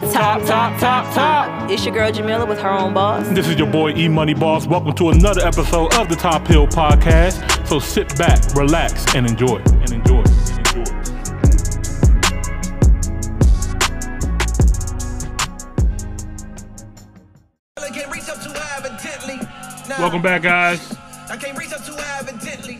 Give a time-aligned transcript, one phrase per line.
[0.00, 1.70] Top, top, top, top.
[1.70, 3.28] It's your girl Jamila with her own boss.
[3.28, 4.66] This is your boy E Money Boss.
[4.66, 7.66] Welcome to another episode of the Top Hill Podcast.
[7.66, 9.58] So sit back, relax, and enjoy.
[9.58, 10.20] And enjoy.
[10.20, 10.84] Enjoy.
[19.98, 20.96] Welcome back, guys.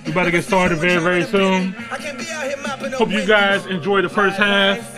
[0.06, 1.72] We about to get started very, very soon.
[2.94, 4.96] Hope you guys enjoy the first half.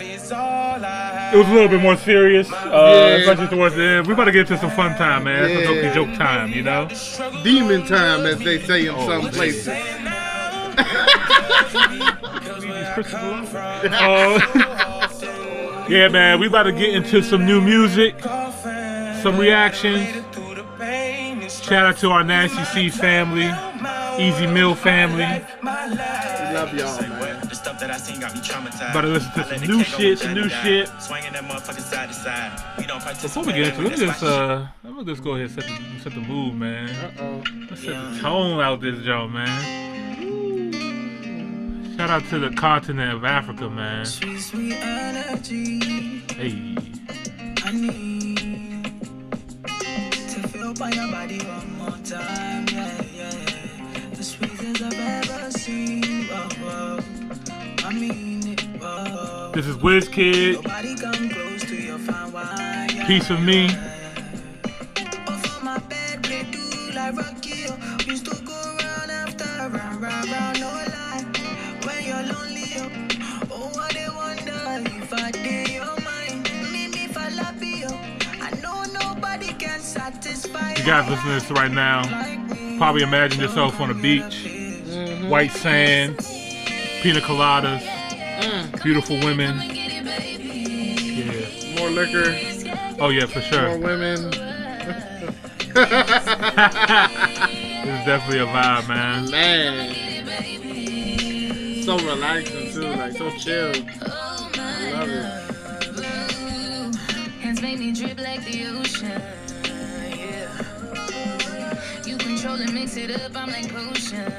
[1.33, 4.07] It was a little bit more serious, uh, especially towards the end.
[4.07, 5.49] We're about to get to some fun time, man.
[5.65, 5.81] Some Yeah.
[5.91, 6.87] jokey joke time, you know.
[7.43, 9.67] Demon time, as they say in Oh, some places.
[13.85, 14.39] Uh,
[15.89, 18.19] yeah, man, we about to get into some new music,
[19.21, 20.07] some reactions.
[21.63, 23.49] Shout out to our Nasty C family,
[24.23, 25.25] Easy Mill family.
[25.61, 27.22] We love y'all, man.
[28.91, 30.89] About to listen to some new shit, some new shit.
[33.21, 35.51] Before we get into it, let me just uh, let me just go ahead and
[35.51, 36.89] set the, set the mood, man.
[36.89, 37.43] Uh-oh.
[37.69, 39.61] Let's set the tone out this joint, man.
[41.97, 44.05] Shout out to the continent of Africa, man.
[46.35, 46.75] Hey.
[47.65, 48.83] I need
[50.29, 53.29] to feel by your body one more time, yeah, yeah.
[54.13, 57.02] The sweetest I've ever seen, whoa, whoa.
[57.93, 63.05] This is WizKid, Nobody come close to your fine wine, yeah.
[63.05, 63.69] Piece of Me.
[80.83, 82.01] You guys listening to this right now,
[82.77, 85.29] probably imagine yourself on a beach, mm-hmm.
[85.29, 86.17] white sand,
[87.03, 88.81] pina coladas, mm.
[88.81, 89.59] beautiful women.
[91.19, 91.77] Yeah.
[91.77, 92.33] More liquor,
[92.97, 93.77] Oh yeah, for sure.
[93.77, 94.31] more women.
[97.83, 99.29] This is definitely a vibe, man.
[99.29, 99.93] Man.
[101.83, 102.83] So relaxing, too.
[102.83, 103.73] Like, so chill.
[103.75, 105.25] I love it.
[107.41, 109.21] Hands make me drip like the ocean.
[110.17, 110.47] Yeah.
[112.05, 114.31] You control and mix it up, I'm like potion.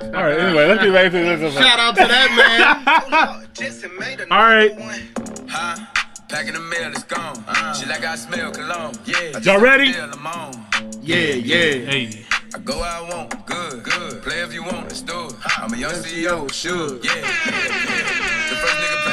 [0.00, 0.38] All right.
[0.38, 1.54] Anyway, let's get back to this.
[1.58, 2.30] Shout out to that
[4.18, 4.30] man.
[4.30, 4.72] All right.
[5.48, 5.86] Huh?
[6.28, 7.36] Packing the mail, it's gone.
[7.74, 8.94] She like I smell cologne.
[9.04, 9.38] Yeah.
[9.40, 9.94] Y'all ready?
[9.94, 10.52] I'm on.
[10.52, 10.90] man.
[11.02, 11.84] Yeah, yeah.
[11.84, 12.24] Hey.
[12.54, 14.22] I go where I want, good, good.
[14.22, 15.34] Play if you want, let's do it.
[15.58, 17.20] I'm a young CEO, sure, yeah.
[17.20, 19.03] The first nigga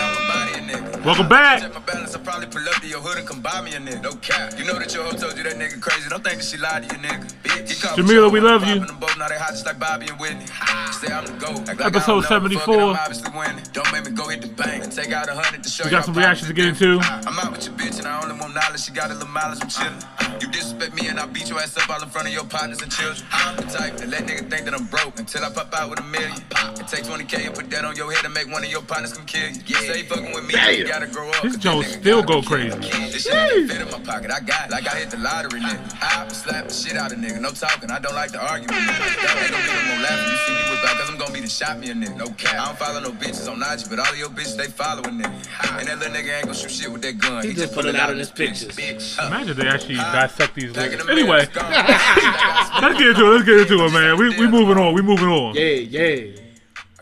[1.03, 1.61] Welcome back.
[1.61, 3.79] Check my balance, I probably pull up to your hood and come buy me a
[3.79, 4.03] nigga.
[4.03, 4.53] No cap.
[4.55, 6.07] You know that your hoe told you that nigga crazy.
[6.07, 7.25] Don't think that she lied to you, nigga.
[7.41, 7.73] Bitch.
[7.73, 8.85] He Jamila, we love you.
[8.85, 10.45] them both, now they hot just like Bobby and Whitney.
[10.93, 11.57] Say I'm the GOAT.
[11.65, 12.61] Act like I Episode 74.
[12.61, 13.65] fuck it, I'm obviously winning.
[13.73, 14.93] Don't make me go hit the bank.
[14.93, 17.01] Take out a hundred to show We got some reactions to get into.
[17.01, 18.85] I'm out with your bitch and I only want knowledge.
[18.85, 20.41] She got a little mileage, I'm chillin'.
[20.41, 22.81] You disrespect me and I beat your ass up all in front of your partners
[22.81, 23.25] and children.
[23.31, 25.99] I'm the type that let nigga think that I'm broke until I pop out with
[25.99, 26.37] a million.
[26.77, 29.13] And take 20k and put that on your head and make one of your partners
[29.13, 29.75] come kill you.
[29.81, 31.41] Say you fucking with me, you gotta grow up.
[31.41, 32.77] This 'cause Joe still go crazy.
[32.77, 34.31] This shit ain't fit in my pocket.
[34.31, 34.71] I got it.
[34.71, 35.79] Like I hit the lottery, nigga.
[36.01, 37.39] I slap the shit out of nigga.
[37.39, 37.89] No talking.
[37.89, 39.43] I don't like to argue with nigga.
[39.43, 40.31] Ain't gonna be no more laughing.
[40.31, 42.17] You see me with back, cause I'm gonna be the shot me a nigga.
[42.17, 42.59] No cap.
[42.59, 45.79] I don't follow no bitches on IG, but all of your bitches, they following nigga.
[45.79, 47.45] And that little nigga ain't gonna shoot shit with that gun.
[47.45, 48.75] He, just put it out in his pictures.
[48.75, 49.17] Bitch.
[49.25, 51.09] Imagine they actually dissect these back lyrics.
[51.09, 51.71] Anyway, it's gone.
[51.71, 53.29] Like I let's get into it.
[53.29, 54.17] Let's get into it, man.
[54.17, 54.93] We we moving on.
[54.93, 55.55] We moving on.
[55.55, 56.15] Yeah, yeah.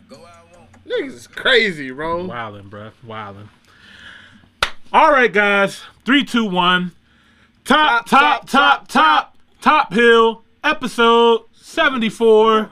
[0.08, 0.70] go where I want.
[0.86, 2.28] Niggas is crazy, bro.
[2.28, 2.92] Wildin', bruh.
[3.08, 3.48] Wildin'.
[4.92, 5.84] All right, guys.
[6.04, 6.94] Three, two, one.
[7.64, 10.42] Top, top, top, top, top, hill.
[10.64, 12.72] Episode seventy-four.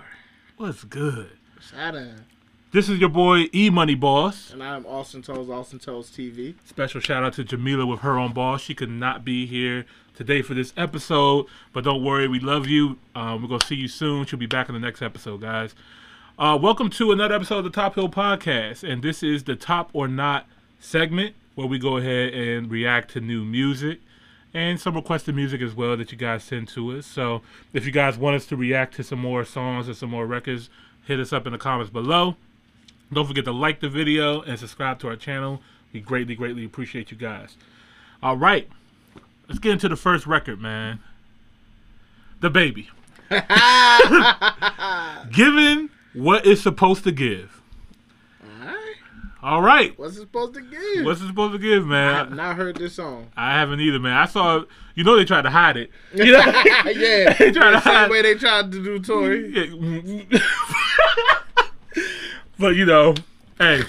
[0.57, 1.29] What's good?
[1.61, 2.07] Shout out.
[2.71, 4.51] This is your boy E Money Boss.
[4.51, 6.55] And I'm Austin Toes, Austin Toes TV.
[6.65, 8.61] Special shout out to Jamila with her own boss.
[8.63, 9.85] She could not be here
[10.15, 12.97] today for this episode, but don't worry, we love you.
[13.13, 14.25] Um, we're gonna see you soon.
[14.25, 15.75] She'll be back in the next episode, guys.
[16.39, 19.91] Uh, welcome to another episode of the Top Hill Podcast, and this is the Top
[19.93, 20.47] or Not
[20.79, 23.99] segment where we go ahead and react to new music
[24.53, 27.07] and some requested music as well that you guys send to us.
[27.07, 27.41] So
[27.73, 30.69] if you guys want us to react to some more songs or some more records,
[31.07, 32.35] hit us up in the comments below.
[33.11, 35.63] Don't forget to like the video and subscribe to our channel.
[35.91, 37.57] We greatly, greatly appreciate you guys.
[38.21, 38.69] All right,
[39.47, 40.99] let's get into the first record, man.
[42.39, 42.89] DaBaby.
[45.31, 47.56] Given what it's supposed to give.
[49.47, 49.97] Alright.
[49.97, 51.05] What's it supposed to give?
[51.05, 52.13] What's it supposed to give, man?
[52.13, 53.29] I have not heard this song.
[53.37, 54.17] I haven't either, man.
[54.17, 55.89] I saw, you know, they tried to hide it.
[56.13, 56.39] You know?
[56.85, 57.33] yeah.
[57.39, 58.03] They tried to the hide.
[58.03, 59.47] same way they tried to do Tory.
[60.29, 60.39] Yeah.
[62.59, 63.15] but you know,
[63.57, 63.83] hey,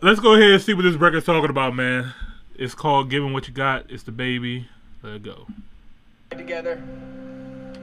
[0.00, 2.14] let's go ahead and see what this record's talking about, man.
[2.54, 4.68] It's called "Giving What You Got." It's DaBaby.
[5.02, 5.46] Let it go.
[6.30, 6.82] together,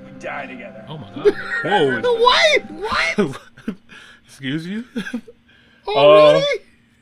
[0.05, 0.85] we die together.
[0.87, 1.35] Oh my god.
[1.63, 2.01] Whoa.
[2.01, 2.71] What?
[2.71, 3.37] What?
[4.25, 4.85] Excuse you.
[5.95, 5.97] Oh,
[6.33, 6.45] Already?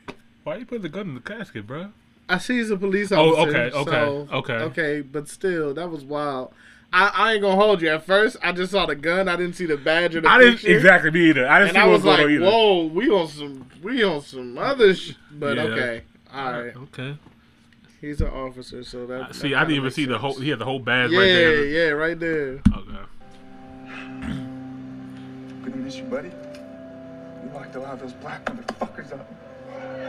[0.07, 0.11] Uh,
[0.43, 1.91] Why you put the gun in the casket, bro?
[2.29, 3.57] I see he's a police Oh, officer.
[3.57, 4.53] okay, okay, so- okay.
[4.53, 6.53] Okay, but still, that was wild.
[6.93, 7.89] I, I ain't gonna hold you.
[7.89, 9.27] At first, I just saw the gun.
[9.27, 11.45] I didn't see the badge or the I didn't exactly me either.
[11.47, 12.45] I didn't And see I what was was going like, on either.
[12.45, 15.11] "Whoa, we on some, we on some other." Sh-.
[15.31, 15.63] But Yeah.
[15.63, 16.01] okay,
[16.33, 16.75] all right.
[16.77, 17.17] Okay.
[17.99, 19.35] He's an officer, so that.
[19.35, 20.35] See, that I didn't even makes see the whole.
[20.35, 21.65] He had the whole badge Yeah, right there.
[21.65, 22.61] yeah, yeah, right there.
[22.73, 23.01] Okay.
[25.63, 26.31] Good to miss you, buddy.
[27.57, 29.25] You locked a lot those black motherfuckers up.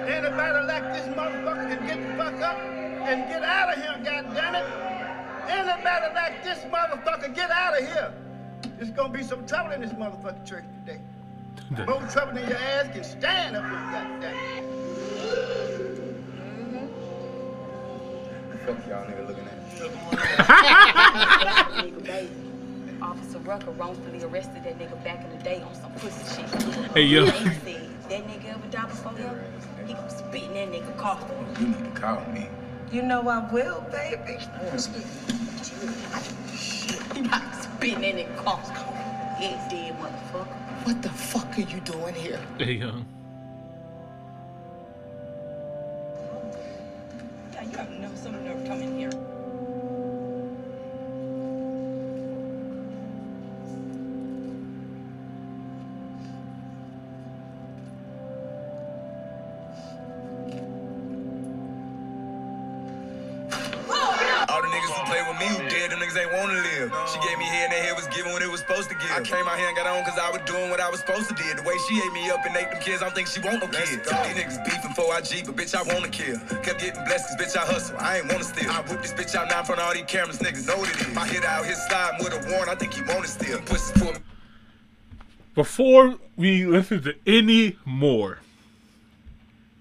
[0.06, 4.67] Anybody like this motherfucker can get the fuck up and get out of here, goddammit.
[5.49, 8.12] Anybody like this motherfucker, get out of here.
[8.77, 11.00] There's gonna be some trouble in this motherfucking church today.
[11.87, 14.65] More trouble than your ass can stand up here, goddammit.
[18.67, 19.55] Fuck y'all nigga looking at.
[21.79, 22.48] nigga baby.
[23.00, 26.49] Officer Rucker wrongfully arrested that nigga back in the day on some pussy shit.
[26.93, 27.27] Hey, yo.
[27.27, 29.39] They said that nigga ever die before him,
[29.87, 31.37] he gon' spit in that nigga coffin.
[31.61, 32.49] You need to call me.
[32.91, 34.39] You know I will, baby.
[34.39, 34.79] He got to
[37.61, 38.77] spit in that nigga coffin.
[39.41, 40.47] Yeah, dead motherfucker.
[40.85, 42.41] What the fuck are you doing here?
[42.59, 43.06] Hey, young.
[47.53, 49.12] Yeah, you have never some nerve coming here.
[66.19, 66.91] Ain't wanna live.
[67.09, 69.11] She gave me head and that head was given when it was supposed to give.
[69.11, 71.29] I came out here and got on cause I was doing what I was supposed
[71.31, 71.44] to do.
[71.55, 73.62] The way she ate me up and ate them kids, I don't think she want
[73.62, 74.03] no kids.
[74.03, 76.38] These niggas beefing for IG, but bitch, I wanna kill.
[76.67, 77.97] Kept getting blessed cause bitch, I hustle.
[77.99, 78.70] I ain't wanna steal.
[78.70, 80.91] I whip this bitch out now in front of all these cameras, niggas know what
[80.91, 81.15] it is.
[81.15, 83.59] My hit out here sliding with a warrant, I think he wanna steal.
[83.62, 84.21] Pussies for me.
[85.55, 88.38] Before we listen to any more,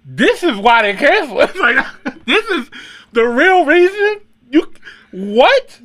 [0.06, 1.42] this is why they cancel.
[1.48, 1.78] It's like
[2.26, 2.70] this is
[3.12, 4.22] the real reason.
[4.50, 4.72] You
[5.12, 5.80] what?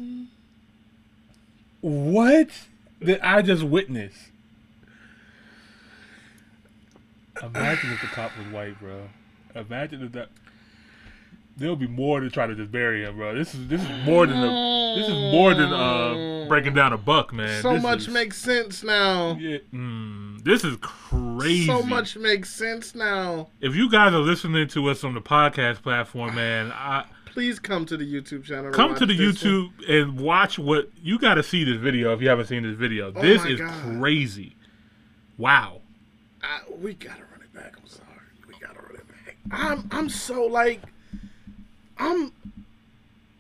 [1.83, 2.49] What
[3.05, 4.15] did I just witness?
[7.43, 9.09] Imagine if the cop was white, bro.
[9.55, 10.29] Imagine if that.
[11.57, 13.35] There'll be more to try to just bury him, bro.
[13.35, 16.99] This is this is more than a, this is more than uh breaking down a
[16.99, 17.61] buck, man.
[17.63, 19.37] So This much is- makes sense now.
[19.39, 21.67] yeah, mm, this is crazy.
[21.67, 23.49] So much makes sense now.
[23.61, 27.87] If you guys are listening to us on the podcast platform, man, I Please come
[27.87, 28.73] to the YouTube channel.
[28.73, 29.53] come to the this one.
[29.53, 32.77] YouTube and watch what you got to see this video if you haven't seen this
[32.77, 33.13] video.
[33.15, 33.99] Oh this is God.
[33.99, 34.55] crazy.
[35.39, 35.81] Wow.
[36.43, 37.75] I, we gotta run it back.
[37.79, 38.09] I'm sorry.
[38.47, 39.37] We gotta run it back.
[39.51, 40.81] I'm I'm so like
[41.99, 42.33] I'm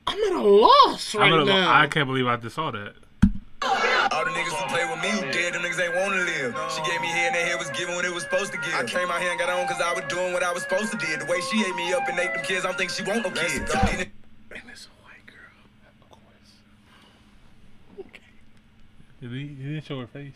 [0.06, 1.72] I'm at a loss right I'm gonna, now.
[1.80, 2.94] I can't believe I just saw that.
[4.12, 6.54] All the niggas who play with me who dead, them niggas ain't wanna live.
[6.74, 8.74] She gave me head and that head was given when it was supposed to give.
[8.74, 10.90] I came out here and got on cause I was doing what I was supposed
[10.92, 11.06] to do.
[11.16, 13.22] The way she ate me up and ate them kids, I don't think she want
[13.24, 13.58] no kids.
[13.58, 14.10] These niggas-
[14.50, 15.52] and it's a white girl.
[16.02, 16.52] Of course.
[19.20, 20.34] Did he, he didn't show her face.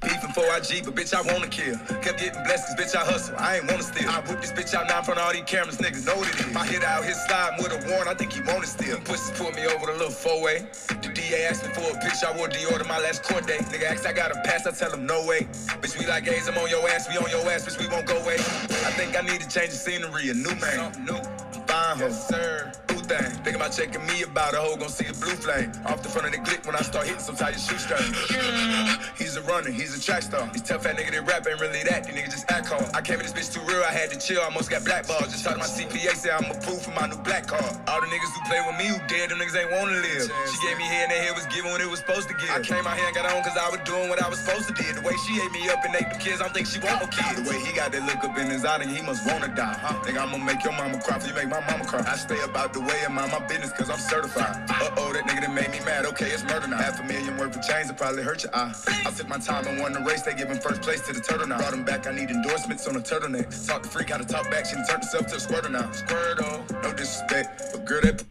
[0.00, 1.78] Beefing for IG, but bitch, I wanna kill.
[2.02, 3.36] Kept getting blessed, cause bitch, I hustle.
[3.38, 4.10] I ain't wanna steal.
[4.10, 6.28] I whip this bitch out now in front of all these cameras, niggas know what
[6.28, 6.52] it is.
[6.52, 8.98] My hit out here sliding with a warrant, I think he wanna steal.
[9.00, 10.66] Pussies put me over the little four way.
[10.88, 13.60] The DA asked me for a picture, I wore Dior to my last court date.
[13.70, 15.46] Nigga asked, I got a pass, I tell him no way.
[15.78, 18.06] Bitch, we like A's, I'm on your ass, we on your ass, bitch, we won't
[18.06, 18.34] go away.
[18.34, 20.90] I think I need to change the scenery, a new man.
[20.90, 21.14] Something new.
[21.14, 21.98] I'm fine.
[22.00, 22.72] Yes, sir.
[23.04, 23.30] Thing.
[23.44, 25.70] Think about checking me about a hoe, gon' see a blue flame.
[25.84, 29.04] Off the front of the click when I start hitting, some sometimes your shoestring.
[29.18, 30.48] He's a runner, he's a track star.
[30.52, 32.08] He's tough fat nigga that rap ain't really that.
[32.08, 32.88] These niggas just act hard.
[32.96, 34.40] I came in this bitch too real, I had to chill.
[34.40, 35.28] I almost got blackballed.
[35.28, 37.68] Just talked to my CPA, say I'm approved for my new black card.
[37.88, 40.32] All the niggas who play with me who dead, them niggas ain't wanna live.
[40.48, 42.48] She gave me head and that head was given when it was supposed to give.
[42.48, 44.72] I came out here and got on cause I was doing what I was supposed
[44.72, 44.88] to do.
[44.96, 47.04] The way she ate me up and ate them kids, I don't think she want
[47.04, 47.44] no kids.
[47.44, 49.76] The way he got that look up in his eye, he must wanna die.
[49.84, 50.00] Huh?
[50.08, 52.00] Nigga, I'm gonna make your mama cry for you make my mama cry.
[52.08, 54.64] I stay about the way and mind my business cause I'm certified.
[54.70, 56.08] Uh-oh, that nigga that made me mad.
[56.16, 56.80] Okay, it's murder now.
[56.80, 58.72] Half a million worth of chains will probably hurt your eye.
[59.04, 60.22] I took my time and the race.
[60.22, 61.58] They giving first place to the turtle now.
[61.58, 63.66] Brought him back, I need endorsements on a turtleneck.
[63.66, 64.66] Talk to freak, how to talk back.
[64.66, 65.90] She turned herself to a squirter now.
[65.90, 67.62] Squirtle, no disrespect.
[67.72, 68.24] But girl, that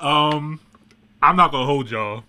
[0.00, 0.60] Um,
[1.22, 2.24] I'm not gonna hold y'all.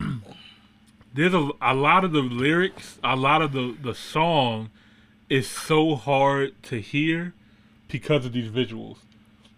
[1.14, 4.70] There's a, a lot of the lyrics, a lot of the the song
[5.28, 7.34] is so hard to hear
[7.88, 8.96] because of these visuals.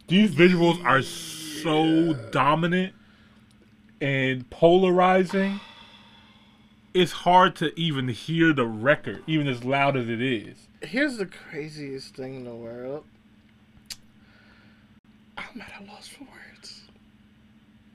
[0.08, 1.49] These visuals are so
[2.30, 2.94] dominant
[4.00, 5.60] and polarizing
[6.94, 10.68] it's hard to even hear the record, even as loud as it is.
[10.82, 13.04] Here's the craziest thing in the world.
[15.36, 16.82] I'm at a loss for words.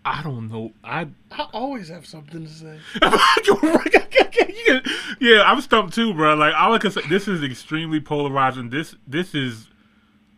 [0.04, 0.72] I don't know.
[0.84, 2.80] I I always have something to say.
[5.20, 6.36] yeah, I'm stumped too, bro.
[6.36, 8.70] Like all I can say, this is extremely polarizing.
[8.70, 9.68] This this is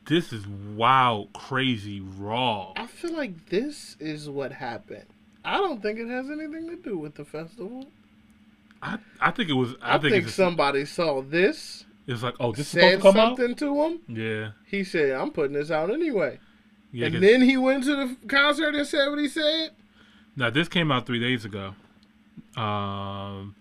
[0.07, 2.73] this is wild, crazy, raw.
[2.75, 5.05] I feel like this is what happened.
[5.45, 7.85] I don't think it has anything to do with the festival.
[8.81, 9.75] I I think it was.
[9.81, 13.17] I, I, think, think, somebody saw this, it's like oh, this is said to come
[13.17, 13.37] out.
[13.37, 13.99] something to him.
[14.07, 16.39] Yeah, He said, "I'm putting this out anyway."
[16.91, 17.07] yeah.
[17.07, 19.71] and then he went to the concert and said what he said.
[20.35, 21.75] now this came out three days ago.
[22.55, 23.55] Um,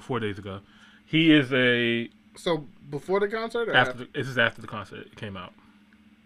[0.00, 0.60] four days ago.
[1.06, 3.90] He is a So before the concert, or after.
[3.92, 4.04] after?
[4.04, 5.52] The, this is after the concert it came out,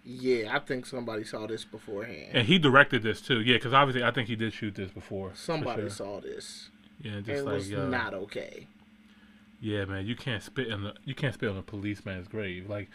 [0.05, 2.31] Yeah, I think somebody saw this beforehand.
[2.33, 3.41] and he directed this too.
[3.41, 5.33] Yeah, because obviously I think he did shoot this before.
[5.35, 5.91] Somebody sure.
[5.91, 6.71] saw this.
[7.01, 7.89] Yeah, just it like was yo.
[7.89, 8.67] not okay.
[9.61, 12.69] Yeah, man, you can't spit in the you can't spit on a policeman's grave.
[12.69, 12.89] Like,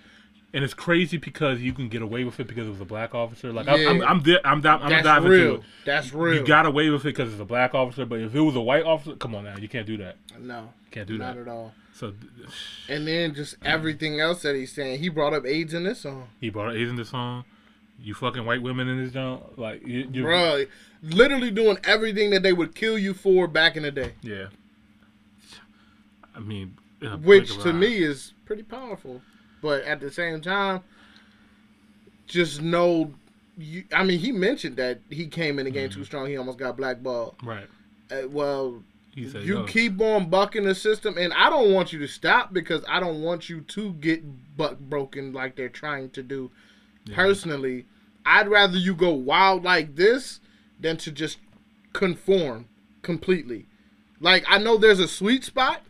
[0.55, 3.13] and it's crazy because you can get away with it because it was a black
[3.13, 3.51] officer.
[3.53, 4.05] Like, I'm, I'm, Yeah.
[4.07, 5.41] I'm, di- I'm, di- I'm That's diving real.
[5.41, 5.61] into it.
[5.85, 6.35] That's real.
[6.39, 8.61] You got away with it because it's a black officer, but if it was a
[8.61, 10.15] white officer, come on now, you can't do that.
[10.39, 11.41] No, Can't do not that.
[11.41, 11.73] at all.
[11.93, 12.13] So
[12.89, 14.99] And then just everything else that he's saying.
[14.99, 16.29] He brought up AIDS in this song.
[16.41, 17.43] he brought AIDS in this song.
[18.01, 20.67] You fucking white women in this joint, like you, you Bruh,
[21.01, 24.13] literally doing everything that they would kill you for back in the day.
[24.21, 24.47] Yeah.
[26.35, 26.75] I mean,
[27.23, 29.21] Which to me is pretty powerful.
[29.65, 30.81] But at the same time,
[32.27, 33.11] just know
[33.57, 35.99] you I mean he mentioned that he came in the game Mm-hmm.
[36.01, 37.35] too strong, he almost got blackballed.
[37.43, 37.67] right?
[38.11, 38.83] Uh, well,
[39.15, 42.53] said, you "Yo." keep on bucking the system and I don't want you to stop
[42.53, 44.21] because I don't want you to get
[44.55, 46.51] buck broken like they're trying to do.
[47.13, 47.85] Personally,
[48.25, 50.39] I'd rather you go wild like this
[50.79, 51.37] than to just
[51.93, 52.67] conform
[53.01, 53.65] completely.
[54.19, 55.81] Like I know there's a sweet spot,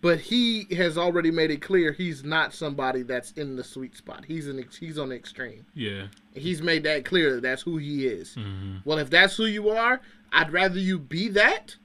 [0.00, 4.24] but he has already made it clear he's not somebody that's in the sweet spot.
[4.26, 5.66] He's an ex- he's on the extreme.
[5.74, 6.06] Yeah.
[6.34, 8.36] He's made that clear that that's who he is.
[8.36, 8.82] Mhm.
[8.84, 10.00] Well, if that's who you are,
[10.32, 11.76] I'd rather you be that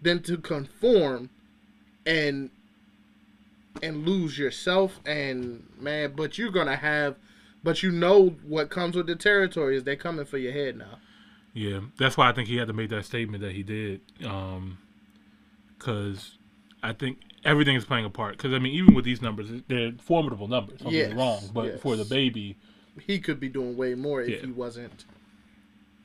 [0.00, 1.30] than to conform
[2.04, 2.50] and
[3.82, 7.16] and lose yourself and man, but you're going to have
[7.64, 10.98] but you know what comes with the territory is they're coming for your head now.
[11.54, 14.00] Yeah, that's why I think he had to make that statement that he did,
[15.78, 16.38] because
[16.82, 18.36] I think everything is playing a part.
[18.36, 20.80] Because I mean, even with these numbers, they're formidable numbers.
[20.80, 21.80] Don't Yes, me wrong, but yes.
[21.80, 22.56] for DaBaby,
[23.06, 24.46] He could be doing way more if Yeah.
[24.46, 25.04] he wasn't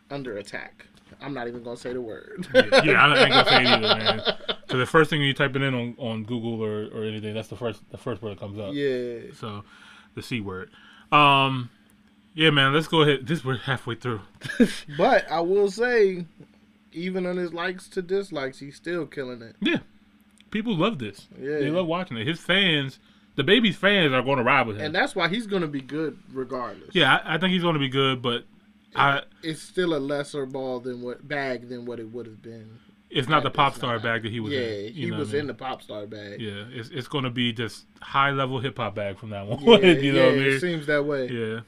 [0.09, 0.85] under attack.
[1.21, 2.47] I'm not even going to say the word.
[2.53, 4.21] yeah, yeah, I ain't gonna say it either, man.
[4.47, 7.47] Because the first thing you type it in on, on Google or, or anything, that's
[7.47, 8.73] the first the first word that comes up.
[8.73, 9.19] Yeah.
[9.33, 9.63] So,
[10.15, 10.69] the c word.
[11.11, 11.69] Um,
[12.33, 12.73] yeah, man.
[12.73, 13.25] Let's go ahead.
[13.25, 14.21] This we're halfway through.
[14.97, 16.25] But I will say,
[16.91, 19.55] even on his likes to dislikes, he's still killing it.
[19.61, 19.77] Yeah,
[20.51, 21.27] people love this.
[21.39, 21.59] Yeah.
[21.59, 22.27] They love watching it.
[22.27, 22.99] His fans,
[23.37, 24.85] DaBaby's fans, are going to ride with him.
[24.85, 26.89] And that's why he's going to be good regardless.
[26.93, 28.45] yeah, I, I think he's going to be good, but
[28.95, 32.79] I It's still a lesser ball than what bag than what it would have been.
[33.09, 34.03] it's not the pop star not.
[34.03, 34.93] bag that he was yeah, in.
[34.93, 36.41] he was in the pop star bag.
[36.41, 36.63] yeah.
[36.71, 39.59] It's it's going to be just high level hip hop bag from that one.
[39.83, 40.47] Yeah, you know yeah, what I mean?
[40.53, 41.27] it seems that way.
[41.29, 41.59] Yeah.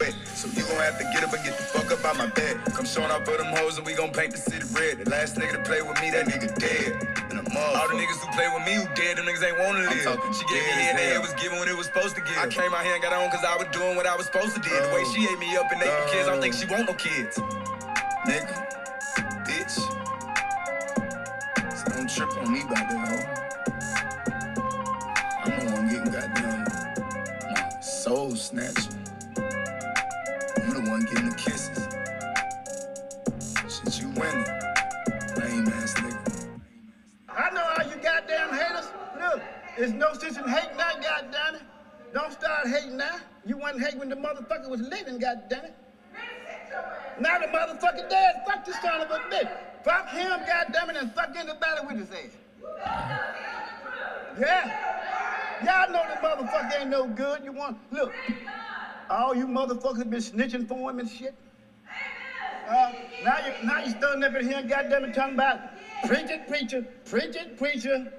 [0.00, 2.26] Wait, so you gon' have to get up and get the fuck up out my
[2.26, 2.56] bed.
[2.74, 5.04] Come showing up for them hoes and we gon' paint the city red.
[5.04, 7.18] The last nigga to play with me, that nigga dead.
[7.58, 10.06] All the niggas who play with me who dead, them niggas ain't wanna live.
[10.34, 12.38] She gave me head, head was given when it was supposed to give.
[12.38, 14.54] I came out here and got on cause I was doing what I was supposed
[14.54, 14.70] to do.
[14.70, 16.66] The way oh, she ate me up and ate the kids, I don't think she
[16.66, 17.38] want no kids.
[18.26, 18.54] Nigga,
[19.46, 19.76] bitch.
[21.76, 23.48] So don't trip on me about that hoe.
[25.44, 26.64] I'm the one getting goddamn
[27.52, 28.87] my soul snatched.
[39.78, 41.62] There's no sense in hating now, goddamn it.
[42.12, 43.16] Don't start hating now.
[43.44, 45.74] You wasn't hating when the motherfucker was living, goddamn it.
[47.20, 48.42] Now the motherfucker dead.
[48.46, 49.50] Fuck this son of a bitch.
[49.84, 52.36] Fuck him, goddamn it, and fuck anybody with his ass.
[54.38, 55.64] Yeah.
[55.64, 57.44] Y'all know the motherfucker ain't no good.
[57.44, 58.12] You want look.
[59.10, 61.34] All you motherfuckers been snitching for him and shit.
[62.68, 62.92] Uh,
[63.24, 65.60] now you now you standing up in here and goddamn it talking about
[66.04, 68.12] preach it, preacher, preach it, preacher.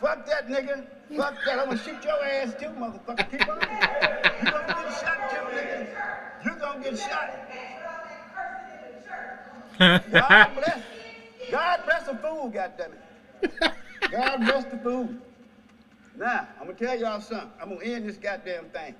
[0.00, 0.84] Fuck that nigga.
[1.16, 1.58] Fuck that.
[1.58, 3.30] I'm gonna shoot your ass too, motherfucker.
[3.30, 3.60] Keep on.
[4.40, 5.86] You gonna get shot too, nigga.
[6.44, 7.30] You gonna get shot.
[10.10, 10.82] God bless.
[11.50, 13.72] God bless the fool, goddammit.
[14.10, 15.14] God bless the fool.
[16.16, 17.50] Now, I'm gonna tell y'all something.
[17.60, 18.94] I'm gonna end this goddamn thing.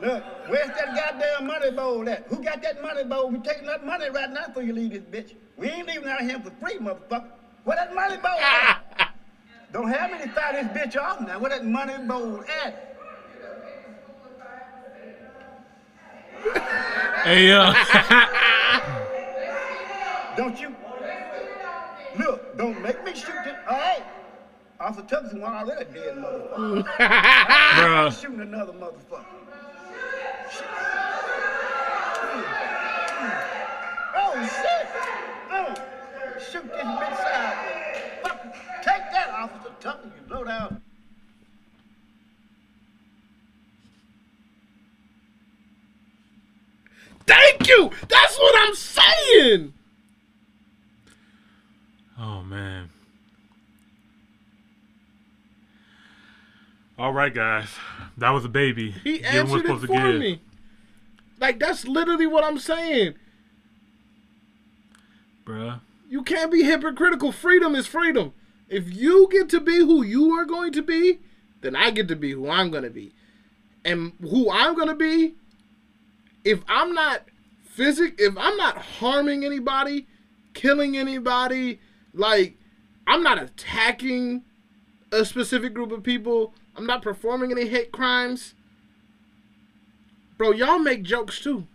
[0.00, 2.24] Look, where's that goddamn money bowl at?
[2.26, 3.30] Who got that money bowl?
[3.30, 5.34] We taking that money right now before you leave this bitch.
[5.56, 7.30] We ain't leaving out here for free, motherfucker.
[7.64, 8.83] Where that money bowl at?
[9.74, 11.40] Don't have any fire this bitch off now.
[11.40, 12.96] Where that money bowl at?
[17.24, 17.72] Hey, uh,
[20.36, 20.76] Don't you?
[22.18, 23.56] Look, don't make me shoot this.
[23.66, 24.02] All right.
[24.78, 26.84] Officer Tubbs one already dead motherfucker.
[27.00, 29.24] I'm shooting another motherfucker.
[34.16, 34.86] Oh shit!
[35.50, 35.74] Oh,
[36.38, 37.73] shoot this bitch sideways.
[39.84, 40.82] Fuck, take that, Officer Tubbs, you low down.
[47.26, 47.90] Thank you.
[48.08, 49.72] That's what I'm saying.
[52.18, 52.90] Oh man.
[56.98, 57.68] All right, guys.
[58.18, 58.92] That was a baby.
[58.92, 60.20] He answered it supposed to for give.
[60.20, 60.40] me.
[61.40, 63.14] Like that's literally what I'm saying.
[65.44, 65.80] Bruh.
[66.08, 67.32] You can't be hypocritical.
[67.32, 68.32] Freedom is freedom.
[68.74, 71.20] If you get to be who you are going to be,
[71.60, 73.14] then I get to be who I'm going to be.
[73.84, 75.36] And who I'm going to be,
[76.42, 77.22] if I'm not
[77.62, 80.08] physic, if I'm not harming anybody,
[80.54, 81.78] killing anybody,
[82.12, 82.56] like
[83.06, 84.42] I'm not attacking
[85.12, 88.54] a specific group of people, I'm not performing any hate crimes.
[90.36, 91.68] Bro, y'all make jokes too.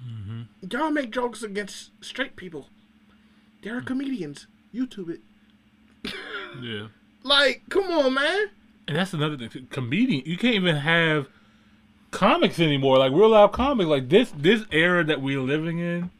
[0.00, 0.42] Mm-hmm.
[0.70, 2.68] Y'all make jokes against straight people.
[3.64, 4.46] There are comedians.
[4.72, 5.22] YouTube it.
[6.60, 6.86] Yeah.
[7.22, 8.46] Like, come on, man.
[8.86, 9.68] And that's another thing.
[9.70, 11.28] Comedian, you can't even have
[12.10, 12.98] comics anymore.
[12.98, 13.88] Like real life comics.
[13.88, 16.10] Like this this era that we're living in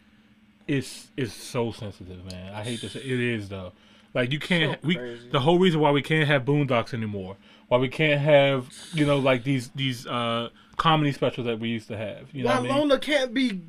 [0.67, 2.55] is is so sensitive, man.
[2.55, 3.73] I hate to say it is though.
[4.15, 7.37] Like you can't So we the whole reason why we can't have boondocks anymore.
[7.69, 11.89] Why we can't have you know like these these uh comedy specials that we used
[11.89, 12.33] to have.
[12.33, 13.01] You know Why what I mean?
[13.01, 13.63] Can't be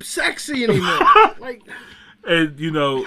[0.00, 0.98] sexy anymore.
[1.40, 1.62] like,
[2.26, 3.06] and you know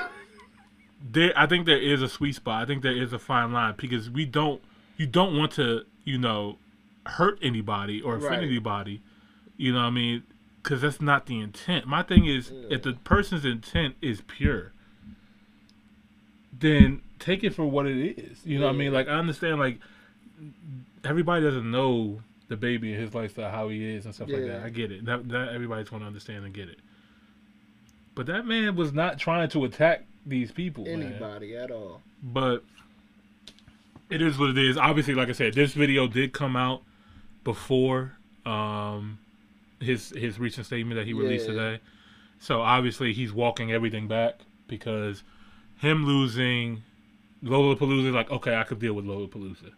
[1.12, 2.62] there i think there is a sweet spot.
[2.62, 4.62] I think there is a fine line because we don't
[4.98, 6.58] you don't want to you know
[7.06, 8.43] hurt anybody or offend Right.
[8.43, 9.02] anybody.
[9.58, 10.24] You know what i mean?
[10.62, 11.86] Because that's not the intent.
[11.88, 14.74] My thing is if the person's intent is pure
[16.60, 18.39] then take it for what it is.
[18.46, 18.93] You know what i mean?
[18.93, 19.80] Like i understand like
[21.04, 24.63] everybody doesn't know DaBaby and his lifestyle how he is and stuff like that.
[24.63, 25.06] I get it.
[25.06, 26.80] That, that everybody's going to understand and get it.
[28.15, 31.02] But that man was not trying to attack these people, man.
[31.04, 32.02] anybody at all.
[32.22, 32.63] But
[34.10, 34.78] it is what it is.
[34.78, 36.82] Obviously, like I said, this video did come out
[37.44, 38.13] before
[38.46, 39.20] um,
[39.80, 41.54] his his recent statement that he released Yeah.
[41.54, 41.80] today.
[42.40, 44.36] So obviously, he's walking everything back
[44.68, 45.24] because
[45.80, 46.84] him losing
[47.44, 49.72] Lollapalooza, like okay, I could deal with Lollapalooza,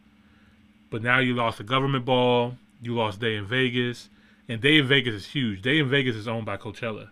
[0.90, 4.10] but now you lost the Governors Ball, you lost Day N Vegas,
[4.48, 5.62] and Day N Vegas is huge.
[5.62, 7.10] Day N Vegas is owned by Coachella.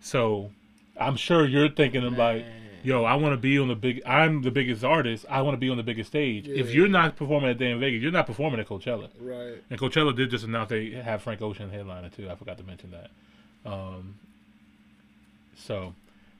[0.00, 0.50] So
[0.98, 2.44] I'm sure you're thinking of like,
[2.82, 4.02] yo, I want to be on the big.
[4.06, 5.24] I'm the biggest artist.
[5.28, 6.46] I want to be on the biggest stage.
[6.48, 9.08] If you're not performing at Day N Vegas, you're not performing at Coachella.
[9.18, 9.62] Right.
[9.70, 12.30] And Coachella did just announce they have Frank Ocean headliner too.
[12.30, 13.10] I forgot to mention that.
[13.70, 14.16] Um,
[15.56, 15.94] so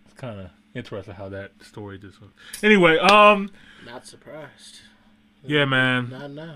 [0.05, 2.21] it's kind of interesting how that story just.
[2.21, 2.33] Went.
[2.63, 3.51] Anyway, um,
[3.87, 4.81] Not surprised.
[5.45, 6.11] yeah, man.
[6.11, 6.55] Not now.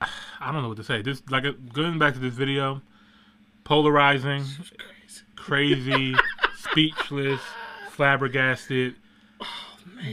[0.40, 1.02] I don't know what to say.
[1.02, 2.82] This like uh, going back to this video,
[3.64, 4.44] polarizing,
[5.36, 6.14] crazy,
[6.56, 7.40] speechless,
[7.90, 8.94] flabbergasted.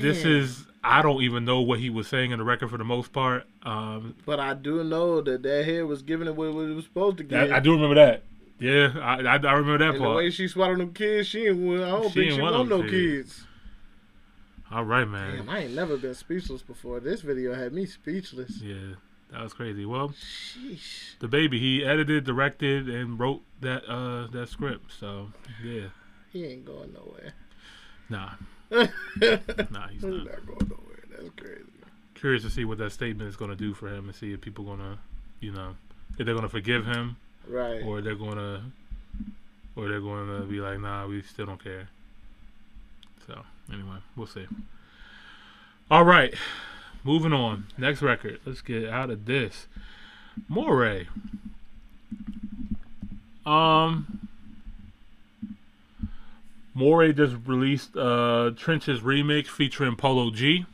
[0.02, 2.84] this is I don't even know what he was saying in the record for the
[2.84, 3.46] most part.
[3.64, 7.18] Um, But I do know that that hair was giving it what it was supposed
[7.18, 7.52] to give.
[7.52, 8.24] I, I do remember that.
[8.60, 10.18] Yeah, I, I, I remember that And the part.
[10.18, 11.58] way she swallowed them kids, she ain't.
[11.82, 12.92] I don't She think ain't she want want no kids.
[12.92, 13.48] kids.
[14.72, 15.38] All right, man.
[15.38, 17.00] Damn, I ain't never been speechless before.
[17.00, 18.62] This video had me speechless.
[18.62, 18.96] Yeah,
[19.32, 19.86] that was crazy.
[19.86, 21.18] Well, Sheesh.
[21.20, 24.92] DaBaby he edited, directed, and wrote that uh that script.
[25.00, 25.30] So
[25.64, 25.88] yeah,
[26.32, 27.34] He ain't going nowhere.
[28.10, 28.32] nah,
[28.72, 30.46] nah, he's not not.
[30.46, 31.04] going nowhere.
[31.10, 31.64] That's crazy.
[32.16, 34.40] Curious to see what that statement is going to do for him, and see if
[34.42, 34.98] people gonna,
[35.42, 35.76] you know,
[36.18, 37.82] if they're gonna forgive him, Right.
[37.84, 38.64] or they're gonna,
[39.76, 41.90] or they're going to be like, nah, we still don't care.
[43.28, 44.46] So anyway, we'll see.
[45.92, 46.34] All right,
[47.04, 47.68] moving on.
[47.78, 48.40] Next record.
[48.46, 49.68] Let's get out of this.
[50.50, 51.08] Morray.
[53.46, 54.28] Um,
[56.76, 60.66] Morray just released uh Trenches remix featuring Polo G.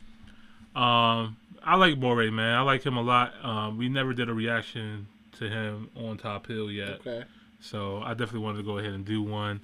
[0.74, 2.56] Um, I like Morray, man.
[2.56, 3.34] I like him a lot.
[3.44, 7.00] Um, we never did a reaction to him on Top Hill yet.
[7.06, 7.24] Okay.
[7.60, 9.60] So I definitely wanted to go ahead and do one.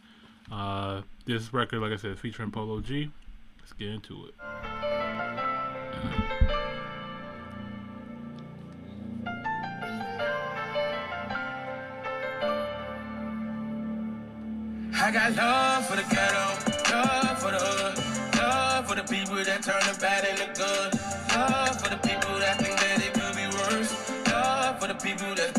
[0.51, 3.11] Uh, this record, like I said, featuring Polo G.
[3.61, 4.35] Let's get into it.
[15.07, 16.47] I got love for the ghetto,
[16.91, 20.99] love for the hood, love for the people that turn the bad into good.
[21.31, 23.95] Love for the people that think that it could be worse.
[24.27, 25.53] Love for the people that's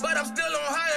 [0.00, 0.91] But I'm still on high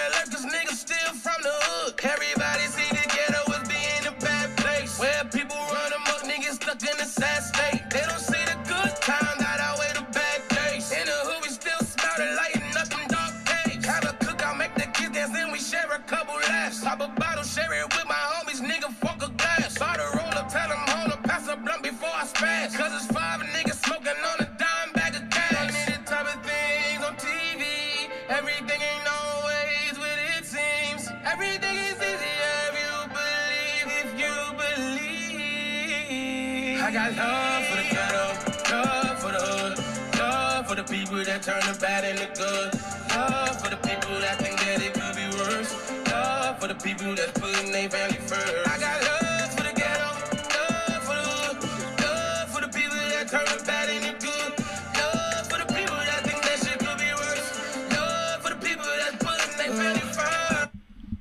[41.36, 42.74] that turn the bad into good.
[43.12, 45.92] Love for the people that think that it could be worse.
[46.12, 48.68] Love for the people that's putting their family first.
[48.68, 50.10] I got love for the ghetto,
[50.56, 51.58] love for the hood,
[52.00, 54.52] love for the people that turn the bad into good.
[54.96, 57.92] Love for the people that think that shit could be worse.
[57.92, 60.70] Love for the people that's putting their family first.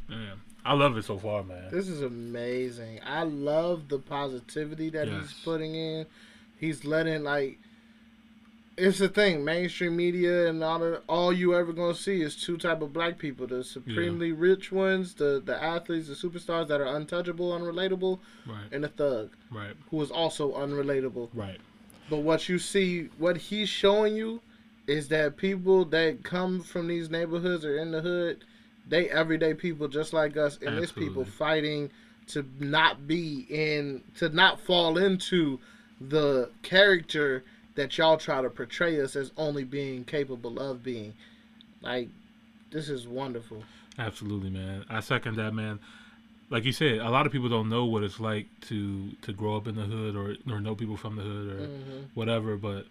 [0.08, 1.70] Man, I love it so far, man.
[1.72, 3.00] This is amazing.
[3.04, 5.22] I love the positivity that Yes.
[5.22, 6.06] he's putting in.
[6.60, 7.58] He's letting like
[8.76, 12.56] it's the thing, mainstream media and all the, all you ever gonna see is two
[12.56, 13.46] type of black people.
[13.46, 18.84] The supremely rich ones, the the athletes, the superstars that are untouchable, unrelatable, Right, and
[18.84, 21.28] the thug, right, who is also unrelatable.
[21.34, 21.58] right.
[22.10, 24.40] But what you see, what he's showing you,
[24.86, 28.44] is that people that come from these neighborhoods or in the hood,
[28.86, 31.90] they everyday people just like us, and it's people fighting
[32.26, 35.58] to not be in, to not fall into
[36.00, 41.14] the character that y'all try to portray us as only being capable of being.
[41.82, 42.08] Like,
[42.70, 43.62] this is wonderful.
[43.98, 44.84] Absolutely, man.
[44.88, 45.78] I second that, man.
[46.50, 49.56] Like you said, a lot of people don't know what it's like to to grow
[49.56, 52.00] up in the hood or or know people from the hood or Mm-hmm.
[52.14, 52.56] whatever.
[52.56, 52.86] But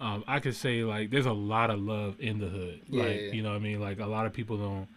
[0.00, 2.80] um, I could say like there's a lot of love in the hood.
[2.88, 3.02] Yeah.
[3.04, 4.88] Like you know, what I mean, like a lot of people don't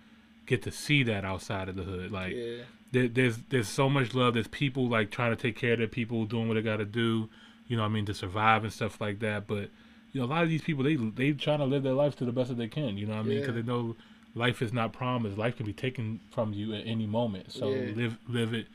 [0.45, 2.11] get to see that outside of the hood.
[2.11, 2.63] Like Yeah.
[2.91, 4.35] there, there's there's so much love.
[4.35, 6.85] There's people like trying to take care of their people, doing what they got to
[6.85, 7.29] do.
[7.67, 9.47] You know, what I mean, to survive and stuff like that.
[9.47, 9.69] But
[10.13, 12.25] you know, a lot of these people they they trying to live their life to
[12.25, 12.97] the best that they can.
[12.97, 13.61] You know, what I mean, because Yeah.
[13.61, 13.95] they know
[14.35, 15.37] life is not promised.
[15.37, 17.51] Life can be taken from you at any moment.
[17.51, 17.93] So Yeah.
[17.95, 18.67] live live it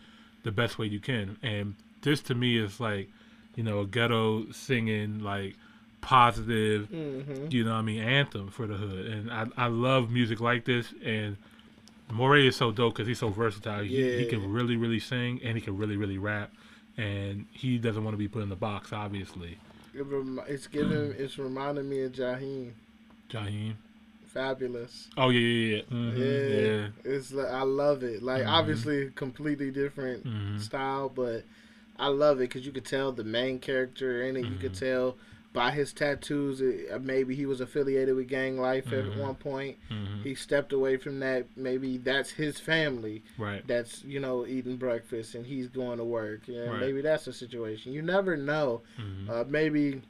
[0.42, 1.36] the best way you can.
[1.42, 3.08] And this to me is like,
[3.56, 5.54] you know, a ghetto singing like
[6.00, 7.46] positive Mm-hmm.
[7.50, 9.06] you know what I mean, anthem for the hood.
[9.06, 10.92] And I, I love music like this.
[11.04, 11.36] And
[12.10, 13.82] Morray is so dope because he's so versatile.
[13.84, 16.50] He, he can really, really sing and he can really, really rap.
[16.96, 19.58] And he doesn't want to be put in the box, obviously.
[19.94, 22.72] It rem- it's giving, it's reminding me of Jaheim.
[23.30, 23.74] Jaheim.
[24.34, 25.08] Fabolous.
[25.16, 25.94] Oh, yeah, yeah, yeah.
[25.94, 26.88] Mhm, Yeah, yeah.
[27.04, 28.22] it's like, I love it.
[28.22, 28.48] Like Mhm.
[28.50, 30.60] obviously completely different Mhm.
[30.60, 31.44] style, but
[31.98, 34.46] I love it because you could tell the main character in it.
[34.46, 34.78] You could Mhm.
[34.78, 35.16] tell
[35.52, 36.62] by his tattoos.
[36.62, 39.12] Uh, maybe he was affiliated with gang life Mhm.
[39.12, 39.76] at one point.
[39.90, 40.22] Mhm.
[40.22, 41.46] He stepped away from that.
[41.56, 43.22] Maybe that's his family.
[43.36, 43.66] Right.
[43.66, 46.42] That's you know eating breakfast and he's going to work.
[46.46, 46.80] Yeah, Right.
[46.80, 47.92] maybe that's the situation.
[47.92, 48.82] You never know.
[48.98, 49.28] Mhm.
[49.28, 50.00] Uh, maybe.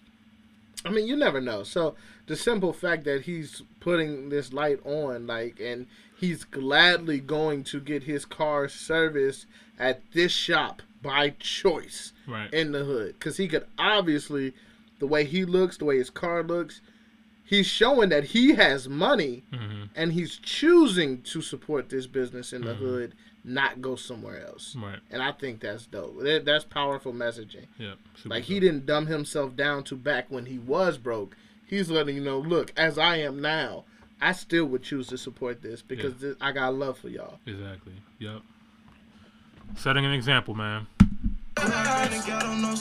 [0.84, 1.62] I mean, you never know.
[1.62, 1.94] So
[2.26, 5.86] the simple fact that he's putting this light on, like, and
[6.18, 9.46] he's gladly going to get his car serviced
[9.78, 12.52] at this shop by choice Right.
[12.52, 14.54] in the hood, because he could obviously,
[15.02, 16.80] the way he looks, the way his car looks,
[17.44, 19.88] he's showing that he has money, Mhm.
[19.96, 22.78] and he's choosing to support this business in the Mhm.
[22.78, 24.76] hood, not go somewhere else.
[24.76, 25.00] Right.
[25.10, 26.22] And I think that's dope.
[26.22, 27.66] That- That's powerful messaging.
[27.78, 27.94] Yeah.
[28.24, 31.36] Like he didn't dumb himself down to back when he was broke.
[31.66, 33.84] He's letting you know, look, as I am now,
[34.20, 37.40] I still would choose to support this because this, I got love for y'all.
[37.44, 37.94] Exactly.
[38.20, 38.42] Yep.
[39.74, 40.86] Setting an example, man.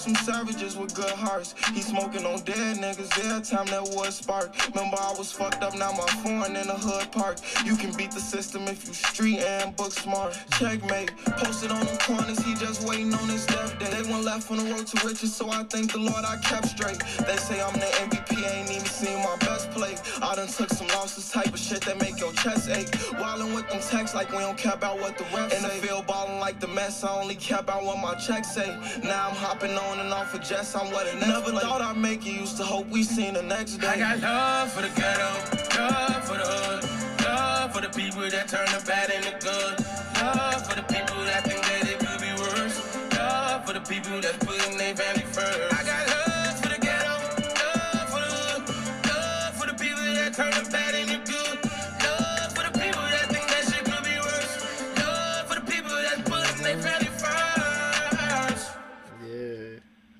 [0.01, 1.53] Some savages with good hearts.
[1.75, 4.49] He smoking on dead niggas every time that wood spark.
[4.73, 7.37] Remember I was fucked up, now my foreign in the hood park.
[7.63, 10.39] You can beat the system if you street and book smart.
[10.57, 13.91] Checkmate, posted on them corners, he just waiting on his death day.
[13.91, 16.69] They went left on the road to riches, so I thank the Lord I kept
[16.69, 16.99] straight.
[17.27, 19.95] They say I'm the MVP, ain't even seen my best play.
[20.21, 22.91] I done took some losses, type of shit that make your chest ache.
[23.19, 26.07] Wildin' with them texts like we don't care about what the refs In the field
[26.07, 28.69] ballin' like the mess, I only care about what my checks say.
[29.03, 32.25] Now I'm hopping on and off of jets, I'm what it never thought I'd make
[32.25, 32.31] it.
[32.31, 33.87] Used to hope we seen the next day.
[33.87, 35.31] I got love for the ghetto,
[35.77, 39.85] love for the hood, love for for the people that turn the bad into good.
[40.21, 42.77] Love for the people that think that it could be worse.
[43.17, 45.73] Love for the people that's putting their family first.
[45.73, 46.10] I got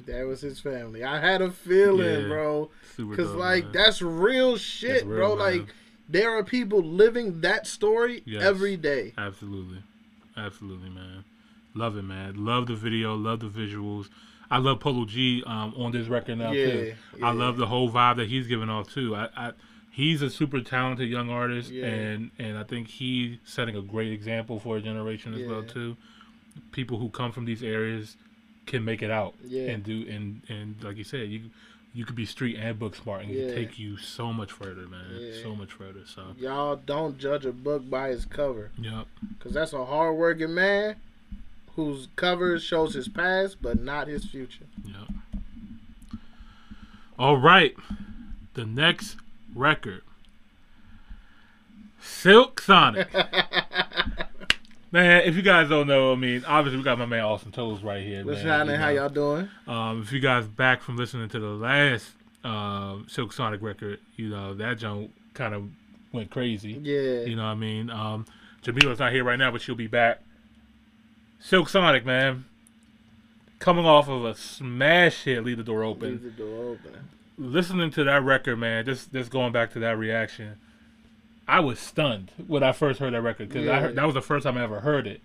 [0.06, 1.04] that was his family.
[1.04, 2.72] I had a feeling, Yeah, bro.
[2.96, 3.74] super Because like man.
[3.74, 5.36] that's real shit, That's real, bro.
[5.36, 5.60] man.
[5.60, 5.68] Like
[6.10, 8.44] there are people living that story Yes.
[8.44, 9.14] every day.
[9.18, 9.84] Absolutely,
[10.36, 11.24] absolutely, man.
[11.74, 12.44] Love it, man.
[12.44, 13.16] Love the video.
[13.16, 14.10] Love the visuals.
[14.50, 16.94] I love Polo G um, on this record now Yeah, too.
[17.18, 17.26] yeah.
[17.28, 19.16] I love the whole vibe that he's giving off too.
[19.16, 19.52] I, I
[19.92, 21.86] he's a super talented young artist, Yeah.
[21.86, 25.98] and and I think he's setting a great example for a generation as well too.
[26.72, 28.16] People who come from these areas
[28.66, 29.70] can make it out Yeah.
[29.72, 31.50] and do and and like you said, you
[31.94, 33.54] you could be street and book smart, and it Yeah.
[33.54, 35.06] take you so much further, man.
[35.12, 35.42] Yeah.
[35.44, 36.06] So much further.
[36.06, 38.72] So Y'all don't judge a book by its cover.
[38.78, 39.08] yep.
[39.40, 40.96] Cause that's a hardworking man
[41.76, 44.66] whose cover shows his past but not his future.
[44.86, 46.20] Yep.
[47.20, 47.76] All right.
[48.54, 49.18] The next
[49.56, 50.02] record.
[52.02, 53.14] Silk Sonic.
[54.92, 57.84] man, if you guys don't know, I mean, obviously we got my man Austin Toes
[57.84, 58.26] right here.
[58.26, 58.80] What's happening?
[58.80, 59.50] How y'all doing?
[59.68, 62.12] Um, if you guys back from listening to the last
[62.44, 65.64] um, Silk Sonic record, you know, that joint kind of
[66.12, 66.74] went crazy.
[66.74, 67.22] Yeah.
[67.22, 67.90] You know what I mean?
[67.90, 68.26] Um,
[68.64, 70.22] Jamila's not here right now, but she'll be back.
[71.40, 72.46] Silk Sonic, man.
[73.60, 77.10] Coming off of a smash hit, Leave the Door Open Leave the door open.
[77.42, 80.56] Listening to that record, man, just just going back to that reaction,
[81.48, 83.80] I was stunned when I first heard that record because I Yeah.
[83.82, 85.22] heard, that was the first time I ever heard it,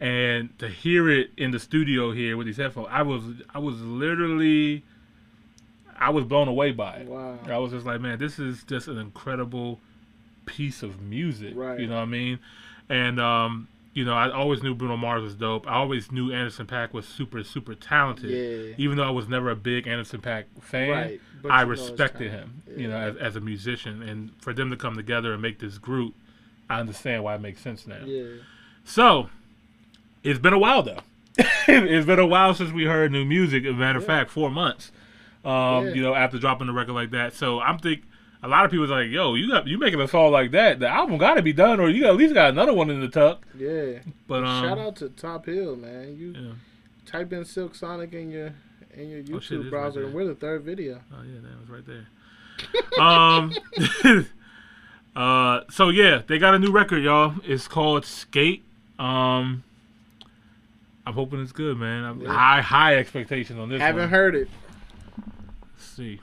[0.00, 3.22] and to hear it in the studio here with these headphones, I was
[3.54, 4.82] I was literally,
[5.98, 7.06] I was blown away by it.
[7.06, 7.38] Wow.
[7.46, 9.80] I was just like, man, this is just an incredible
[10.46, 11.52] piece of music.
[11.54, 11.78] Right.
[11.78, 12.38] You know what I mean?
[12.88, 15.66] And um, you know, I always knew Bruno Mars was dope.
[15.66, 18.30] I always knew Anderson Paak was super, super talented.
[18.30, 18.74] Yeah.
[18.78, 21.80] Even though I was never a big Anderson Paak fan, Right, I you know his
[21.80, 22.62] respected him.
[22.76, 25.78] You know, as, as a musician, and for them to come together and make this
[25.78, 26.14] group,
[26.70, 28.04] I understand why it makes sense now.
[28.04, 28.34] Yeah.
[28.84, 29.30] So,
[30.22, 31.00] it's been a while though.
[31.66, 33.64] it's been a while since we heard new music.
[33.64, 34.92] As a matter of fact, four months.
[35.44, 35.94] Um, Yeah.
[35.94, 37.32] you know, after dropping the record like that.
[37.34, 38.02] So I'm think
[38.42, 40.78] a lot of people's like, "Yo, you got you making a song like that?
[40.80, 43.00] The album got to be done, or you got, at least got another one in
[43.00, 43.98] the tuck." Yeah.
[44.26, 46.16] But um, Shout out to Top Hill, man.
[46.16, 46.52] You Yeah.
[47.06, 48.52] type in Silk Sonic in your
[48.94, 51.00] in your Oh, shit, it YouTube right browser, and we're the third video.
[51.12, 52.06] Oh yeah, that was right there.
[53.00, 54.26] um,
[55.16, 57.34] uh, so yeah, they got a new record, y'all.
[57.44, 58.64] It's called Skate.
[58.98, 59.62] Um,
[61.06, 62.04] I'm hoping it's good, man.
[62.04, 62.32] I'm Yeah.
[62.32, 63.78] high high expectations on this.
[63.78, 63.86] One.
[63.86, 64.10] Haven't one.
[64.10, 64.48] heard it.
[65.76, 66.20] Let's see.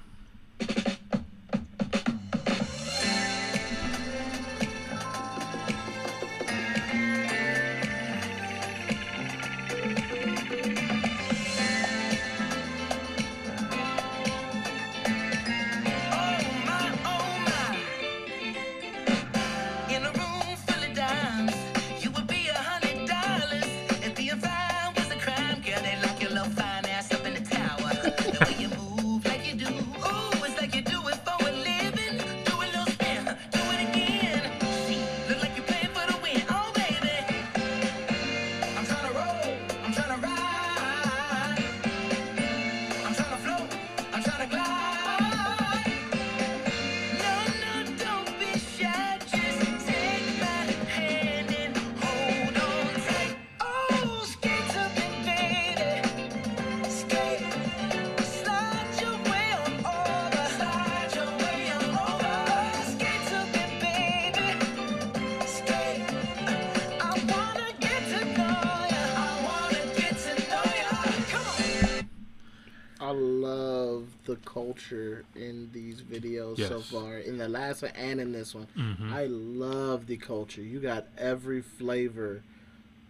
[76.85, 77.17] Far.
[77.17, 79.11] In the last one and in this one, Mhm.
[79.11, 80.61] I love the culture.
[80.61, 82.41] You got every flavor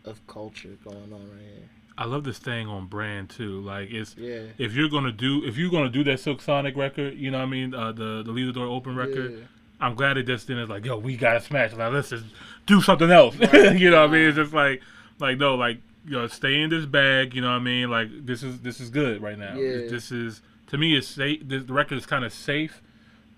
[0.03, 1.69] of culture going on right here.
[1.97, 3.61] I love this thing on brand too.
[3.61, 4.43] Like it's Yeah.
[4.57, 7.45] if you're gonna do if you're gonna do that Silk Sonic record, you know what
[7.45, 9.31] I mean, uh, the the Leave the Door Open record.
[9.31, 9.45] Yeah.
[9.79, 11.73] I'm glad it just didn't like, yo, we gotta smash.
[11.75, 12.25] Now let's just
[12.65, 13.35] do something else.
[13.53, 14.27] you know what I mean?
[14.27, 14.81] It's just like
[15.19, 17.33] like no, like you know, stay in this bag.
[17.33, 17.89] You know what I mean?
[17.89, 19.55] Like this is this is good right now.
[19.55, 19.87] Yeah.
[19.89, 21.47] This is to me, it's safe.
[21.47, 22.81] The record is kind of safe,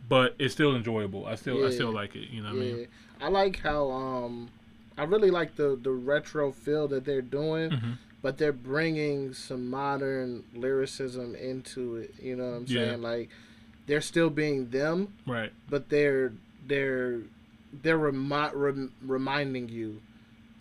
[0.07, 1.25] but it's still enjoyable.
[1.25, 2.29] I still I still like it.
[2.29, 2.87] You know what I mean?
[3.21, 4.49] I like how um,
[4.97, 7.97] I really like the the retro feel that they're doing, Mhm.
[8.21, 12.13] but they're bringing some modern lyricism into it.
[12.21, 12.85] You know what I'm Yeah.
[12.85, 13.01] saying?
[13.01, 13.29] Like
[13.87, 15.51] they're still being them, Right.
[15.69, 16.33] but they're
[16.67, 17.21] they're
[17.81, 20.01] they're remi- rem- reminding you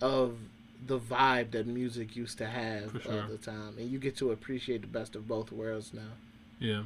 [0.01, 0.39] of
[0.87, 3.23] the vibe that music used to have sure.
[3.23, 6.13] all the time, and you get to appreciate the best of both worlds now.
[6.61, 6.83] Yeah.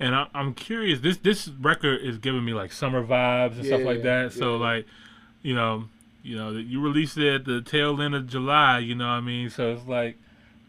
[0.00, 1.00] And I, I'm curious.
[1.00, 4.32] This this record is giving me like summer vibes and stuff like Yeah, that.
[4.32, 4.60] So yeah.
[4.64, 4.86] like,
[5.42, 5.84] you know,
[6.22, 8.78] you know, you released it at the tail end of July.
[8.78, 9.50] You know what I mean?
[9.50, 10.16] So it's like,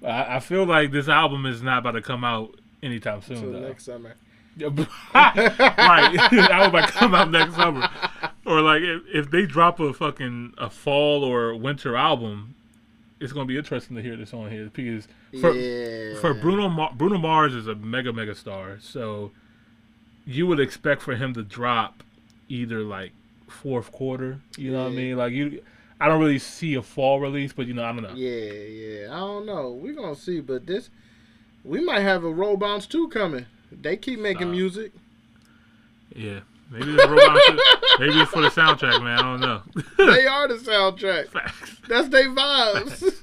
[0.05, 3.37] I, I feel like this album is not about to come out anytime soon.
[3.37, 3.67] Until though.
[3.67, 4.15] next summer.
[4.59, 4.85] right.
[5.13, 7.89] that would might come out next summer.
[8.45, 12.55] Or like if, if they drop a fucking a fall or winter album,
[13.21, 15.07] it's gonna be interesting to hear this on here because
[15.39, 16.19] for Yeah.
[16.19, 19.31] for Bruno Mar- Bruno Mars is a mega mega star, so
[20.25, 22.03] you would expect for him to drop
[22.49, 23.11] either like
[23.47, 24.39] fourth quarter.
[24.57, 25.17] You know what I mean?
[25.17, 25.61] Like you,
[25.99, 28.13] I don't really see a fall release, but you know I don't know.
[28.13, 29.07] Yeah, yeah.
[29.15, 29.69] I don't know.
[29.71, 30.89] We're gonna see, but this
[31.63, 33.45] we might have a roll bounce two coming.
[33.71, 34.51] They keep making Stop.
[34.51, 34.91] music.
[36.15, 36.39] Yeah.
[36.71, 37.59] Maybe it's, Robot Shit-
[37.99, 39.19] maybe it's for the soundtrack, man.
[39.19, 39.61] I don't know.
[40.13, 41.27] they are the soundtrack.
[41.27, 41.75] Facts.
[41.89, 43.13] That's their vibes.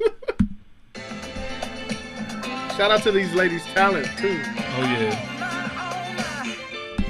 [2.76, 4.40] Shout out to these ladies' talent too.
[4.44, 5.34] Oh yeah.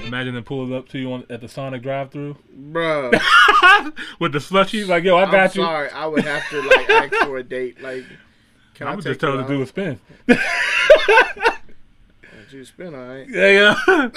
[0.07, 2.35] Imagine them pulling up to you on, at the Sonic drive-through,
[2.71, 3.11] Bruh.
[4.21, 4.87] with the slushies.
[4.89, 5.63] Like, yo, I got I'm you.
[5.65, 7.83] sorry, I would have to like ask for a date.
[7.83, 8.05] Like,
[8.75, 10.01] can I'm I just tell her to do a spin.
[10.31, 10.37] Oh,
[12.51, 13.29] you spin, all right.
[13.29, 14.09] Yeah, yeah.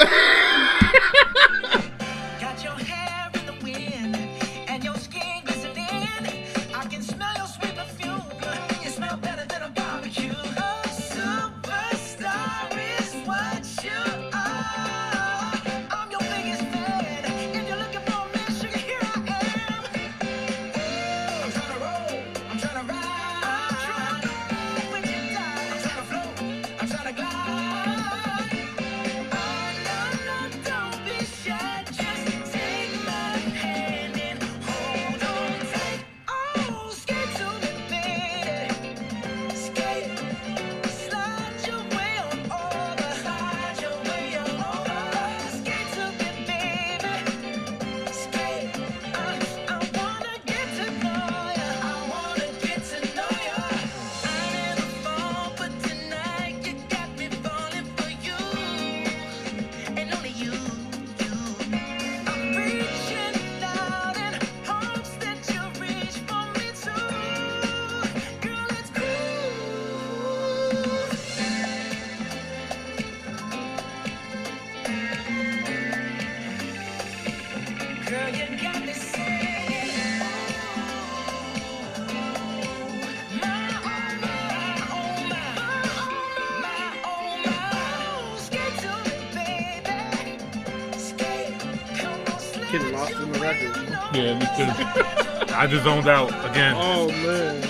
[95.72, 96.76] Just zoned out again.
[96.76, 97.64] Oh man.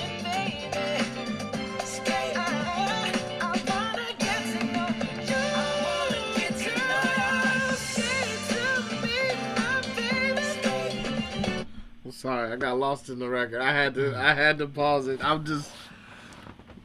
[12.03, 13.61] I'm sorry, I got lost in the record.
[13.61, 15.23] I had to I had to pause it.
[15.23, 15.69] I'm just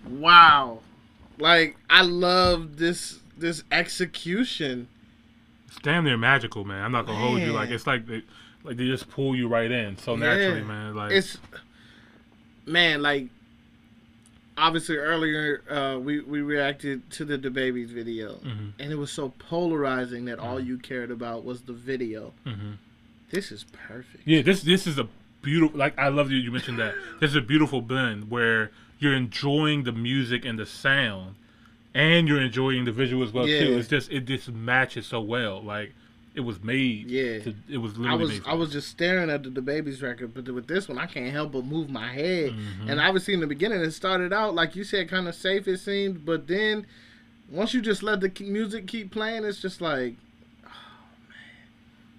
[0.06, 0.80] wow.
[1.38, 4.88] Like I love this this execution.
[5.68, 6.84] It's damn near magical, man.
[6.84, 7.54] I'm not gonna hold you.
[7.54, 8.22] Like it's like they,
[8.66, 10.94] like they just pull you right in so naturally, man.
[10.94, 11.38] Like it's
[12.66, 13.28] man, like
[14.58, 18.72] obviously earlier uh, we we reacted to the the babies video, Mhm.
[18.78, 22.32] and it was so polarizing that all you cared about was the video.
[22.46, 22.76] Mhm.
[23.30, 24.22] This is perfect.
[24.24, 25.08] Yeah, this this is a
[25.42, 25.78] beautiful.
[25.78, 26.94] Like I love that you mentioned that.
[27.20, 31.34] This is a beautiful blend where you're enjoying the music and the sound,
[31.94, 33.60] and you're enjoying the visual as well Yeah.
[33.64, 33.78] too.
[33.78, 35.62] It's just it just matches so well.
[35.62, 35.92] Like
[36.36, 37.10] it was made.
[37.10, 37.40] Yeah.
[37.40, 38.40] To, it was I was.
[38.46, 41.32] I was just staring at the, the baby's record, but with this one I can't
[41.32, 42.50] help but move my head.
[42.52, 42.90] Mhm.
[42.90, 45.78] And obviously in the beginning it started out like you said, kind of safe it
[45.80, 46.86] seemed, but then
[47.50, 50.14] once you just let the music keep playing, it's just like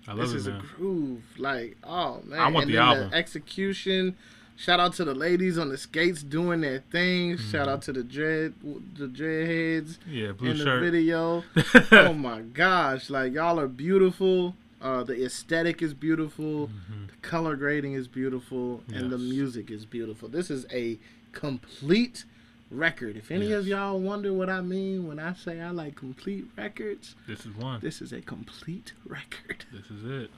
[0.07, 0.57] I love this it, is man.
[0.61, 1.23] a groove.
[1.37, 3.13] Like oh man, I want and the album.
[3.13, 4.15] execution.
[4.59, 7.37] Shout out to the ladies on the skates doing their thing.
[7.37, 8.53] Shout out to the dread
[8.95, 10.13] the dreadheads Mm-hmm.
[10.13, 10.81] Yeah, blue in shirt.
[10.83, 11.43] the video.
[11.91, 14.55] oh my gosh, like y'all are beautiful.
[14.81, 16.67] Uh, the aesthetic is beautiful.
[17.07, 19.29] The color grading is beautiful, and the Mm-hmm.
[19.29, 20.27] Music is beautiful.
[20.27, 20.97] This is a
[21.33, 22.25] complete
[22.71, 23.15] record.
[23.15, 27.15] If any of y'all wonder what I mean when I say I like complete records,
[27.27, 27.79] This is one.
[27.79, 29.65] this is a complete record.
[29.71, 30.31] This is it.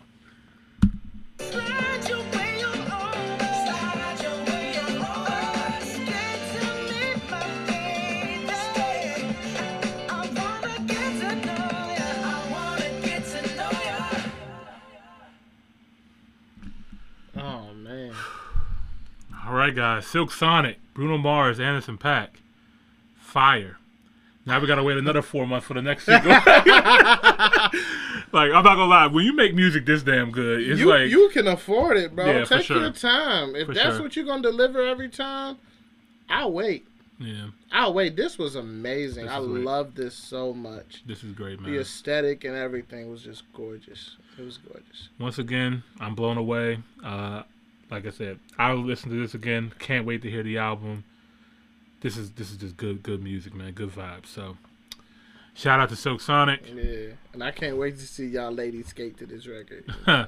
[19.49, 20.05] Right, guys.
[20.05, 22.29] Silk Sonic, Bruno Mars, Anderson .Paak,
[23.19, 23.77] Fire.
[24.45, 26.31] Now we gotta wait another four months for the next single.
[26.31, 26.43] like
[28.33, 31.29] I'm not gonna lie, when you make music this damn good, it's you, like you
[31.29, 32.25] can afford it, bro.
[32.25, 32.79] Yeah, Take sure.
[32.79, 33.55] your time.
[33.55, 34.03] If For that's sure.
[34.03, 35.57] what you're gonna deliver every time,
[36.29, 36.87] I'll wait.
[37.19, 38.15] yeah, I'll wait.
[38.15, 39.25] This was amazing.
[39.25, 41.03] This I love this so much.
[41.05, 41.71] this is great, man.
[41.71, 44.15] The aesthetic and everything was just gorgeous.
[44.39, 45.09] It was gorgeous.
[45.19, 46.79] Once again, I'm blown away.
[47.03, 47.43] Uh,
[47.91, 49.73] like I said, I'll listen to this again.
[49.79, 51.03] Can't wait to hear the album.
[52.01, 53.73] This is this is just good good music, man.
[53.73, 54.27] Good vibes.
[54.27, 54.57] So,
[55.53, 56.61] shout out to Silk Sonic.
[56.73, 59.85] Yeah, and I can't wait to see y'all ladies skate to this record.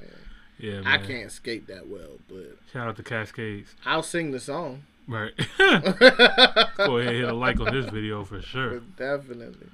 [0.61, 0.87] Yeah, man.
[0.87, 3.73] I can't skate that well, but Shout out to Cascades.
[3.83, 4.83] I'll sing the song.
[5.07, 5.31] Right.
[5.57, 8.79] Go ahead and hit a like on this video for sure.
[8.95, 9.67] Definitely.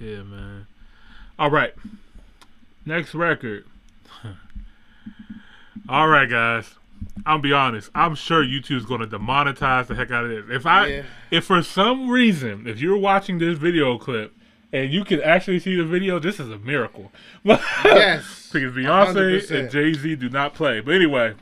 [0.00, 0.66] Yeah, man.
[1.38, 1.74] All right.
[2.86, 3.66] Next record.
[5.90, 6.74] All right, guys.
[7.26, 7.90] I'll be honest.
[7.94, 10.44] I'm sure YouTube's going to demonetize the heck out of this.
[10.56, 11.02] If I, Yeah.
[11.30, 14.34] if for some reason, if you're watching this video clip
[14.72, 17.12] and you can actually see the video, this is a miracle.
[17.84, 18.50] Yes.
[18.52, 19.50] because Beyonce 100%.
[19.58, 20.80] and Jay Z do not play.
[20.80, 21.34] But anyway,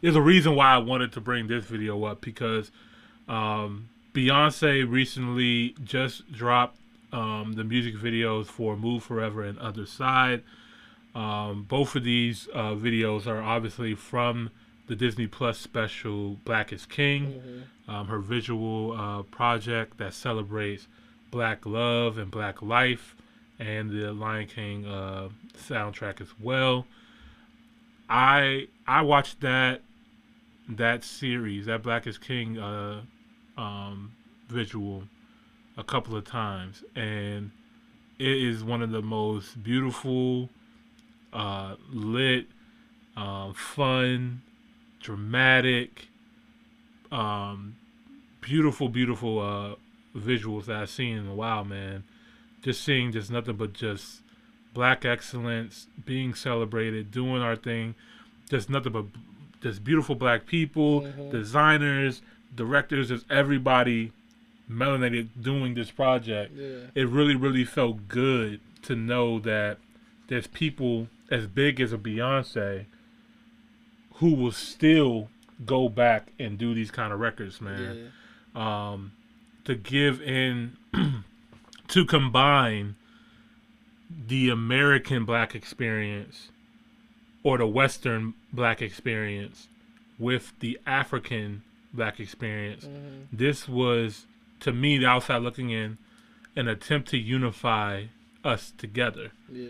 [0.00, 2.70] there's a reason why I wanted to bring this video up because
[3.28, 6.78] um, Beyonce recently just dropped
[7.12, 10.42] um, the music videos for Move Forever and Other Side.
[11.14, 14.50] Um, both of these uh, videos are obviously from
[14.86, 20.88] the Disney Plus special Black is King, um, her visual uh, project that celebrates
[21.30, 23.14] Black love and Black life,
[23.58, 26.86] and the Lion King uh, soundtrack as well.
[28.08, 29.82] I I watched that
[30.68, 33.02] that series, that Black is King uh,
[33.56, 34.12] um,
[34.48, 35.04] visual,
[35.76, 37.50] a couple of times, and
[38.18, 40.48] it is one of the most beautiful,
[41.32, 42.46] uh, lit,
[43.16, 44.42] um, fun,
[45.00, 46.08] dramatic,
[47.10, 47.76] um,
[48.40, 49.74] beautiful, beautiful uh,
[50.16, 52.04] visuals that I've seen in a while, man.
[52.62, 54.20] Just seeing just nothing but just
[54.74, 57.94] black excellence being celebrated, doing our thing.
[58.48, 59.06] Just nothing but
[59.62, 62.22] just beautiful black people, designers,
[62.54, 64.12] directors, just everybody
[64.70, 66.52] melanated doing this project.
[66.56, 66.78] Yeah.
[66.94, 69.78] It really, really felt good to know that
[70.28, 72.86] there's people as big as a Beyonce
[74.14, 75.28] who will still
[75.64, 78.12] go back and do these kind of records, man.
[78.54, 79.12] Um,
[79.64, 80.76] to give in
[81.88, 82.96] to combine
[84.26, 86.48] the American black experience
[87.42, 89.68] or the Western black experience
[90.18, 91.62] with the African
[91.94, 92.86] black experience.
[93.32, 94.26] This was,
[94.60, 95.98] to me, the outside looking in,
[96.56, 98.04] an attempt to unify
[98.44, 99.68] us together, Yeah.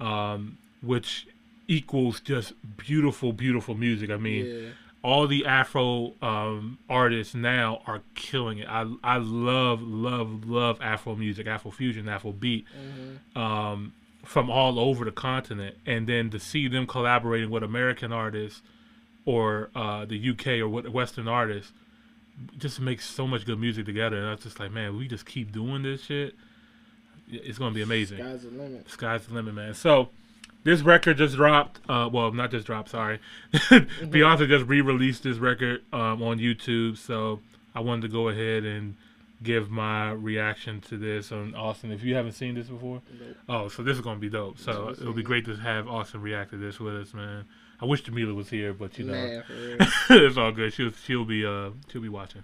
[0.00, 1.26] um, which
[1.68, 4.10] equals just beautiful, beautiful music.
[4.10, 4.68] I mean, Yeah.
[5.02, 8.68] all the Afro um, artists now are killing it.
[8.68, 12.64] I I love love love Afro music, Afro fusion, Afro beat,
[13.34, 13.92] um,
[14.24, 18.62] from all over the continent, and then to see them collaborating with American artists
[19.24, 21.72] or uh, the UK or with Western artists
[22.58, 24.18] just makes so much good music together.
[24.18, 26.34] And I was just like, man, we just keep doing this shit.
[27.30, 28.18] It's gonna be amazing.
[28.18, 28.90] Sky's the limit.
[28.90, 29.74] Sky's the limit, man.
[29.74, 30.10] So
[30.66, 31.78] this record just dropped.
[31.88, 32.90] Uh, well, not just dropped.
[32.90, 33.20] Sorry,
[33.52, 36.98] Beyonce just re-released this record um, on YouTube.
[36.98, 37.40] So
[37.72, 38.96] I wanted to go ahead and
[39.40, 41.92] give my reaction to this on Austin.
[41.92, 43.00] If you haven't seen this before,
[43.48, 44.58] oh, so this is gonna be dope.
[44.58, 47.44] So it'll be great to have Austin react to this with us, man.
[47.80, 49.78] I wish Jamila was here, but you know, real.
[50.10, 50.72] it's all good.
[50.74, 52.42] She'll she'll be uh she'll be watching.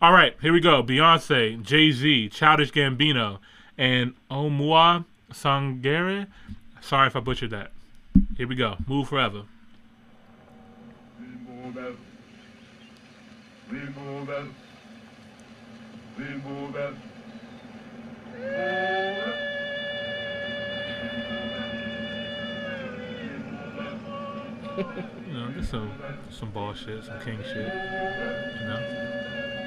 [0.00, 0.80] All right, here we go.
[0.80, 3.40] Beyonce, Jay Z, Childish Gambino,
[3.76, 6.28] and Oumou Sangaré.
[6.84, 7.72] Sorry if I butchered that.
[8.36, 8.76] Here we go.
[8.86, 9.44] Move forever.
[25.26, 25.90] You know, just some
[26.30, 27.56] some ball shit, some king shit.
[27.56, 29.63] You know.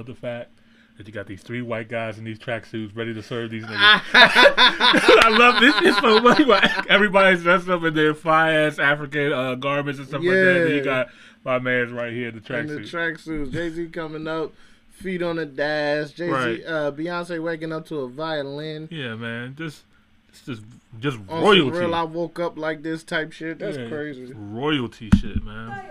[0.00, 0.50] Love the fact
[0.96, 4.02] that you got these three white guys in these tracksuits ready to serve these niggas.
[4.14, 5.74] I love this.
[5.82, 6.44] It's so funny.
[6.44, 10.62] like, Everybody's dressed up in their fire ass African uh, garments and stuff like that.
[10.66, 11.08] And you got
[11.44, 12.90] my man's right here in the in the tracksuit.
[12.90, 13.52] tracksuits.
[13.52, 14.52] Jay Z coming up,
[14.90, 16.10] feet on the dash.
[16.12, 16.64] Jay Z, Right.
[16.66, 18.88] uh, Beyonce waking up to a violin.
[18.90, 19.54] yeah, man.
[19.56, 19.82] Just,
[20.30, 20.62] it's just,
[20.98, 21.78] just On royalty.
[21.78, 23.58] real, I woke up like this type shit.
[23.58, 24.32] That's Yeah, crazy.
[24.34, 25.82] Royalty shit, man.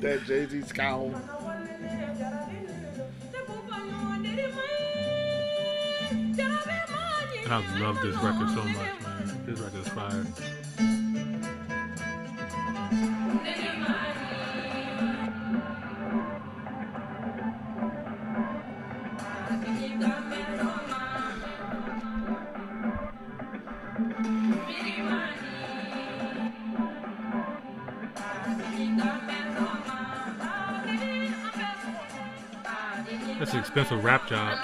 [0.00, 1.14] That Jay Z scowl.
[7.44, 9.42] I love this record so much, man.
[9.44, 10.26] This record is fire.
[33.74, 34.58] Expensive rap job.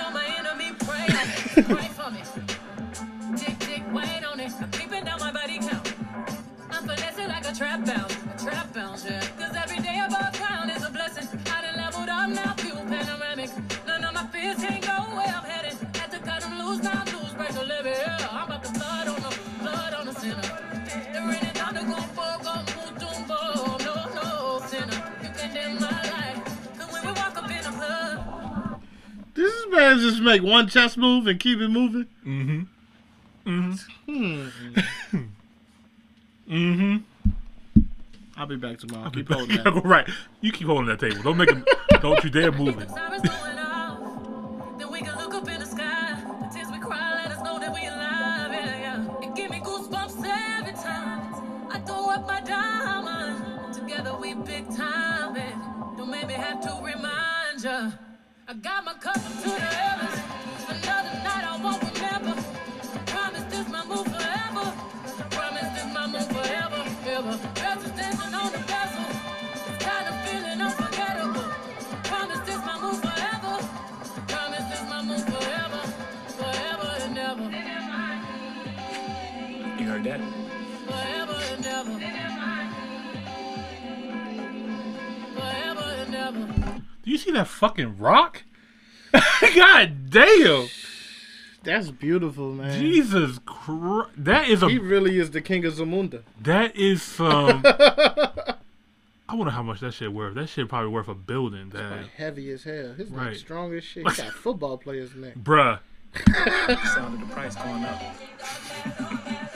[30.42, 32.06] man one chest move and keep it moving.
[32.26, 32.60] Mm-hmm.
[33.50, 34.78] Mm-hmm.
[35.16, 35.24] Hmm.
[36.48, 36.96] Mm-hmm.
[38.36, 39.04] I'll be back tomorrow.
[39.04, 39.38] I'll be Keep back.
[39.38, 39.84] holding that.
[39.84, 40.08] right.
[40.40, 41.22] You keep holding that table.
[41.22, 41.64] Don't make him.
[42.00, 42.88] don't you dare move it.
[91.98, 92.78] beautiful, man.
[92.80, 94.10] Jesus Christ!
[94.16, 94.68] That is a.
[94.68, 96.22] He really is the king of Zamunda.
[96.40, 97.62] That is some.
[99.30, 100.34] I wonder how much that shit worth.
[100.36, 101.68] That shit probably worth a building.
[101.70, 102.94] That, heavy as hell.
[102.94, 103.36] His neck Right.
[103.36, 104.08] strong as shit.
[104.08, 105.34] He got football players' neck.
[105.34, 105.80] bruh.
[106.94, 108.02] Sound of the price going up.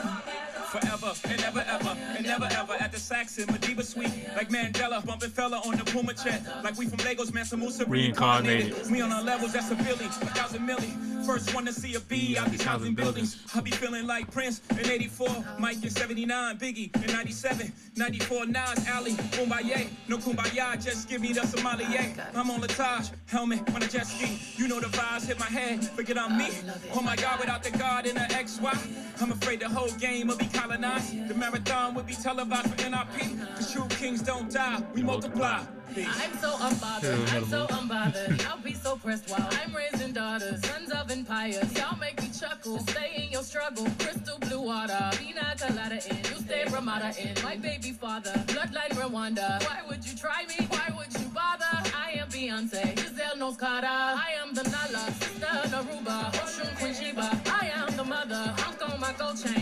[0.73, 5.29] Forever and never ever and never ever at the Saxon Madiba Suite like Mandela bumping
[5.29, 8.89] Fela on the Puma check like we from Lagos Mansa Musa Reincarnated.
[8.89, 11.13] We on our levels that's a billion, a thousand milli.
[11.27, 13.37] First one to see a B out these housing buildings.
[13.55, 18.87] I be feeling like Prince in 84, Mike in 79, Biggie in 97, 94 Nas
[18.87, 22.13] Alley, Kumbaya, no Kumbaya, just give me the sommelier.
[22.35, 24.37] I'm on Latage, helmet on a jet ski.
[24.61, 26.49] You know the vibes hit my head, forget I'm me.
[26.93, 30.37] Oh my God, without the God in the XY, I'm afraid the whole game will
[30.37, 31.27] be colonized.
[31.27, 33.55] The marathon will be televised for NRP.
[33.55, 35.63] Cause true kings don't die, we multiply.
[35.93, 36.07] Peace.
[36.23, 38.45] I'm so unbothered, I'm so unbothered.
[38.49, 41.71] I'll be so pressed while I'm raising daughters, sons of empires.
[41.77, 43.85] Y'all make me chuckle, stay in your struggle.
[43.99, 46.17] Crystal blue water, Pina colada in.
[46.17, 47.35] You stay Ramada Inn.
[47.43, 49.63] My baby father, bloodline Rwanda.
[49.67, 50.65] Why would you try me?
[50.69, 51.73] Why would you bother?
[51.95, 53.87] I am Beyonce, Giselle Knowles-Carter.
[53.87, 57.41] I am the Nala, sister Naruba, Oshun Queen Sheba.
[57.61, 59.52] I am the mother, I'm on my gold chain.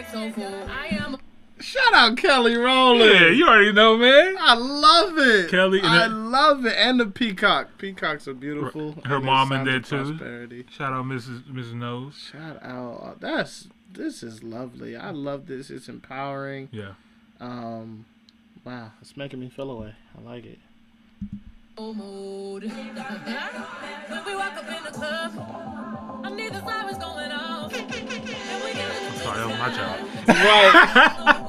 [0.00, 0.66] Like so cool.
[0.70, 1.18] I am.
[1.58, 3.12] Shout out Kelly Rowland.
[3.12, 4.34] Yeah, you already know, man.
[4.40, 5.50] I love it.
[5.50, 6.72] Kelly and I her- love it.
[6.74, 7.76] And the peacock.
[7.76, 8.92] Peacocks are beautiful.
[9.04, 10.08] Her and mom in sound there too.
[10.16, 10.64] Prosperity.
[10.70, 11.42] Shout out Mrs.
[11.52, 11.74] Mrs.
[11.74, 12.30] Knowles.
[12.32, 13.20] Shout out.
[13.20, 14.96] That's this is lovely.
[14.96, 15.68] I love this.
[15.68, 16.70] It's empowering.
[16.72, 16.92] Yeah.
[17.38, 18.06] Um,
[18.64, 19.94] wow, it's making me feel away.
[20.16, 20.60] I like it.
[21.78, 22.62] mood.
[22.62, 25.32] when we walk up in the club,
[26.24, 28.49] I need the sirens going off.
[29.24, 31.39] 讨厌我妈讲。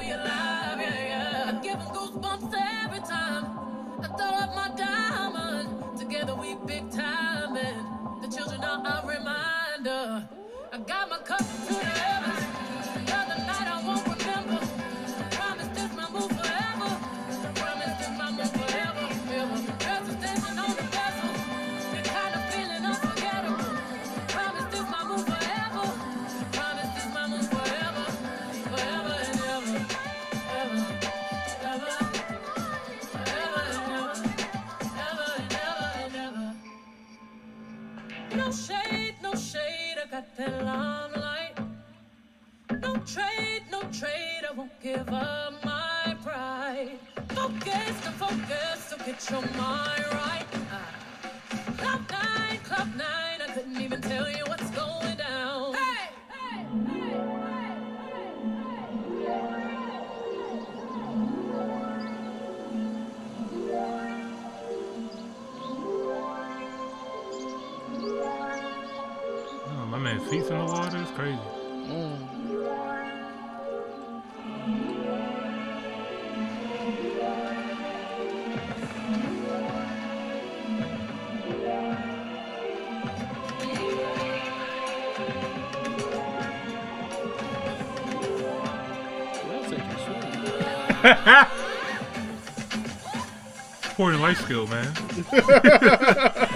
[94.42, 94.94] Skill, man.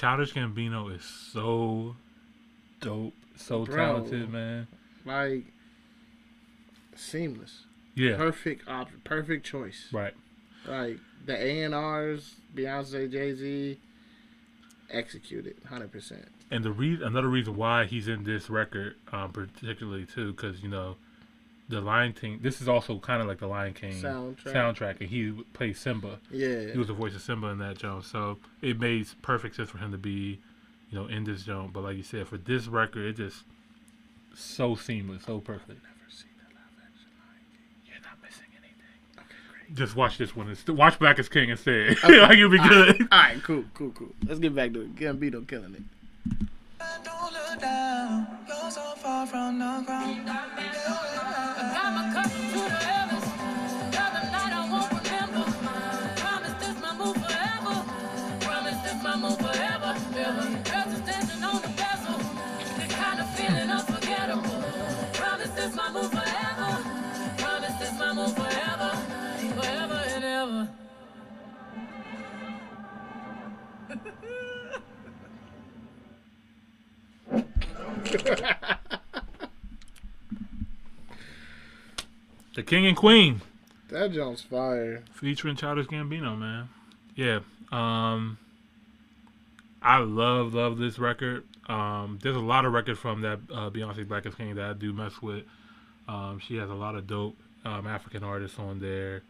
[0.00, 1.94] Childish Gambino is so
[2.80, 3.76] dope, so Bro.
[3.76, 4.66] talented, man.
[5.04, 5.44] Like
[6.96, 7.64] seamless.
[7.94, 8.16] Yeah.
[8.16, 9.88] Perfect op- perfect choice.
[9.92, 10.14] Right.
[10.66, 13.78] Like the A and R's, Beyonce, Jay Z,
[14.90, 16.28] executed hundred percent.
[16.50, 20.70] And the re- another reason why he's in this record, um, particularly too, because you
[20.70, 20.96] know,
[21.70, 22.40] the Lion King.
[22.42, 24.52] This is also kind of like the Lion King Soundtrack.
[24.52, 26.18] soundtrack, and he plays Simba.
[26.30, 26.72] Yeah.
[26.72, 29.78] he was the voice of Simba in that joint, so it made perfect sense for
[29.78, 30.40] him to be,
[30.90, 31.72] you know, in this joint.
[31.72, 33.44] But like you said, for this record, it just
[34.34, 35.80] so seamless, so perfect.
[37.86, 39.76] You're not missing anything.
[39.76, 40.48] Just watch this one.
[40.48, 40.76] Instead.
[40.76, 41.96] Watch Black is King instead.
[42.04, 43.00] like you'll be All good.
[43.00, 44.08] right, all right, cool, cool, cool.
[44.26, 44.96] Let's get back to it.
[44.96, 45.82] Gambino killing it.
[47.04, 48.26] Don't look down.
[48.48, 50.28] You're so far from the ground.
[50.28, 50.34] I
[60.44, 60.69] got
[82.70, 83.40] King and Queen.
[83.88, 85.02] That jump's fire.
[85.12, 86.68] featuring Childish Gambino, man.
[87.16, 87.40] Yeah.
[87.72, 88.38] Um
[89.82, 91.44] I love love this record.
[91.68, 94.72] Um there's a lot of records from that uh, Beyonce Black is King that I
[94.74, 95.44] do mess with.
[96.08, 99.22] Um she has a lot of dope um, African artists on there.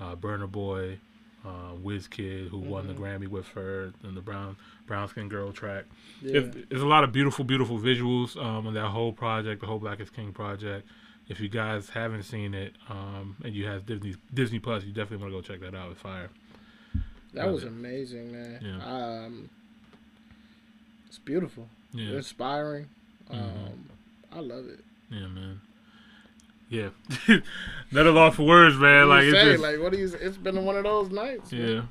[0.00, 0.98] Uh Burna Boy,
[1.44, 1.72] uh
[2.10, 2.98] Kid, who won the Mhm.
[2.98, 5.86] Grammy with her and the Brown Brown Skin Girl track.
[6.22, 6.40] Yeah.
[6.40, 9.80] There's, there's a lot of beautiful, beautiful visuals um, on that whole project, the whole
[9.80, 10.86] Black is King project.
[11.28, 15.18] If you guys haven't seen it, um, and you have Disney Disney Plus, you definitely
[15.26, 15.90] want to go check that out.
[15.92, 16.28] It's fire.
[17.32, 17.68] That Love was it.
[17.68, 18.58] amazing, man.
[18.62, 18.84] Yeah.
[19.24, 19.48] Um,
[21.08, 21.68] it's beautiful.
[21.92, 22.16] Yeah.
[22.16, 22.86] Inspiring.
[23.30, 23.72] Um, Mhm.
[24.32, 24.84] I love it.
[25.10, 25.60] Yeah, man.
[26.68, 26.88] Yeah,
[27.92, 29.08] not a lot for words, man.
[29.08, 30.10] Like You it's just, like what do you?
[30.20, 31.52] It's been one of those nights.
[31.52, 31.68] man.
[31.68, 31.82] yeah.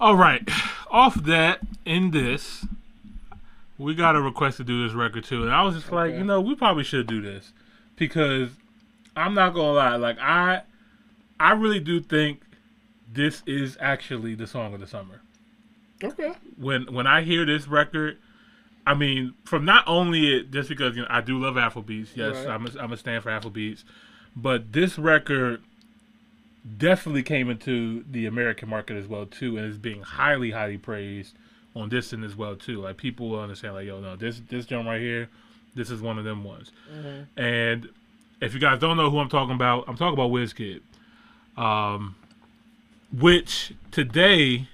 [0.00, 0.48] All right,
[0.90, 2.64] off that in this,
[3.80, 6.22] we got a request to do this record too, and I was just like, you
[6.22, 7.52] know, we probably should do this
[7.96, 8.50] because
[9.16, 10.62] I'm not gonna lie, like I,
[11.40, 12.42] I really do think
[13.10, 15.22] this is actually the song of the summer.
[16.04, 16.32] Okay.
[16.56, 18.18] when when I hear this record,
[18.86, 22.08] I mean, from not only it just because you know I do love Afrobeats.
[22.14, 22.48] Yes, Right.
[22.48, 23.84] I'm a, I'm a stand for Afrobeats,
[24.36, 25.62] but this record
[26.76, 31.34] definitely came into the American market as well too, and is being highly highly praised
[31.76, 32.80] on this end as well too.
[32.80, 35.28] Like people will understand, like yo, no, this this jump right here,
[35.74, 36.72] this is one of them ones.
[36.92, 37.26] Mhm.
[37.36, 37.88] And
[38.40, 40.80] if you guys don't know who I'm talking about, I'm talking about Wizkid.
[41.56, 42.14] Um,
[43.12, 44.68] which today,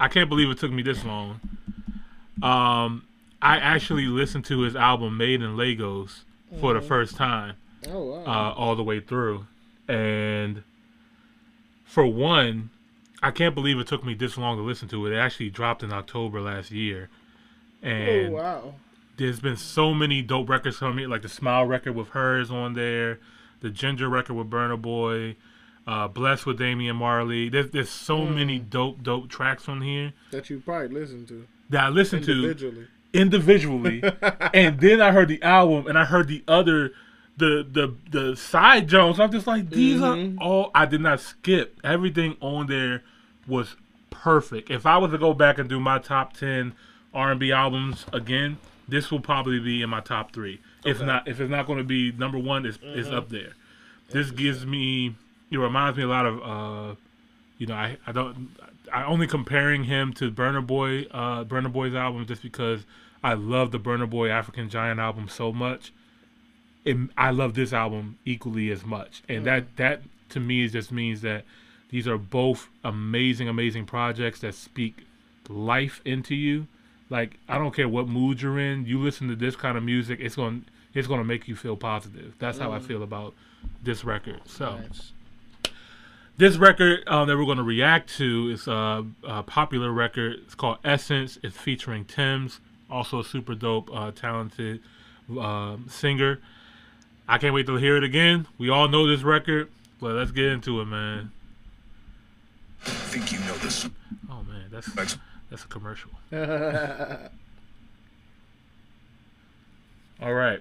[0.00, 1.40] I can't believe it took me this long.
[2.42, 3.04] Um,
[3.40, 6.24] I actually listened to his album Made in Lagos
[6.60, 6.88] for the Mhm.
[6.88, 7.56] first time.
[7.88, 8.24] Oh wow.
[8.24, 9.46] uh, all the way through.
[9.88, 10.62] And
[11.84, 12.70] for one,
[13.22, 15.12] I can't believe it took me this long to listen to it.
[15.12, 17.08] It actually dropped in October last year.
[17.84, 18.74] oh And wow.
[19.16, 20.98] there's been so many dope records coming.
[20.98, 23.18] Here, like the Smile record with hers on there,
[23.60, 25.36] the Ginger record with Burna Boy,
[25.86, 27.48] uh, Blessed with Damian Marley.
[27.48, 31.84] There's there's so many dope dope tracks on here That you probably listened to that
[31.84, 32.86] I listened to individually.
[33.12, 34.02] individually,
[34.54, 36.92] and then I heard the album and I heard the other.
[37.34, 40.38] The, the the side Jones, I'm just like these Mhm.
[40.38, 41.80] are all I did not skip.
[41.82, 43.02] Everything on there
[43.46, 43.76] was
[44.10, 44.70] perfect.
[44.70, 46.74] If I was to go back and do my top ten
[47.14, 50.60] R&B albums again, this will probably be in my top three.
[50.84, 53.14] If not, if it's not going to be number one, it's, it's Mhm.
[53.14, 53.52] up there.
[54.10, 55.14] This gives me,
[55.50, 56.94] it reminds me a lot of, uh,
[57.58, 58.50] you know, I, I don't,
[58.92, 62.84] I only comparing him to Burna Boy, uh, Burna Boy's album just because
[63.24, 65.92] I love the Burna Boy African Giant album so much.
[66.84, 69.44] It, I love this album equally as much, and Mm.
[69.44, 71.44] that that to me just means that
[71.92, 75.06] these are both amazing, amazing projects that speak
[75.48, 76.66] life into you.
[77.10, 80.18] Like I don't care what mood you're in, you listen to this kind of music,
[80.20, 80.64] it's going
[80.94, 82.34] it's going to make you feel positive.
[82.40, 82.86] That's how I Mm.
[82.86, 83.34] feel about
[83.82, 84.40] this record.
[84.46, 85.12] So Nice.
[86.36, 90.40] this record uh, that we're going to react to is a, a popular record.
[90.44, 91.38] It's called Essence.
[91.42, 94.80] It's featuring Tems, also a super dope, uh, talented
[95.38, 96.40] uh, singer.
[97.28, 98.46] I can't wait to hear it again.
[98.58, 99.70] We all know this record,
[100.00, 101.30] but let's get into it, man.
[102.84, 103.88] Think you know this?
[104.30, 104.88] Oh man, that's
[105.50, 106.10] that's a commercial.
[110.22, 110.60] All right.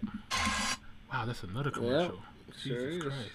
[1.12, 2.20] Wow, that's another commercial.
[2.64, 3.04] sure Jesus is.
[3.04, 3.30] Christ.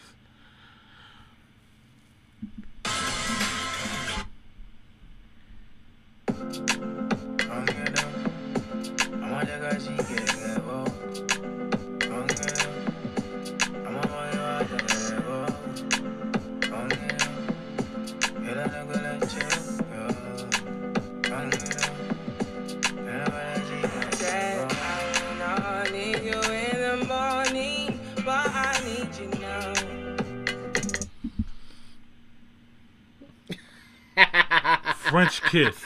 [35.46, 35.76] Kiss.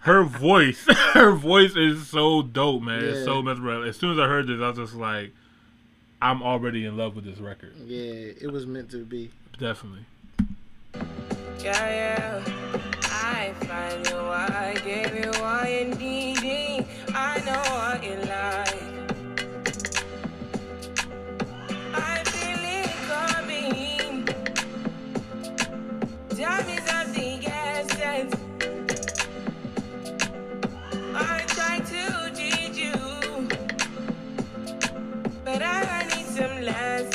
[0.00, 0.84] Her voice,
[1.14, 3.04] her voice is so dope, man.
[3.04, 3.88] It's so mesmerizing.
[3.88, 5.32] As soon as I heard this, I was just like,
[6.20, 7.74] I'm already in love with this record.
[7.86, 9.30] yeah, it was meant to be.
[9.58, 10.04] Definitely.
[11.62, 12.44] Yeah, yeah.
[13.10, 16.86] I find you, I gave you all you needed.
[17.14, 18.67] I know what you like.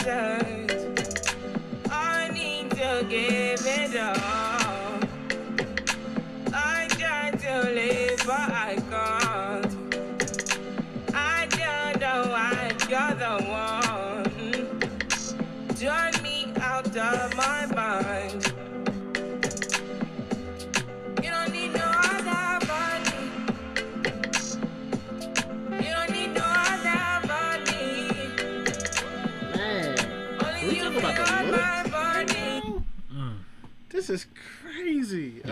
[0.06, 0.43] Lessons.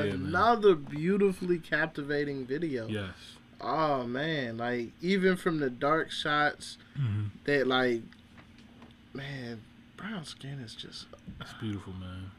[0.07, 0.25] Yeah, man.
[0.29, 2.87] Another beautifully captivating video.
[2.87, 3.13] Yes.
[3.59, 7.29] Oh man, like even from the dark shots Mhm.
[7.45, 8.01] that like
[9.13, 9.61] man,
[9.97, 11.05] brown skin is just
[11.39, 12.31] It's beautiful, man.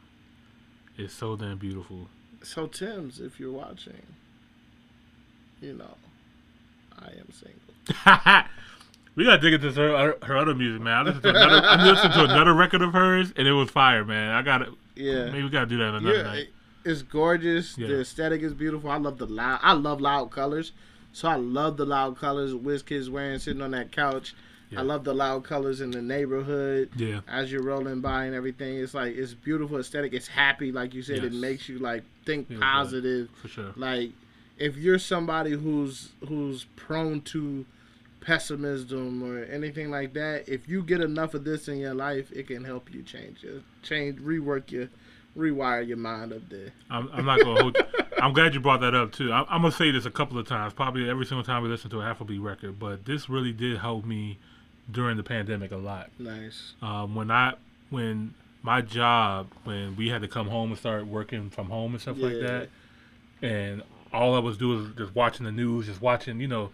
[0.98, 2.08] It's so damn beautiful.
[2.42, 4.02] so Tems if you're watching.
[5.60, 5.96] You know,
[6.98, 8.44] I am single.
[9.14, 10.94] we gotta dig into her her other music, man.
[10.96, 14.04] I listened to another, I listened to another record of hers, and it was fire,
[14.04, 14.30] man.
[14.34, 15.26] I gotta, Yeah.
[15.26, 16.48] maybe we gotta do that another Yeah, night.
[16.84, 17.76] It's gorgeous.
[17.78, 17.88] Yeah.
[17.88, 18.90] The aesthetic is beautiful.
[18.90, 19.60] I love the loud.
[19.62, 20.72] I love loud colors.
[21.12, 22.52] So I love the loud colors.
[22.54, 24.34] Wizkid's wearing sitting on that couch.
[24.70, 24.80] Yeah.
[24.80, 26.90] I love the loud colors in the neighborhood.
[26.96, 27.20] Yeah.
[27.28, 30.14] As you're rolling by and everything, it's like it's beautiful aesthetic.
[30.14, 31.22] It's happy, like you said.
[31.24, 33.28] It makes you like think Yeah, positive.
[33.40, 33.72] for sure.
[33.76, 34.12] Like
[34.58, 37.66] if you're somebody who's who's prone to
[38.22, 42.46] pessimism or anything like that, if you get enough of this in your life, it
[42.46, 44.88] can help you change your change, rework your,
[45.36, 46.72] rewire your mind up there.
[46.90, 47.76] I'm, I'm not gonna hold.
[48.20, 49.32] I'm glad you brought that up too.
[49.32, 51.90] I'm, I'm gonna say this a couple of times, probably every single time we listen
[51.90, 52.78] to a Afrobeat record.
[52.78, 54.38] But this really did help me
[54.90, 56.10] during the pandemic a lot.
[56.18, 56.74] Nice.
[56.82, 57.54] Um, when I
[57.90, 62.00] when my job when we had to come home and start working from home and
[62.00, 62.68] stuff like that,
[63.40, 66.70] and all I was doing was just watching the news, just watching you know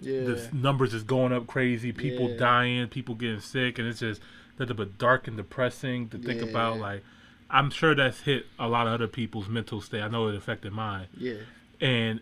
[0.00, 0.24] Yeah.
[0.24, 2.36] the numbers is going up crazy, people Yeah.
[2.38, 4.20] dying, people getting sick, and it's just
[4.58, 6.78] nothing but dark and depressing to think about.
[6.78, 7.02] Like,
[7.50, 10.02] I'm sure that's hit a lot of other people's mental state.
[10.02, 11.34] I know it affected mine, Yeah.
[11.80, 12.20] and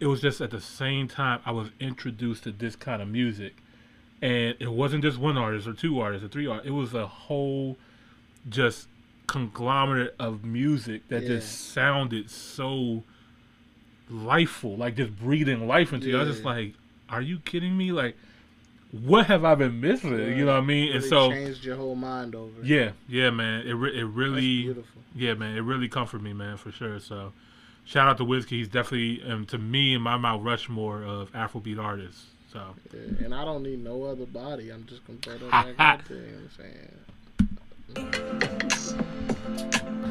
[0.00, 3.56] it was just at the same time I was introduced to this kind of music,
[4.20, 6.68] and it wasn't just one artist or two artists or three artists.
[6.68, 7.78] It was a whole,
[8.48, 8.88] just
[9.26, 11.28] conglomerate of music that Yeah.
[11.28, 13.04] just sounded so
[14.10, 16.16] lifeful, like just breathing life into you.
[16.18, 16.74] I was just like,
[17.08, 17.92] "Are you kidding me?
[17.92, 18.16] Like,
[18.90, 20.92] what have I been missing?" You know what I mean?
[20.94, 22.60] And so, changed your whole mind over.
[22.62, 23.66] yeah, yeah, man.
[23.66, 25.02] It re- it really, beautiful.
[25.14, 25.56] yeah, man.
[25.56, 26.98] It really comforted me, man, for sure.
[27.00, 27.32] So,
[27.84, 28.58] shout out to Whiskey.
[28.58, 32.26] He's definitely, um, to me, in my Mount Rushmore of Afrobeat artists.
[32.52, 32.62] So,
[32.94, 34.70] Yeah, and I don't need no other body.
[34.70, 36.16] I'm just gonna throw that back out there.
[36.18, 36.94] You know what I'm saying?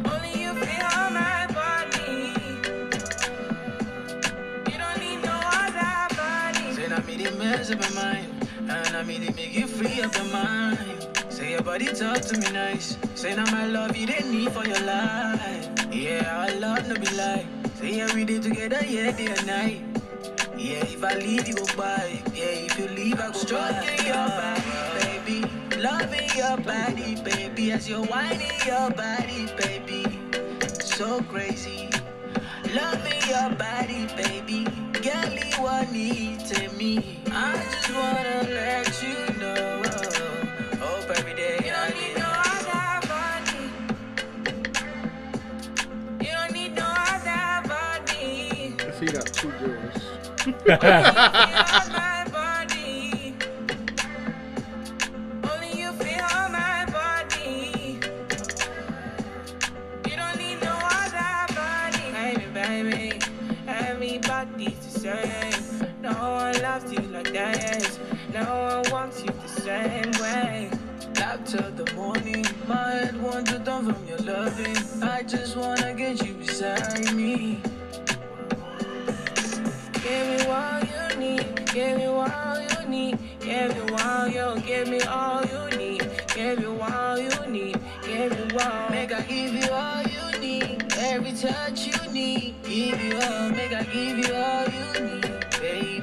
[0.06, 2.34] Only you feel my body.
[4.72, 6.74] You don't need no other body.
[6.76, 8.27] Say not me they mess up my mind, and
[8.98, 11.08] I me they make you free up your mind.
[11.30, 12.98] Say your body talk to me nice.
[13.14, 15.70] Say now my love you didn't need for your life.
[15.92, 17.46] Yeah, our love no be lie.
[17.76, 19.82] Say yeah we day together, yeah, day and night.
[20.58, 22.24] Yeah, if I leave you go by.
[22.34, 24.66] Yeah, if you leave I go Stroking your body,
[24.98, 25.42] baby.
[25.78, 27.72] Loving your body, baby.
[27.74, 30.06] As you're whining your body, baby.
[30.82, 31.88] So crazy.
[32.74, 34.87] Loving your body, baby.
[35.08, 37.22] Girl, you want need to me.
[37.28, 39.82] I just wanna let you know.
[40.86, 43.64] Hope every day You I don't need no other body.
[46.26, 48.74] You don't need no other body.
[48.78, 49.96] Cause he got two girls.
[66.78, 68.00] one loves you like that.
[68.34, 70.70] No one wants you the same way.
[71.20, 72.46] Love till the morning.
[72.68, 74.78] My head wants to turn from your loving.
[75.02, 77.62] I just wanna get you beside me.
[80.04, 81.66] Give me all you need.
[81.74, 83.18] Give me all you need.
[83.40, 84.62] Give me all you.
[84.62, 86.10] Give me all you need.
[86.36, 87.80] Give you all you need.
[88.04, 88.90] Give you all.
[88.90, 90.94] Make I give you all you need.
[90.98, 92.56] Every touch you need.
[92.64, 93.50] Give you all.
[93.50, 95.46] Make I give you all you need.
[95.60, 95.97] Baby.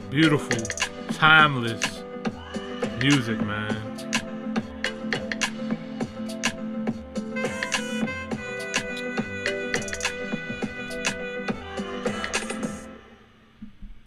[0.00, 0.10] yeah.
[0.10, 0.66] beautiful,
[1.14, 2.02] timeless
[3.00, 3.76] music, man.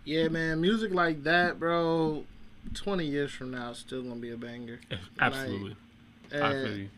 [0.06, 0.62] Yeah, man.
[0.62, 2.26] Music like that, bro.
[2.76, 4.80] Twenty years from now, it's still gonna be a banger.
[5.20, 5.72] Absolutely.
[5.72, 5.83] I
[6.42, 6.90] And feel you.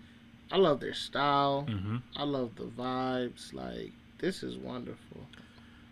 [0.51, 1.65] I love their style.
[1.67, 2.01] Mhm.
[2.15, 3.53] I love the vibes.
[3.53, 5.27] Like this is wonderful.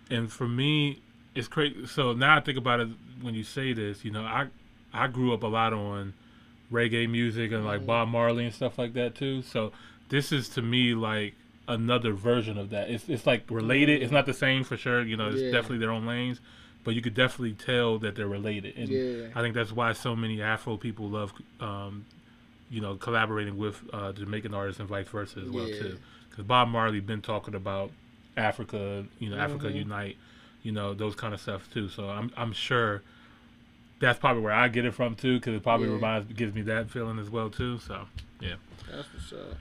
[0.09, 0.99] and for me,
[1.33, 1.85] it's crazy.
[1.87, 2.89] So now I think about it
[3.21, 4.03] when you say this.
[4.05, 4.47] You know, I
[4.93, 6.13] I grew up a lot on
[6.71, 9.41] reggae music and like Bob Marley and stuff like that too.
[9.41, 9.71] So
[10.09, 11.33] this is to me like
[11.67, 12.89] another version of that.
[12.91, 14.03] It's it's like related.
[14.03, 15.01] It's not the same for sure.
[15.01, 15.51] You know, it's Yeah.
[15.51, 16.39] definitely their own lanes,
[16.83, 18.75] but you could definitely tell that they're related.
[18.77, 19.27] And Yeah.
[19.35, 21.33] I think that's why so many Afro people love.
[21.59, 22.05] Um,
[22.73, 25.77] you know, collaborating with uh, Jamaican artists and vice versa as well Yeah.
[25.77, 25.97] too.
[26.29, 27.91] Because Bob Marley been talking about
[28.35, 29.75] Africa, you know, Africa Mhm.
[29.75, 30.17] Unite,
[30.63, 31.87] you know, those kind of stuff too.
[31.87, 33.03] So I'm I'm sure
[33.99, 35.93] that's probably where I get it from too, because it probably Yeah.
[35.93, 37.77] reminds gives me that feeling as well too.
[37.77, 38.07] So
[38.39, 38.55] yeah,
[38.89, 39.57] That's what's up.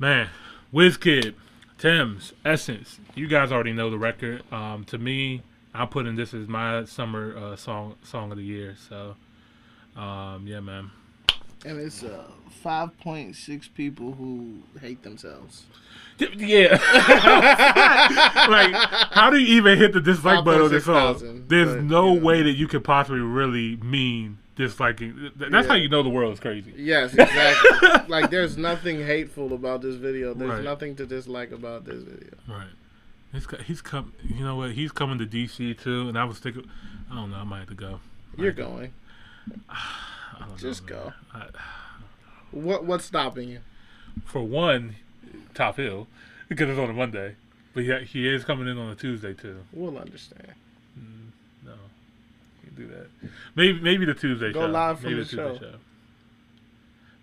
[0.00, 0.28] man,
[0.74, 1.34] Wizkid,
[1.78, 4.42] Tems, Essence, you guys already know the record.
[4.52, 8.74] Um, to me, I'm putting this as my summer uh, song song of the year.
[8.88, 9.14] So
[9.96, 10.90] um, yeah, man.
[11.64, 12.24] And it's uh,
[12.64, 15.64] 5.6 people who hate themselves.
[16.36, 16.72] Yeah.
[18.48, 18.74] like,
[19.12, 21.14] how do you even hit the dislike button on this song?
[21.14, 22.26] 5,600, There's but, no you know.
[22.26, 25.30] way that you could possibly really mean disliking.
[25.38, 26.72] Th- That's how you know the world is crazy.
[26.76, 27.90] Yes, exactly.
[28.08, 30.34] like there's nothing hateful about this video.
[30.34, 30.62] There's Right.
[30.64, 32.34] nothing to dislike about this video.
[32.48, 32.68] Right.
[33.32, 34.12] He's he's come.
[34.22, 34.72] You know what?
[34.72, 36.68] He's coming to DC too, and I was thinking.
[37.10, 37.38] I don't know.
[37.38, 38.00] I might have to go.
[38.36, 38.92] You're going.
[39.68, 41.12] I don't Just know, go.
[41.34, 41.46] I,
[42.50, 43.60] What what's stopping you?
[44.24, 44.96] For one,
[45.54, 46.06] Top Hill
[46.48, 47.36] because it's on a Monday,
[47.74, 49.58] but he he is coming in on a Tuesday too.
[49.72, 50.52] We'll understand.
[50.98, 51.30] Mm,
[51.64, 51.72] no,
[52.62, 53.06] can't do that.
[53.54, 54.60] Maybe maybe the Tuesday show.
[54.60, 54.72] Go show.
[54.72, 55.74] live from maybe the Tuesday show.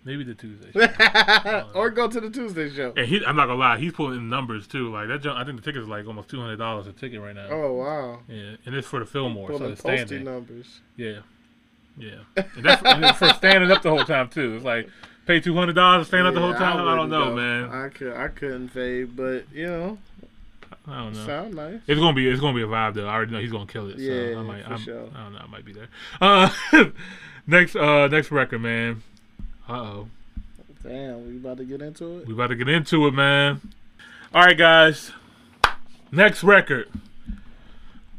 [0.02, 0.72] Maybe the Tuesday.
[0.72, 1.66] show.
[1.74, 2.94] or uh, go to the Tuesday show.
[2.96, 4.90] and he, I'm not gonna lie, he's pulling in numbers too.
[4.90, 7.34] Like that, I think the ticket is like almost two hundred dollars a ticket right
[7.34, 7.48] now.
[7.50, 8.20] Oh wow.
[8.26, 10.24] Yeah, and it's for the Fillmore, so it's standing.
[10.24, 10.80] numbers.
[10.96, 11.18] Yeah,
[12.00, 14.56] yeah, and that's and for standing up the whole time too.
[14.56, 14.88] It's like
[15.26, 16.76] pay two hundred dollars to stand up the whole time.
[16.86, 17.36] I, don't know, go.
[17.36, 17.70] man.
[17.70, 19.98] I could I couldn't fade, but you know,
[20.86, 21.26] I don't know.
[21.26, 21.80] sound nice.
[21.86, 23.06] It's gonna be it's gonna be a vibe though.
[23.06, 23.96] I already know he's gonna kill it.
[23.96, 25.08] So Yeah, I might, for I'm, sure.
[25.14, 25.38] I don't know.
[25.38, 25.88] I might be there.
[26.20, 26.50] Uh,
[27.46, 29.02] next uh next record, man.
[29.68, 30.08] Uh oh.
[30.82, 32.26] Damn, we about to get into it.
[32.26, 33.60] We about to get into it, man.
[34.34, 35.12] All right, guys.
[36.10, 36.88] Next record.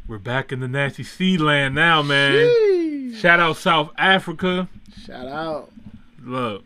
[0.07, 2.34] We're back in the Nasty C land now, man.
[2.34, 2.80] Sheesh.
[3.16, 4.68] Shout out South Africa.
[5.05, 5.72] Shout out.
[6.24, 6.66] Look,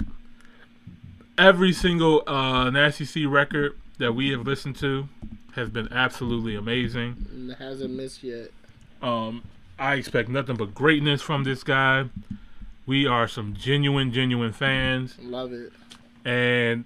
[1.37, 5.07] every single uh, Nasty C record that we have listened to
[5.55, 7.49] has been absolutely amazing.
[7.51, 8.49] It hasn't missed yet.
[9.01, 9.43] Um,
[9.79, 12.05] I expect nothing but greatness from this guy.
[12.85, 15.15] We are some genuine, genuine fans.
[15.21, 15.71] Love it.
[16.25, 16.85] and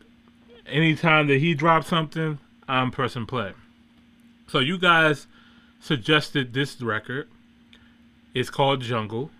[0.67, 2.37] anytime that he drops something,
[2.67, 3.53] I'm pressing play.
[4.47, 5.27] So you guys
[5.79, 7.27] suggested this record.
[8.33, 9.31] It's called Jungle.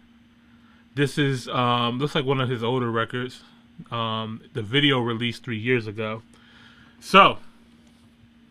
[1.00, 3.42] This is um, looks like one of his older records.
[3.90, 6.24] Um, the video released three years ago.
[7.00, 7.38] So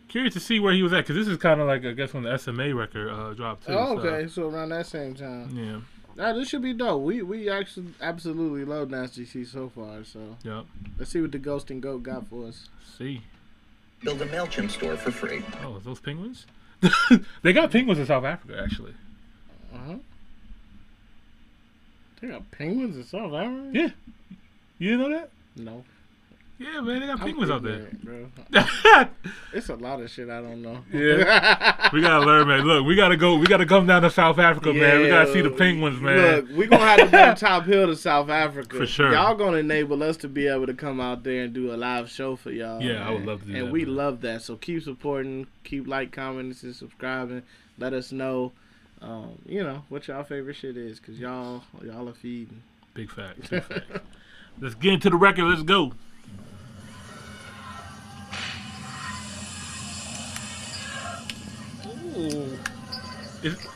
[0.08, 2.14] curious to see where he was at because this is kind of like I guess
[2.14, 3.74] when the SMA record uh, dropped too.
[3.74, 5.50] Oh, so, okay, so around that same time.
[5.54, 5.80] yeah.
[6.16, 7.02] Nah, this should be dope.
[7.02, 10.02] We we actually absolutely love Nasty C so far.
[10.04, 10.64] So Yep.
[10.98, 12.70] let's see what the Ghost and Goat got for us.
[12.96, 13.20] See.
[14.02, 15.42] Build a MailChimp store for free.
[15.62, 16.46] Oh, those penguins?
[17.42, 18.94] they got penguins in South Africa actually.
[19.74, 19.94] Uh huh.
[22.20, 23.70] They got penguins in South Africa.
[23.72, 23.88] Yeah.
[24.78, 25.30] You didn't know that?
[25.56, 25.84] No.
[26.58, 27.88] Yeah, man, they got I'm penguins out there.
[28.02, 28.26] bro.
[29.52, 30.84] It's a lot of shit I don't know.
[30.92, 32.62] Yeah, we gotta learn, man.
[32.62, 33.36] Look, we gotta go.
[33.36, 35.02] We gotta come down to South Africa, man.
[35.02, 36.16] We gotta see the penguins, man.
[36.16, 39.12] Look, we gonna have to bring Top Hill to South Africa For sure.
[39.12, 42.10] Y'all gonna enable us to be able to come out there and do a live
[42.10, 42.82] show for y'all.
[42.82, 43.58] Yeah, I would love to do that.
[43.58, 43.96] And that, we man.
[43.96, 44.42] love that.
[44.42, 47.42] So keep supporting, keep like, commenting, and subscribing.
[47.78, 48.52] Let us know,
[49.00, 52.62] um, you know, what y'all favorite shit is, cause y'all y'all are feeding.
[52.94, 53.50] Big fact.
[53.50, 53.86] Big fact.
[54.60, 55.44] Let's get into the record.
[55.44, 55.92] Let's go.
[62.16, 62.58] Ooh.
[63.42, 63.66] Is-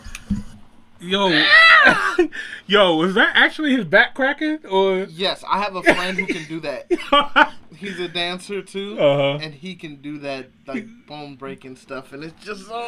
[0.98, 1.28] yo,
[2.66, 5.04] yo, is that actually his back cracking or?
[5.04, 6.90] Yes, I have a friend who can do that.
[7.83, 9.39] He's a dancer too, Uh-huh.
[9.43, 12.80] and he can do that like bone breaking stuff, and it's just so.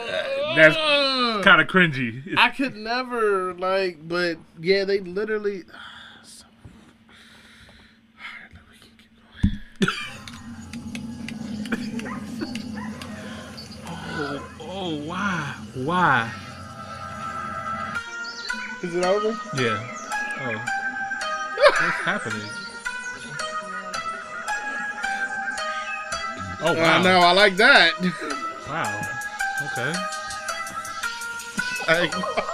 [0.54, 0.76] That's
[1.44, 2.22] kind of cringy.
[2.38, 5.64] I could never like, but yeah, they literally.
[6.22, 6.44] So-
[8.16, 10.94] Alright, we can keep going.
[14.16, 16.32] Oh, oh, why, why?
[18.82, 19.28] Is it over?
[19.60, 19.80] Yeah.
[20.40, 20.64] Oh,
[21.66, 22.48] what's happening?
[26.66, 27.02] Oh Uh, wow!
[27.02, 27.92] no, I like that.
[28.68, 29.00] Wow.
[29.66, 29.92] Okay.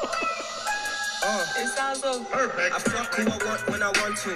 [1.23, 2.75] Uh, it sounds so perfect.
[2.75, 4.31] I fuck who I want when I want to.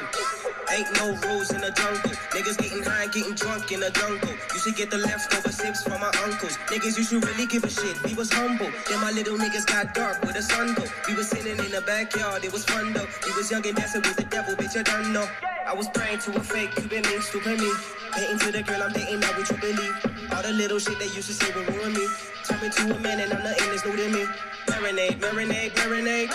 [0.70, 2.11] Ain't no rules in the jungle.
[2.37, 4.29] Niggas getting high and getting drunk in the jungle.
[4.29, 6.59] You should get the leftover sips from my uncles.
[6.68, 8.01] Niggas, you should really give a shit.
[8.05, 8.70] We was humble.
[8.89, 10.85] Then my little niggas got dark with the sun go.
[11.09, 12.45] We was sitting in the backyard.
[12.45, 13.09] It was fun though.
[13.27, 14.77] We was young and dancing with the devil, bitch.
[14.77, 15.27] I don't know.
[15.66, 17.72] I was praying to a fake Cuban link, stupid me.
[18.15, 20.31] Painting to the girl I'm dating, now would you believe?
[20.33, 22.07] All the little shit they used to say would ruin me.
[22.45, 24.25] Turn me to a man and I'm nothing that's new to me.
[24.67, 26.29] Marinade, marinade, marinade.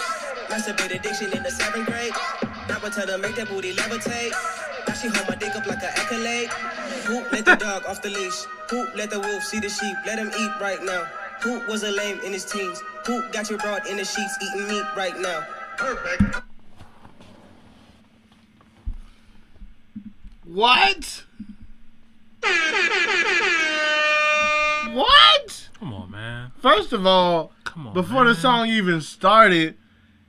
[0.49, 2.11] Masturbate addiction in the seventh grade.
[2.67, 4.31] Now I tell her make that booty levitate.
[4.87, 6.49] Now she hold my dick up like an accolade.
[7.07, 8.43] Who let the dog off the leash?
[8.69, 9.95] Who let the wolf see the sheep?
[10.05, 11.05] Let him eat right now.
[11.41, 12.83] Who was a lame in his teens?
[13.05, 15.45] Who got your broad in the sheets eating meat right now?
[15.77, 16.43] Perfect.
[20.43, 21.23] What?
[24.93, 25.69] What?
[25.79, 26.51] Come on, man.
[26.61, 27.93] First of all, Come on.
[27.93, 29.75] before the song even started,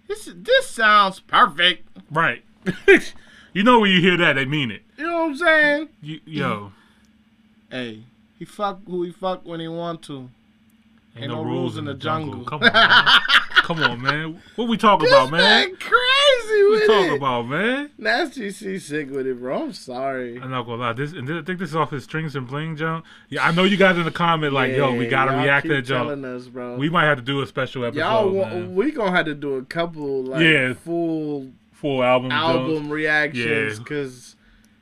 [0.07, 1.87] this this sounds perfect.
[2.11, 2.45] Right.
[3.55, 4.83] you know when you hear that, they mean it.
[4.99, 5.89] You know what I'm saying?
[6.03, 6.73] You, yo,
[7.71, 8.03] Hey,
[8.39, 10.29] he fuck who he fuck when he want to.
[11.17, 12.45] ain't, no, rules in the jungle.
[12.45, 13.21] Come on, man.
[13.63, 14.41] Come on, man.
[14.57, 15.41] What we talking This about, man?
[15.41, 17.91] man crazy What with we talking about, man?
[17.99, 19.63] Nasty C sick with it, bro.
[19.65, 20.41] I'm sorry.
[20.41, 20.93] I'm not gonna lie.
[20.93, 23.05] This and this, I think this is off his strings and bling jump.
[23.29, 25.83] Yeah, I know you guys in the comment like, yo, we gotta react to that
[25.83, 26.09] jump.
[26.09, 26.77] telling us, bro.
[26.77, 28.01] We might have to do a special episode.
[28.01, 28.75] Y'all, man.
[28.75, 30.73] we gonna have to do a couple like Yeah.
[30.75, 32.31] full Full album.
[32.33, 32.91] album jumps.
[32.91, 33.85] reactions Yeah.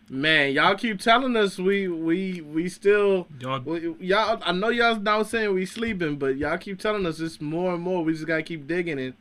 [0.08, 4.40] Because Man, y'all keep telling us we we we still Y'all- we, y'all.
[4.44, 7.82] I know y'all now saying we sleeping, but y'all keep telling us it's more and
[7.82, 8.02] more.
[8.02, 9.14] We just gotta keep digging and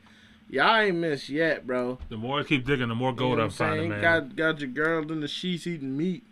[0.50, 2.00] y'all ain't missed yet, bro.
[2.10, 4.02] The more I keep digging, the more You know gold I'm I'm finding, man.
[4.02, 6.24] Got got your girl in the sheets eating meat.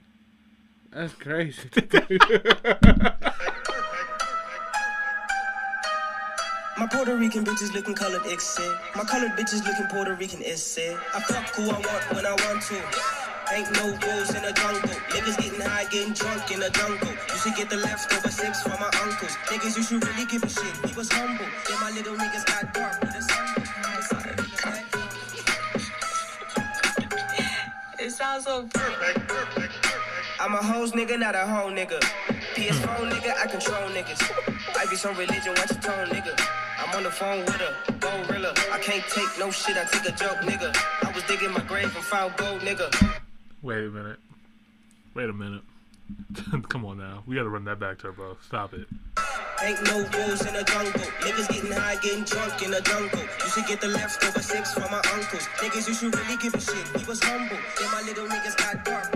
[0.92, 1.60] That's crazy.
[6.78, 8.78] My Puerto Rican bitches looking colored, it's said.
[8.96, 10.98] My colored bitches looking Puerto Rican, it's said.
[11.14, 13.35] I fuck who I want when I want to.
[13.54, 14.90] Ain't no rules in the jungle.
[15.14, 17.10] Niggas getting high, getting drunk in the jungle.
[17.10, 19.38] You should get the leftover six from my uncles.
[19.48, 20.74] Niggas, you should really give a shit.
[20.84, 21.46] We was humble.
[21.68, 23.06] Then my little niggas got dark.
[27.98, 29.32] It sounds so perfect.
[30.40, 32.00] I'm a hoes nigga, not a hoe nigga.
[32.54, 34.22] PS4 nigga, I control niggas.
[34.78, 36.40] I be some religion, watch your tone nigga.
[36.78, 38.54] I'm on the phone with a gorilla.
[38.72, 40.76] I can't take no shit, I take a joke nigga.
[41.04, 43.25] I was digging my grave and found gold nigga.
[43.66, 44.20] Wait a minute.
[45.16, 45.64] Wait a minute.
[46.70, 47.24] Come on now.
[47.26, 48.38] We gotta run that back, Turbo.
[48.46, 48.86] Stop it.
[49.64, 51.02] Ain't no rules in the jungle.
[51.22, 53.22] Niggas getting high, getting drunk in the jungle.
[53.22, 53.90] You should get the
[54.40, 55.48] six from my uncles.
[55.58, 56.94] Niggas, you should really give a shit.
[56.94, 57.58] We was humble.
[57.92, 59.12] My little niggas got dark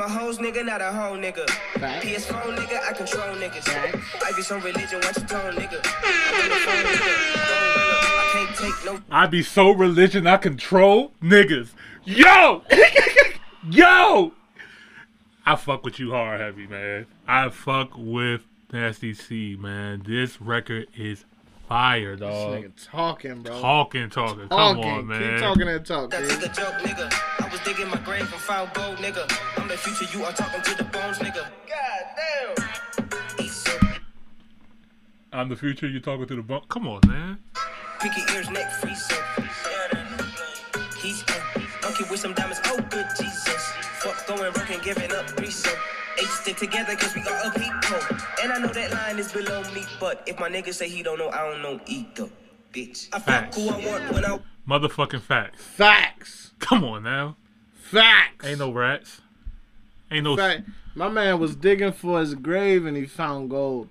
[0.00, 1.44] I'm a hoes nigga, not a hoe nigga.
[1.74, 3.68] PS4 nigga, I control niggas.
[4.24, 5.78] I be some religion, watch your tone nigga.
[5.84, 7.36] I'm on the phone nigga.
[7.44, 8.00] Gorilla.
[8.02, 11.68] I can't take no I be so religion I control niggas.
[12.04, 12.62] Yo!
[13.70, 14.32] Yo!
[15.44, 17.04] I fuck with you hard heavy, man.
[17.28, 18.40] I fuck with
[18.72, 20.02] Nasty C, man.
[20.06, 21.26] This record is
[21.68, 22.54] fire, This dog.
[22.54, 23.60] nigga talking, bro.
[23.60, 24.48] Talking, talking.
[24.48, 24.84] Come Talking.
[24.84, 25.34] on, man.
[25.34, 26.30] Keep talking that talk, That dude.
[26.38, 27.44] nigga joke, nigga.
[27.44, 29.28] I was digging my grave and found gold, nigga.
[29.70, 31.46] I'm the future, you are talking to the bones, nigga.
[31.68, 34.00] God damn.
[35.32, 35.86] I'm the future.
[35.86, 36.68] You talking to the bump?
[36.68, 37.38] Come on, man.
[38.00, 39.14] Pinky ears, neck free, so.
[41.00, 42.60] He's uh, monkey with some diamonds.
[42.64, 43.72] Oh, good Jesus.
[44.00, 45.70] Fuck going broke and giving up three, so.
[46.18, 48.18] Eight stick together cause we are a people.
[48.42, 51.16] And I know that line is below me, but if my nigga say he don't
[51.20, 52.28] know, I don't know either.
[52.72, 53.06] Bitch.
[53.12, 53.56] I fuck Facts.
[53.56, 54.40] who I want when I.
[54.68, 55.62] Motherfucking facts.
[55.62, 56.50] Facts.
[56.58, 57.36] Come on now.
[57.72, 58.44] Facts.
[58.44, 59.20] Ain't no rats.
[60.10, 60.36] Ain't no.
[60.36, 60.62] Fact,
[60.94, 63.88] my man was digging for his grave and he found gold.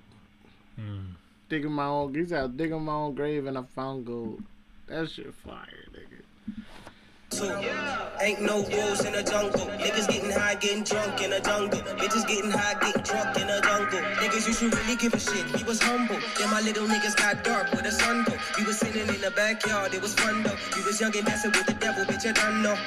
[0.75, 1.11] Hmm.
[1.47, 4.43] Digging my own, he's out digging my own grave and I found gold.
[4.87, 6.19] That shit fire, nigga.
[7.29, 7.45] Two.
[8.21, 9.67] Ain't no rules in the jungle.
[9.77, 11.79] Niggas getting high, getting drunk in the jungle.
[11.79, 13.99] Bitches getting high, getting drunk in the jungle.
[13.99, 15.45] Niggas, you should really give a shit.
[15.53, 16.17] We was humble.
[16.37, 18.33] Then my little niggas got dark with the sun go.
[18.57, 20.57] We was sitting in the backyard, it was fun though.
[20.75, 22.77] We was young and dancing with the devil, bitch, I don't know.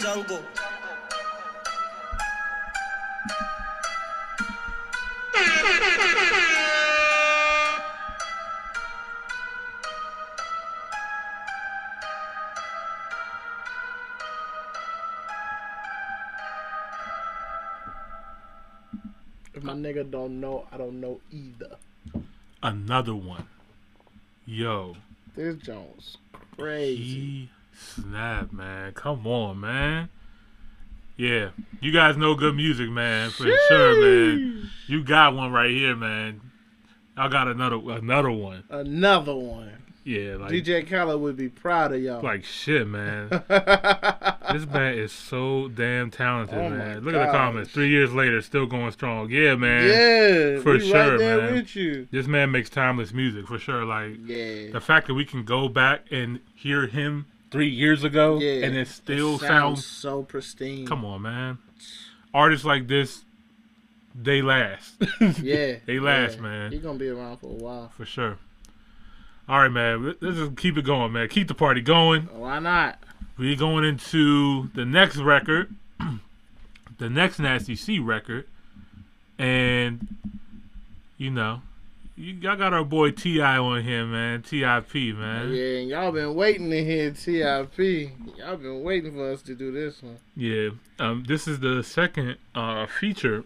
[0.00, 0.42] Jungle.
[19.54, 21.76] If my nigga don't know, I don't know either.
[22.62, 23.46] Another one.
[24.44, 24.96] Yo.
[25.34, 26.18] This Jones
[26.56, 27.02] crazy.
[27.02, 28.92] He snap, man.
[28.92, 30.08] Come on, man.
[31.16, 31.50] Yeah.
[31.80, 33.30] You guys know good music, man.
[33.30, 34.70] For sure, man.
[34.86, 36.40] You got one right here, man.
[37.16, 38.64] I got another another one.
[38.68, 39.72] Another one.
[40.04, 42.22] Yeah, like DJ Khaled would be proud of y'all.
[42.22, 43.28] like shit, man.
[43.48, 47.00] this man is so damn talented, Oh man.
[47.04, 47.72] Look at the comments.
[47.72, 49.30] Three years later, still going strong.
[49.30, 49.82] Yeah, man.
[49.88, 51.54] Yeah, for right sure, there man.
[51.54, 52.06] with you.
[52.12, 53.84] This man makes timeless music for sure.
[53.84, 54.70] Like Yeah.
[54.70, 58.66] the fact that we can go back and hear him three years ago, Yeah.
[58.66, 59.84] and it still It sounds.
[59.86, 60.86] so pristine.
[60.86, 61.58] Come on, man.
[62.34, 63.24] Artists like this,
[64.14, 64.94] they last.
[65.42, 65.76] Yeah.
[65.86, 66.42] they last, yeah.
[66.42, 66.72] man.
[66.72, 67.92] He's gonna be around for a while.
[67.96, 68.38] For sure.
[69.48, 70.04] All right, man.
[70.04, 71.28] Let- Let's just keep it going, man.
[71.28, 72.22] Keep the party going.
[72.32, 72.98] Why not?
[73.38, 75.74] We're going into the next record,
[76.98, 78.46] the next Nasty C record,
[79.38, 80.16] and
[81.18, 81.60] you know,
[82.16, 83.58] you y'all got our boy T.I.
[83.58, 84.42] on here, man.
[84.42, 85.52] Tip, man.
[85.52, 88.10] Yeah, and y'all been waiting to hear TIP.
[88.38, 90.18] Y'all been waiting for us to do this one.
[90.34, 90.70] Yeah.
[90.98, 93.44] Um, this is the second uh feature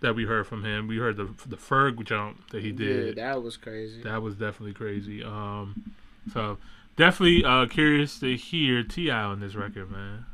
[0.00, 0.88] that we heard from him.
[0.88, 3.16] We heard the the Ferg jump that he did.
[3.16, 4.02] Yeah, that was crazy.
[4.02, 5.24] That was definitely crazy.
[5.24, 5.94] Um,
[6.32, 6.58] so
[6.96, 9.22] definitely uh curious to hear T.I.
[9.22, 10.26] on this record, man.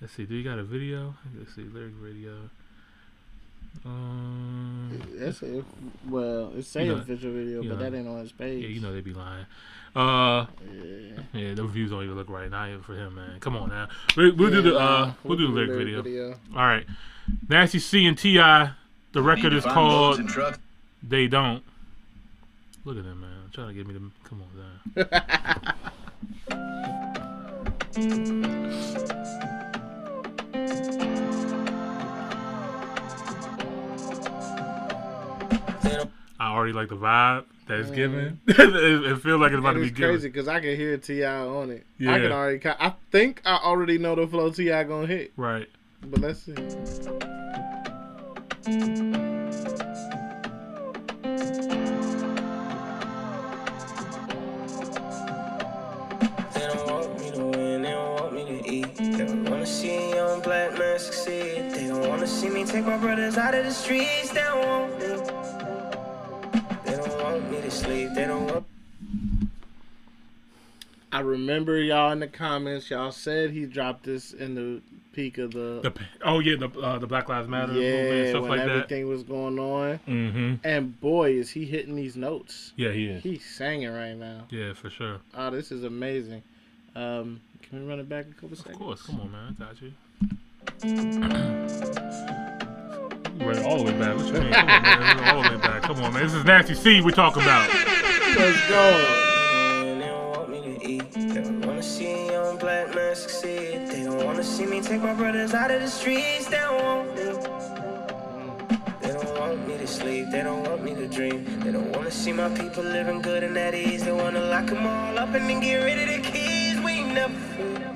[0.00, 0.26] Let's see.
[0.26, 1.14] Do you got a video?
[1.38, 1.62] Let's see.
[1.62, 2.50] Lyric video.
[3.84, 5.64] Um, That's a,
[6.08, 7.76] well, it's saying You know- official video, but know.
[7.76, 8.62] that ain't on his page.
[8.62, 9.46] yeah, you know they'd be lying.
[9.96, 11.20] Uh, Yeah.
[11.32, 12.50] yeah, the views don't even look right.
[12.50, 13.38] now for him, man.
[13.40, 13.88] Come on now.
[14.16, 16.02] We, we'll do the Yeah, uh, nah, we'll, do the lyric, lyric video.
[16.02, 16.30] video.
[16.56, 16.86] All right.
[17.48, 18.34] Nasty C and Ti.
[19.12, 20.58] The record is called loads and trucks.
[21.02, 21.62] They Don't.
[22.84, 23.30] Look at him, man.
[23.44, 24.48] I'm Trying to get me to come on
[24.94, 25.74] down.
[36.40, 38.38] I already like the vibe that it's giving.
[38.46, 40.96] it, it feels like it's about And to be it's crazy because I can hear
[40.98, 41.26] T.I.
[41.46, 41.86] on it.
[42.00, 42.18] I Yeah.
[42.18, 42.60] can already.
[42.66, 44.84] I think I already know the flow T.I.
[44.84, 45.32] gonna hit.
[45.36, 45.68] Right.
[46.02, 46.54] But let's see.
[56.54, 58.96] They don't want me to win, they don't want me to eat.
[58.96, 61.70] They don't wanna see a young black man succeed.
[61.72, 64.30] They don't wanna see me take my brothers out of the streets.
[64.30, 65.13] They don't want me.
[67.74, 68.10] Sleep.
[68.14, 68.66] They don't want.
[71.12, 72.90] I remember y'all in the comments.
[72.90, 74.82] Y'all said he dropped this in the
[75.12, 75.80] peak of the.
[75.82, 75.92] The,
[76.24, 78.70] oh yeah, the uh, the Black Lives Matter movement yeah, and stuff when like that.
[78.70, 80.00] everything was going on.
[80.08, 80.54] Mm-hmm.
[80.64, 82.72] And boy, is he hitting these notes.
[82.76, 83.22] Yeah, he is.
[83.22, 84.46] He's singing right now.
[84.50, 85.18] Yeah, for sure.
[85.36, 86.42] Oh, this is amazing.
[86.96, 88.76] Um, can we run it back a couple of seconds?
[88.76, 89.56] Of course, come on, man.
[89.60, 89.92] I got you.
[93.44, 94.16] We Run all the way back.
[94.16, 94.52] What you mean?
[94.52, 95.16] Come on, man.
[95.18, 95.82] We're all the way back.
[95.82, 96.22] Come on, man.
[96.22, 97.68] This is Nasty C we're talking about.
[97.68, 98.84] Let's go.
[99.84, 101.12] They don't want me to eat.
[101.12, 103.86] They don't wanna see a young black man succeed.
[103.88, 106.46] They don't wanna see me take my brothers out of the streets.
[106.46, 107.24] They don't want me.
[109.02, 110.30] They don't want me to sleep.
[110.30, 111.60] They don't want me to dream.
[111.60, 114.04] They don't wanna see my people living good and at ease.
[114.04, 116.80] They wanna lock them all up and then get rid of the keys.
[116.80, 117.93] We never free.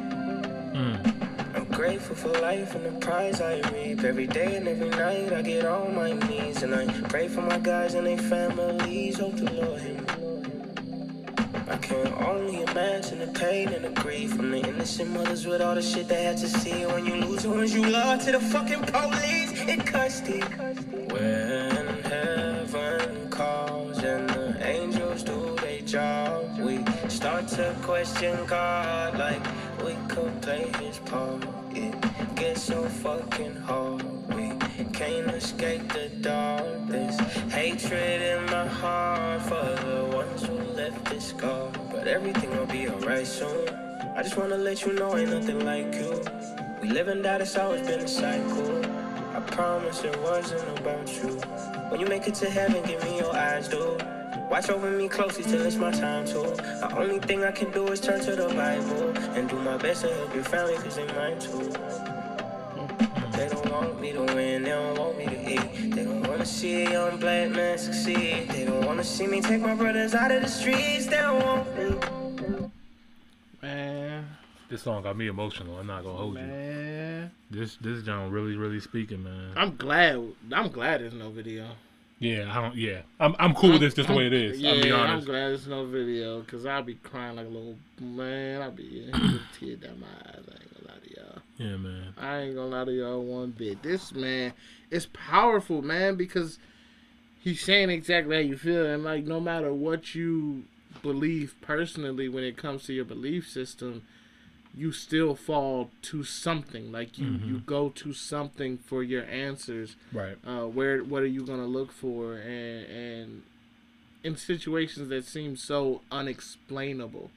[1.79, 4.03] Grateful for life and the prize I reap.
[4.03, 7.59] Every day and every night I get on my knees and I pray for my
[7.59, 9.21] guys and their families.
[9.21, 10.01] Hope the Lord hear.
[11.69, 15.77] I can only imagine the pain and the grief from the innocent mothers with all
[15.77, 18.41] the shit they had to see when you lose the ones you love to the
[18.41, 19.53] fucking police.
[19.69, 20.51] It cuts deep.
[21.13, 29.47] When heaven calls and the angels do their job, we start to question God like
[29.85, 31.58] we could play his part.
[31.81, 34.03] It gets so fucking hard.
[34.35, 34.51] We
[34.93, 36.67] can't escape the dark.
[36.89, 37.19] There's
[37.53, 41.71] hatred in my heart for the ones who left this scar.
[41.93, 43.69] But everything will be alright soon.
[44.17, 46.21] I just wanna let you know ain't nothing like you.
[46.83, 48.85] We live and die, it's always been a cycle.
[49.37, 51.31] I promise it wasn't about you.
[51.91, 54.18] When you make it to heaven, give me your eyes, dude.
[54.51, 56.33] Watch over me closely till it's my time to.
[56.33, 60.03] The only thing I can do is turn to the Bible and do my best
[60.03, 61.71] to help your family, cause they mine too.
[63.33, 65.91] They don't want me to win, they don't want me to eat.
[65.95, 68.49] They don't wanna see a young black man succeed.
[68.49, 71.07] They don't wanna see me take my brothers out of the streets.
[71.07, 72.71] They don't want me.
[73.63, 74.27] Man,
[74.71, 75.79] This song got me emotional.
[75.79, 76.43] I'm not gonna hold you.
[76.43, 77.31] man.
[77.51, 79.53] This this John really really speaking, man.
[79.57, 80.23] I'm glad.
[80.53, 81.67] I'm glad there's no video.
[82.21, 82.75] Yeah, I don't.
[82.75, 84.59] Yeah, I'm I'm cool with this just the way it is.
[84.59, 87.77] Yeah, I'll be I'm glad there's no video because I'll be crying like a little
[88.01, 88.61] man.
[88.61, 89.09] I'll be
[89.59, 90.45] tear down my eyes.
[90.49, 91.43] I ain't gonna lie to y'all.
[91.59, 92.15] Yeah, man.
[92.19, 93.83] I ain't gonna lie to y'all one bit.
[93.83, 94.53] This man
[94.91, 96.59] is powerful, man, because
[97.41, 100.65] he's saying exactly how you feel, and like no matter what you
[101.03, 104.03] believe personally when it comes to your belief system,
[104.79, 106.93] you still fall to something.
[106.93, 109.97] Like you, you go to something for your answers.
[110.13, 110.37] Right.
[110.47, 113.43] Uh, where what are you gonna look for, and and
[114.25, 117.31] in situations that seem so unexplainable.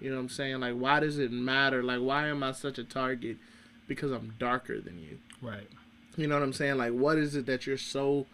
[0.00, 0.60] You know what I'm saying?
[0.60, 1.82] Like, why does it matter?
[1.82, 3.36] Like, why am I such a target?
[3.88, 5.18] Because I'm darker than you.
[5.42, 5.66] Right.
[6.16, 6.76] You know what I'm saying?
[6.78, 8.26] Like, what is it that you're so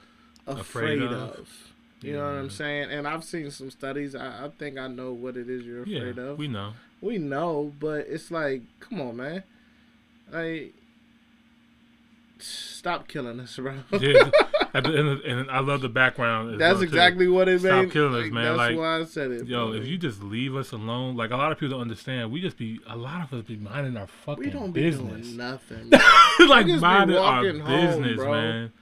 [0.47, 1.13] afraid, Afraid of?
[1.39, 1.49] of?
[2.03, 2.91] You know what I'm saying?
[2.91, 4.15] And I've seen some studies.
[4.15, 6.37] I, I think I know what it is you're Yeah, afraid of.
[6.39, 6.75] we know.
[7.05, 9.43] We know, but it's like, come on, man.
[10.33, 10.73] Like,
[12.39, 13.75] stop killing us, bro.
[13.93, 13.99] Yeah,
[14.73, 16.59] the and I love the background.
[16.61, 16.85] That's well, too.
[16.85, 18.45] exactly what it Stop made- killing us, man.
[18.45, 19.75] that's like, why I said it, Yo, bro.
[19.77, 22.57] if you just leave us alone, like a lot of people don't understand, we just
[22.57, 24.55] be a lot of us be minding our fucking business.
[24.55, 25.27] we don't be business.
[25.27, 25.91] doing nothing.
[26.49, 28.31] like We just be minding our home, business, bro.
[28.33, 28.73] man.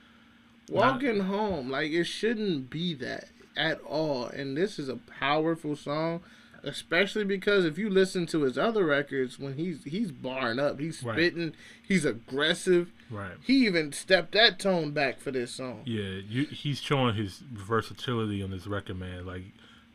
[0.70, 3.24] Walking home, like it shouldn't be that
[3.56, 4.26] at all.
[4.26, 6.20] And this is a powerful song,
[6.64, 11.02] especially because if you listen to his other records, when he's he's barring up, he's
[11.02, 11.14] Right.
[11.14, 11.52] spitting,
[11.86, 12.90] he's aggressive.
[13.10, 13.32] Right.
[13.42, 15.82] He even stepped that tone back for this song.
[15.84, 19.26] Yeah, you, he's showing his versatility on this record, man.
[19.26, 19.42] Like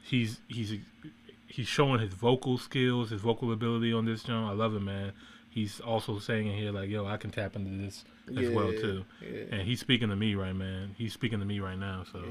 [0.03, 0.73] he's he's
[1.47, 4.45] he's showing his vocal skills, his vocal ability on this song.
[4.49, 5.13] I love it, man.
[5.49, 8.05] He's also saying in here like, "Yo, I can tap into this
[8.37, 9.45] as well too." yeah.
[9.51, 10.93] And he's speaking to me right, man.
[10.97, 12.03] He's speaking to me right now.
[12.11, 12.21] So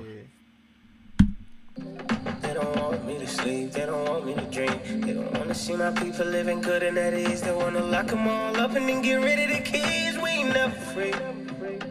[1.78, 5.00] They don't want me to sleep, they don't want me to dream.
[5.02, 7.42] They don't wanna see my people living good and at ease.
[7.42, 10.16] They wanna lock them all up and then get rid of the kids.
[10.18, 11.12] We ain't never free.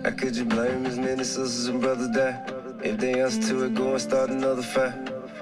[0.04, 2.42] How could you blame as many sisters and brothers die?
[2.84, 4.94] If they answer to it, go and start another fight.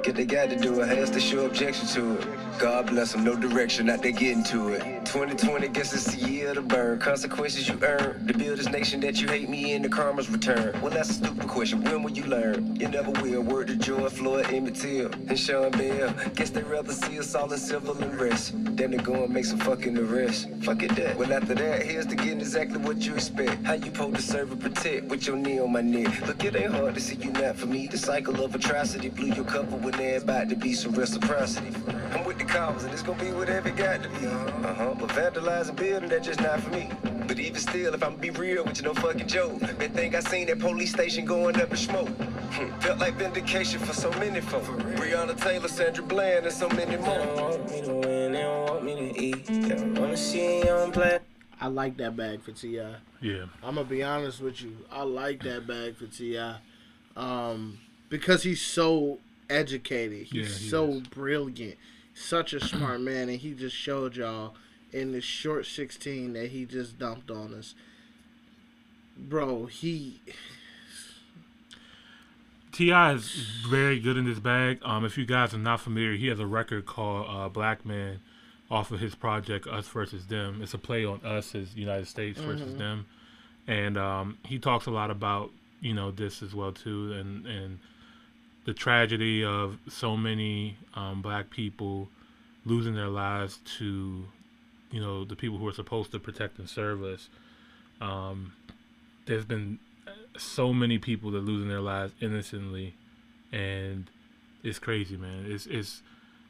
[0.03, 2.42] Get they got to do it, has to show objection to it.
[2.59, 4.83] God bless them, no direction, not they getting to it.
[5.05, 7.01] 2020, guess it's the year the bird.
[7.01, 8.25] Consequences you earn.
[8.27, 10.79] To build this nation that you hate me in the karma's return.
[10.81, 11.83] Well, that's a stupid question.
[11.83, 12.75] When will you learn?
[12.77, 13.41] You never will.
[13.41, 16.13] Word to George Floyd, Emmett Till, and Sean Bell.
[16.35, 19.59] Guess they rather see us all in civil unrest than to go and make some
[19.59, 20.47] fucking arrest.
[20.61, 21.17] Fuck it that.
[21.17, 23.65] Well, after that, here's to getting exactly what you expect.
[23.65, 26.25] How you supposed to serve and protect with your knee on my neck.
[26.27, 27.87] Look, it ain't hard to see you not for me.
[27.87, 31.71] The cycle of atrocity blew your cover when there about to be some reciprocity.
[32.13, 34.25] I'm with the cause, and it's gonna be whatever it got to be.
[34.27, 34.95] Uh huh.
[34.99, 36.89] But vandalizing building, that's just not for me.
[37.27, 39.59] But even still, if I'm be real with you, no fucking joke.
[39.77, 42.09] Been think I seen that police station going up in smoke.
[42.09, 44.63] Hmm, Felt like vindication for so many folk.
[44.63, 47.17] Breonna Taylor, Sandra Bland, and so many more.
[47.17, 49.45] They don't want me to win, they don't want me to eat.
[49.45, 51.21] They don't wanna see a young player.
[51.61, 52.81] I like that bag for Ti.
[53.21, 53.45] Yeah.
[53.63, 54.75] I'm gonna be honest with you.
[54.91, 56.57] I like that bag for T.I.,
[57.15, 57.79] um,
[58.09, 60.27] because he's so educated.
[60.27, 61.77] He's Yeah, he so brilliant,
[62.13, 64.55] such a smart man, and he just showed y'all
[64.91, 67.73] in this short 16 that he just dumped on us.
[69.17, 70.19] Bro, he
[72.71, 73.13] T.I.
[73.13, 73.31] is
[73.67, 74.79] very good in this bag.
[74.83, 78.19] Um, if you guys are not familiar, he has a record called uh, Black Man
[78.71, 80.59] off of his project Us versus Them.
[80.63, 82.77] It's a play on us as United States versus Mhm.
[82.79, 83.05] them,
[83.67, 87.77] and um, he talks a lot about you know this as well too, and and
[88.65, 92.09] the tragedy of so many um, black people
[92.65, 94.25] losing their lives to
[94.91, 97.29] you know the people who are supposed to protect and serve us.
[97.99, 98.53] Um,
[99.25, 99.79] there's been
[100.37, 102.95] so many people that are losing their lives innocently,
[103.51, 104.09] and
[104.63, 105.45] it's crazy, man.
[105.47, 106.01] It's it's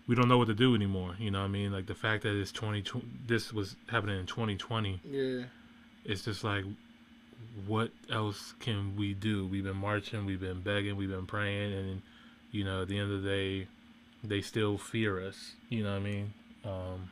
[0.08, 1.16] we don't know what to do anymore.
[1.20, 1.72] You know what I mean?
[1.72, 2.84] Like the fact that it's twenty
[3.26, 5.00] this was happening in twenty twenty.
[5.10, 5.44] Yeah.
[6.06, 6.66] It's just like,
[7.68, 9.46] what else can we do?
[9.48, 12.02] We've been marching, we've been begging, we've been praying, and
[12.52, 13.68] you know, at the end of the day,
[14.24, 15.54] they still fear us.
[15.70, 16.34] You know what I mean?
[16.66, 17.10] Um,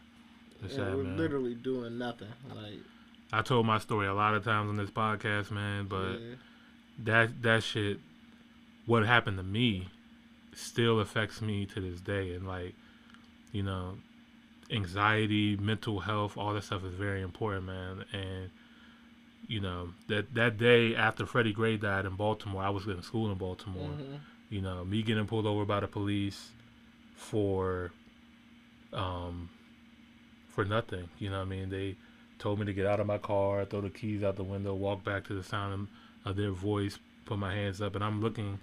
[0.63, 1.18] it's yeah, sad, we're man.
[1.18, 2.27] literally doing nothing.
[2.53, 2.80] Like
[3.34, 6.35] I told my story a lot of times on this podcast, man, but Yeah.
[6.99, 7.99] that that shit
[8.85, 9.88] what happened to me
[10.53, 12.73] still affects me to this day and like,
[13.51, 13.97] you know,
[14.69, 18.05] anxiety, mental health, all that stuff is very important, man.
[18.11, 18.49] And
[19.51, 23.29] you know, that that day after Freddie Gray died in Baltimore, I was in school
[23.31, 23.89] in Baltimore.
[23.89, 24.19] Mhm.
[24.49, 26.51] You know, me getting pulled over by the police
[27.15, 27.91] for
[28.93, 29.49] um
[30.47, 31.09] for nothing.
[31.19, 31.69] You know what I mean?
[31.69, 31.95] They
[32.39, 35.03] told me to get out of my car, throw the keys out the window, walk
[35.03, 35.87] back to the sound
[36.25, 38.59] of, their voice, put my hands up, and I'm looking,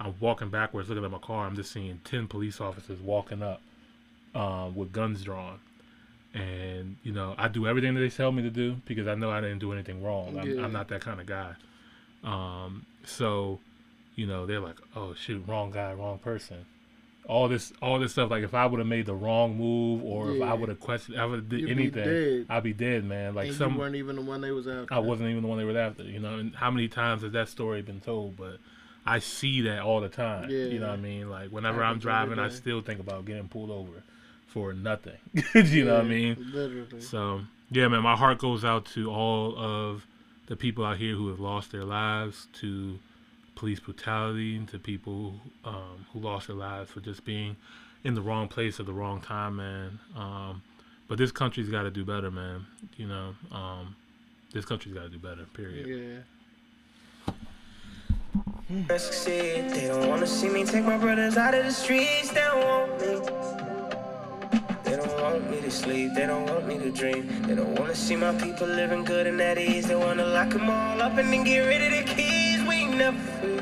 [0.00, 1.46] I'm walking backwards, looking at my car.
[1.46, 3.60] I'm just seeing ten police officers walking up
[4.34, 5.60] um, with guns drawn,
[6.34, 9.30] and you know I do everything that they tell me to do because I know
[9.30, 10.36] I didn't do anything wrong.
[10.38, 10.64] I'm, Yeah.
[10.64, 11.54] I'm not that kind of guy.
[12.24, 13.60] Um, so,
[14.16, 16.66] you know, they're like, "Oh shoot, wrong guy, wrong person."
[17.26, 18.30] All this, all this stuff.
[18.30, 21.18] Like if I would have made the wrong move, or if I would have questioned,
[21.18, 22.46] I would have did You'd be anything, dead.
[22.50, 23.34] I'd be dead, man.
[23.34, 24.92] Like and some, you weren't even the one they was after.
[24.92, 26.38] I wasn't even the one they were after, you know.
[26.38, 28.36] And how many times has that story been told?
[28.36, 28.58] But
[29.06, 30.50] I see that all the time.
[30.50, 30.64] Yeah.
[30.66, 31.30] You know what I mean?
[31.30, 34.02] Like whenever Happens I'm driving, I still think about getting pulled over
[34.46, 35.18] for nothing.
[35.54, 36.50] you know what I mean?
[36.52, 37.00] literally.
[37.00, 40.06] So yeah, man, my heart goes out to all of
[40.46, 42.98] the people out here who have lost their lives to
[43.54, 45.34] police brutality, to people
[45.64, 47.56] um, who lost their lives for just being
[48.04, 49.98] in the wrong place at the wrong time, man.
[50.16, 50.62] Um,
[51.08, 52.66] but this country's got to do better, man.
[52.96, 53.96] You know, um,
[54.52, 55.44] this country's got to do better.
[55.54, 56.24] Period.
[57.28, 57.34] Yeah.
[58.90, 59.70] I succeed.
[59.70, 62.30] They don't wanna see me take my brothers out of the streets.
[62.30, 63.73] They don't want me.
[64.94, 66.14] They don't want me to sleep.
[66.14, 67.26] They don't want me to dream.
[67.48, 69.88] They don't wanna see my people living good and at ease.
[69.88, 72.62] They wanna lock them all up and then get rid of the keys.
[72.62, 73.56] We ain't never free.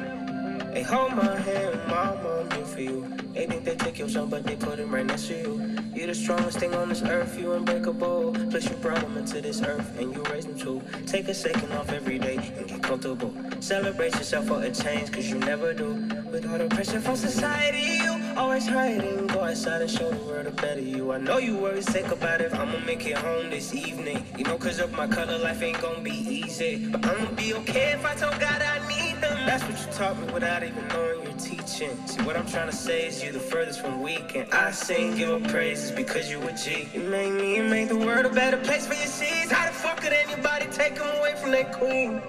[0.74, 3.16] They hold my hand, mama, I'm here for you.
[3.32, 5.78] They think they take your son, but they put him right next to you.
[5.94, 8.32] You're the strongest thing on this earth, you unbreakable.
[8.50, 10.82] Plus, you brought them into this earth and you raised them too.
[11.06, 13.32] Take a second off every day and get comfortable.
[13.60, 15.94] Celebrate yourself for a change, cause you never do.
[16.30, 19.26] With all the pressure from society, you always hiding.
[19.28, 21.12] Go outside and show the world a better you.
[21.12, 24.24] I know you worry sick about if I'ma make it home this evening.
[24.36, 26.88] You know, cause of my color, life ain't gonna be easy.
[26.88, 29.46] But I'ma be okay if I told God I need them.
[29.46, 31.96] That's what you taught me without even knowing you're teaching.
[32.06, 34.34] See, what I'm trying to say is you're the furthest from weak.
[34.34, 36.88] And I sing your praises because you a G.
[36.94, 39.50] You make me, you make the world a better place for your seeds.
[39.50, 42.22] How the fuck could anybody take them away from their queen?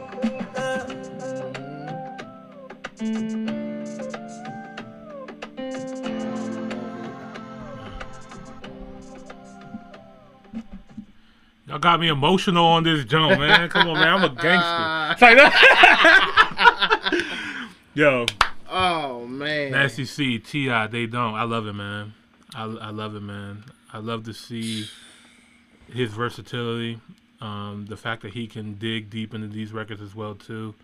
[0.55, 0.87] Uh.
[11.73, 13.67] Y'all got me emotional on this jump, man.
[13.71, 14.07] Come on, man.
[14.09, 15.11] I'm a gangster.
[15.13, 17.09] It's like that.
[17.95, 18.27] Yo.
[18.69, 19.71] Oh man.
[19.71, 21.33] Nasty C, T.I., they don't.
[21.33, 22.13] I love it, man.
[22.53, 23.63] I, I love it, man.
[23.91, 24.85] I love to see
[25.91, 27.01] his versatility.
[27.41, 30.75] Um, the fact that he can dig deep into these records as well too.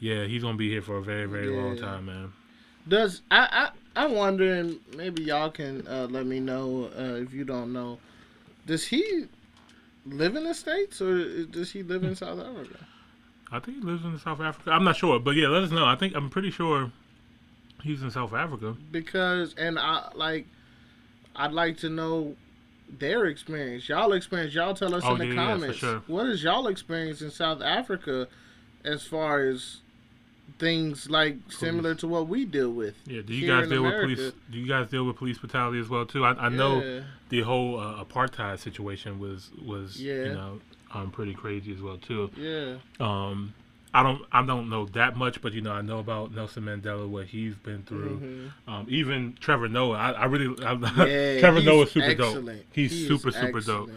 [0.00, 2.34] Yeah, he's gonna be here for a very, very long time, man.
[2.86, 7.32] Does I I I wonder, and maybe y'all can uh, let me know uh, if
[7.32, 8.00] you don't know.
[8.66, 9.28] Does he
[10.06, 12.78] live in the states or does he live in South Africa?
[13.52, 14.70] I think he lives in South Africa.
[14.70, 15.84] I'm not sure, but yeah, let us know.
[15.84, 16.90] I think I'm pretty sure
[17.82, 18.76] he's in South Africa.
[18.90, 20.46] Because and I like,
[21.34, 22.34] I'd like to know
[22.88, 23.88] their experience.
[23.88, 24.54] Y'all experience.
[24.54, 25.78] Y'all tell us Oh, in the yeah, yeah, comments.
[25.78, 26.02] sure.
[26.06, 28.28] What is y'all experience in South Africa,
[28.84, 29.78] as far as
[30.58, 32.94] things like similar to what we deal with?
[33.06, 34.06] Yeah, do you guys deal America?
[34.06, 34.32] with police?
[34.50, 36.24] Do you guys deal with police brutality as well too?
[36.24, 40.14] I, I know the whole uh, apartheid situation was was Yeah.
[40.24, 40.60] you know
[40.94, 42.30] um, pretty crazy as well too.
[42.36, 42.76] Yeah.
[43.00, 43.54] Um,
[43.92, 47.08] I don't I don't know that much, but you know I know about Nelson Mandela,
[47.08, 48.52] what he's been through.
[48.66, 48.72] Mhm.
[48.72, 50.72] Um, even Trevor Noah, I, I really I,
[51.06, 52.48] Yeah, Trevor Noah's super dope.
[52.72, 53.90] He's He super super dope,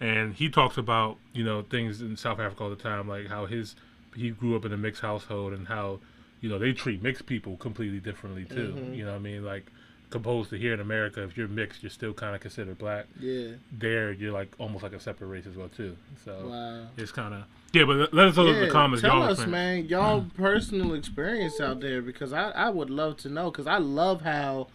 [0.00, 3.46] and he talks about you know things in South Africa all the time, like how
[3.46, 3.74] his
[4.16, 6.00] he grew up in a mixed household and how
[6.40, 8.74] you know they treat mixed people completely differently too.
[8.76, 8.96] Mhm.
[8.96, 9.44] You know what I mean?
[9.44, 9.66] Like
[10.10, 13.06] composed to here in America, if you're mixed, you're still kind of considered black.
[13.18, 13.48] Yeah.
[13.72, 15.96] There, you're like almost like a separate race as well too.
[16.24, 16.86] So Wow.
[16.96, 17.84] it's kind of yeah.
[17.84, 19.02] But let- us know in the comments.
[19.02, 19.50] Tell y'all us, experience.
[19.52, 23.78] man, y'all personal experience out there because I, I would love to know because I
[23.78, 24.68] love how,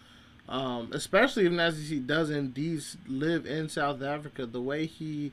[0.49, 5.31] um, especially if Nasty does indeed live in South Africa, the way he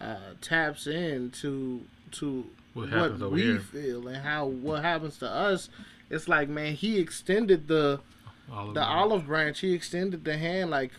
[0.00, 2.46] uh, taps into to to
[2.78, 3.60] What what, we here.
[3.60, 5.68] feel and how what happens to us.
[6.10, 8.00] It's like man, he extended the
[8.50, 8.88] Olive the branch.
[8.90, 9.60] olive branch.
[9.60, 10.92] He extended the hand like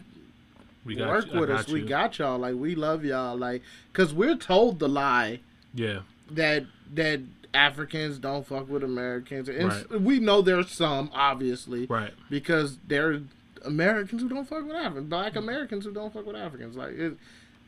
[0.85, 1.67] We got work you- with us.
[1.67, 2.37] We got y'all.
[2.39, 3.35] Like we love y'all.
[3.37, 5.39] Like because we're told the lie
[5.73, 5.99] Yeah.
[6.31, 7.21] that that
[7.53, 10.01] Africans don't fuck with Americans, and Right.
[10.01, 12.13] we know there's some obviously, Right.
[12.29, 13.21] Because there are
[13.65, 16.77] Americans who don't fuck with Africans, Black Americans who don't fuck with Africans.
[16.77, 17.17] Like it,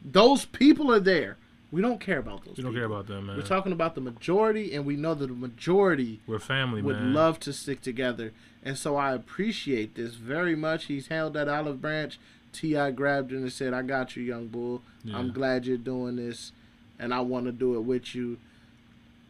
[0.05, 1.37] those people are there.
[1.71, 2.57] We don't care about those.
[2.57, 3.37] We don't care about them, man.
[3.37, 7.13] We're talking about the majority, and we know that the majority We're family, would man.
[7.13, 8.33] love to stick together.
[8.63, 10.85] And so I appreciate this very much.
[10.85, 12.19] He's held that olive branch.
[12.51, 12.91] T.I.
[12.91, 14.81] grabbed it and said, "I got you, young bull.
[15.05, 15.17] Yeah.
[15.17, 16.51] I'm glad you're doing this,
[16.99, 18.37] and I want to do it with you."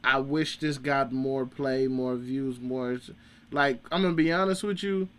[0.03, 2.99] I wish this got more play, more views, more.
[3.51, 5.09] Like I'm gonna be honest with you,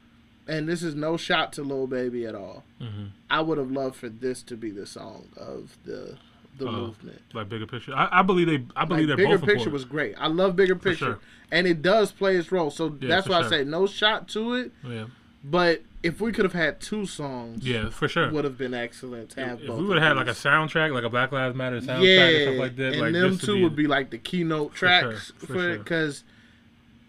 [0.48, 2.64] and this is no shot to Lil Baby at all.
[2.80, 3.10] Mhm.
[3.30, 6.18] I would have loved for this to be the song of the
[6.58, 7.20] the Uh, movement.
[7.32, 7.94] Like bigger picture.
[7.94, 8.64] I, I believe they.
[8.76, 9.72] I believe Like, bigger both picture important.
[9.72, 10.14] was great.
[10.18, 11.18] I love bigger picture, sure.
[11.50, 12.70] and it does play its role.
[12.70, 14.72] So Yeah, that's why I say no shot to it.
[14.86, 15.06] Yeah.
[15.44, 18.30] But if we could have had two songs, Yeah, for sure.
[18.30, 19.78] would have been excellent to have If both.
[19.80, 22.42] we would have had like a soundtrack, like a Black Lives Matter soundtrack yeah, and
[22.42, 25.32] stuff like that, and like them two would be like the keynote For sure, tracks
[25.38, 25.78] for for sure.
[25.78, 26.22] because,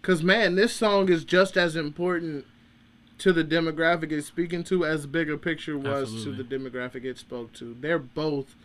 [0.00, 2.44] because man, this song is just as important
[3.18, 6.36] to the demographic it's speaking to as bigger picture was Absolutely.
[6.36, 7.76] to the demographic it spoke to.
[7.80, 8.56] They're both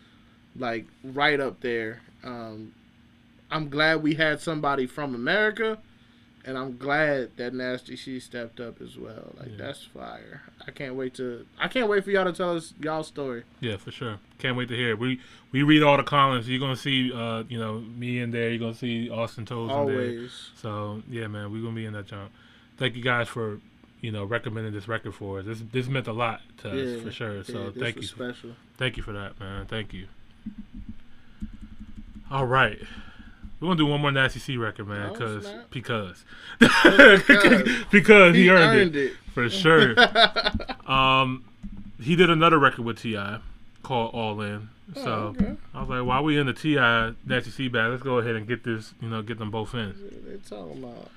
[0.56, 2.00] like right up there.
[2.24, 2.74] Um,
[3.50, 5.78] I'm glad we had somebody from America,
[6.44, 9.32] and I'm glad that Nasty C stepped up as well.
[9.38, 10.42] Like that's fire.
[10.66, 11.46] I can't wait to.
[11.58, 13.42] I can't wait for y'all to tell us y'all story.
[13.60, 14.18] Yeah, for sure.
[14.38, 14.98] Can't wait to hear it.
[14.98, 15.20] We
[15.52, 16.46] we read all the comments.
[16.46, 18.50] You're gonna see, uh, you know, me in there.
[18.50, 19.96] You're gonna see Austin Toes in there.
[19.96, 20.50] Always.
[20.56, 22.30] So yeah, man, we're gonna be in that jump.
[22.76, 23.60] Thank you guys for,
[24.00, 25.46] you know, recommending this record for us.
[25.46, 27.36] This this meant a lot to us for sure.
[27.38, 28.02] yeah, So thank you.
[28.02, 28.50] special.
[28.78, 29.66] Thank you for that, man.
[29.66, 30.06] Thank you.
[32.30, 32.78] All right.
[33.60, 35.70] We're gonna do one more Nasty C record, man, No, because snap.
[35.70, 36.24] because
[36.58, 37.22] because.
[37.90, 39.16] because he, He earned, earned it, it.
[39.34, 39.94] for sure.
[40.90, 41.44] um,
[42.00, 43.40] he did another record with T.I.
[43.82, 44.70] called All In.
[44.94, 45.56] So Oh, okay.
[45.74, 47.12] I was like, while we in the T.I.
[47.26, 49.94] Nasty C bag, let's go ahead and get this, you know, get them both in.
[50.26, 51.10] They talking about.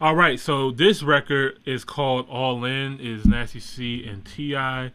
[0.00, 2.98] All right, so this record is called All In.
[2.98, 4.90] Is Nasty C and Ti.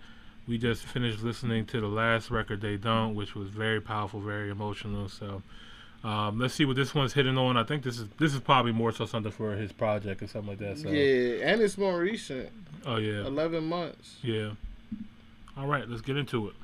[0.50, 4.50] We just finished listening to the last record they don't, which was very powerful, very
[4.50, 5.08] emotional.
[5.08, 5.44] So
[6.04, 7.56] um, let's see what this one's hitting on.
[7.56, 10.50] I think this is this is probably more so something for his project or something
[10.50, 10.80] like that.
[10.80, 12.50] So Yeah, and it's more recent.
[12.86, 14.16] oh yeah, Eleven months.
[14.24, 14.54] yeah.
[15.56, 16.56] All right, let's get into it.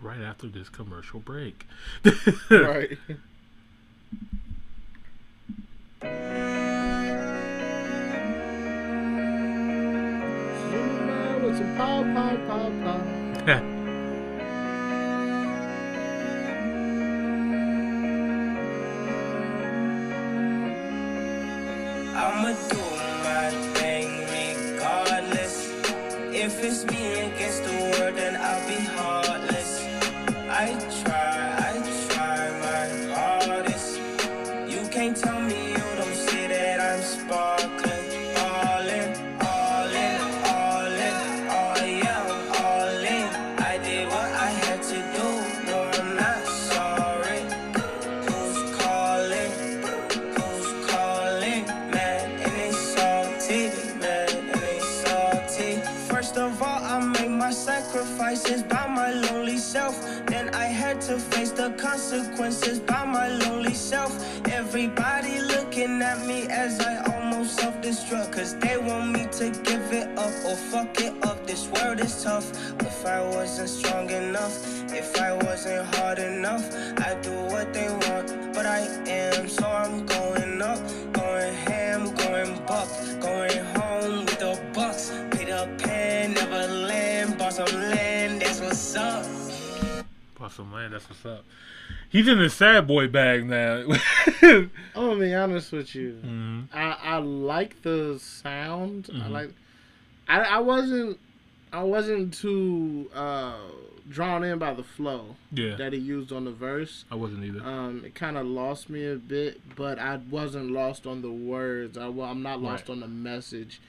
[0.00, 1.66] Right after this commercial break.
[2.50, 2.98] right.
[11.76, 13.00] pow, pow, pow, pow.
[22.22, 22.82] I'ma do
[23.24, 25.54] my thing regardless.
[26.44, 27.41] If it's me against
[70.22, 71.46] up or fuck it up.
[71.46, 72.48] This world is tough.
[72.80, 74.56] If I wasn't strong enough,
[74.92, 76.64] if I wasn't hard enough,
[77.06, 78.28] I'd do what they want.
[78.54, 80.78] But I am, so I'm going up,
[81.12, 82.88] going ham, going buck,
[83.20, 85.10] going home with the bucks.
[85.32, 89.26] Peter Pan, Neverland, bought some land, that's what's up.
[90.38, 90.92] Bought some land.
[90.92, 91.44] That's what's up.
[92.08, 93.84] He's in his sad boy bag now.
[94.42, 96.18] I'm gonna be honest with you.
[96.24, 96.68] Mhm.
[96.72, 99.08] I I like the sound.
[99.12, 99.30] I Mhm.
[99.30, 99.50] like.
[100.28, 101.18] I I wasn't
[101.72, 103.56] I wasn't too uh,
[104.08, 105.74] drawn in by the flow Yeah.
[105.76, 107.04] that he used on the verse.
[107.10, 107.62] I wasn't either.
[107.62, 111.96] Um, it kind of lost me a bit, but I wasn't lost on the words.
[111.96, 112.94] I, I'm not lost Right.
[112.94, 113.80] on the message,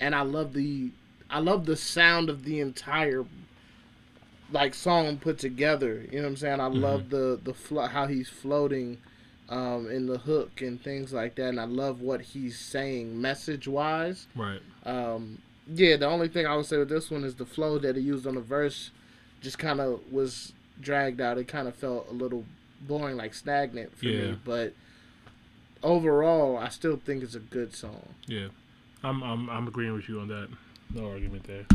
[0.00, 0.90] and I love the
[1.30, 3.24] I love the sound of the entire
[4.52, 6.04] like song put together.
[6.10, 6.60] You know what I'm saying?
[6.60, 8.98] I love the the flo- how he's floating
[9.48, 13.66] um, in the hook and things like that, and I love what he's saying message
[13.66, 14.26] wise.
[14.36, 14.60] Right.
[14.84, 15.38] Um,
[15.72, 18.02] yeah, the only thing I would say with this one is the flow that he
[18.02, 18.90] used on the verse
[19.40, 21.38] just kind of was dragged out.
[21.38, 22.44] It kind of felt a little
[22.80, 24.32] boring, like stagnant for Yeah.
[24.32, 24.38] me.
[24.44, 24.74] But
[25.82, 28.08] overall, I still think it's a good song.
[28.26, 28.48] Yeah.
[29.02, 30.48] I'm I'm I'm agreeing with you on that.
[30.94, 31.66] No argument there.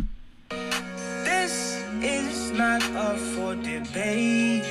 [1.23, 4.63] This is not up for debate.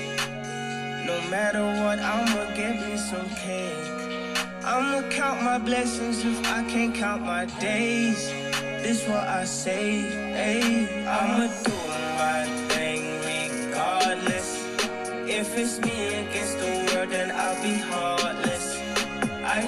[1.07, 3.95] No matter what, I'ma give me some cake.
[4.65, 8.29] I'ma count my blessings if I can't count my days.
[8.83, 10.03] This what I say,
[10.39, 11.05] hey.
[11.07, 11.77] I'ma do
[12.23, 14.49] my thing regardless.
[15.27, 18.79] If it's me against the world, then I'll be heartless.
[19.45, 19.61] I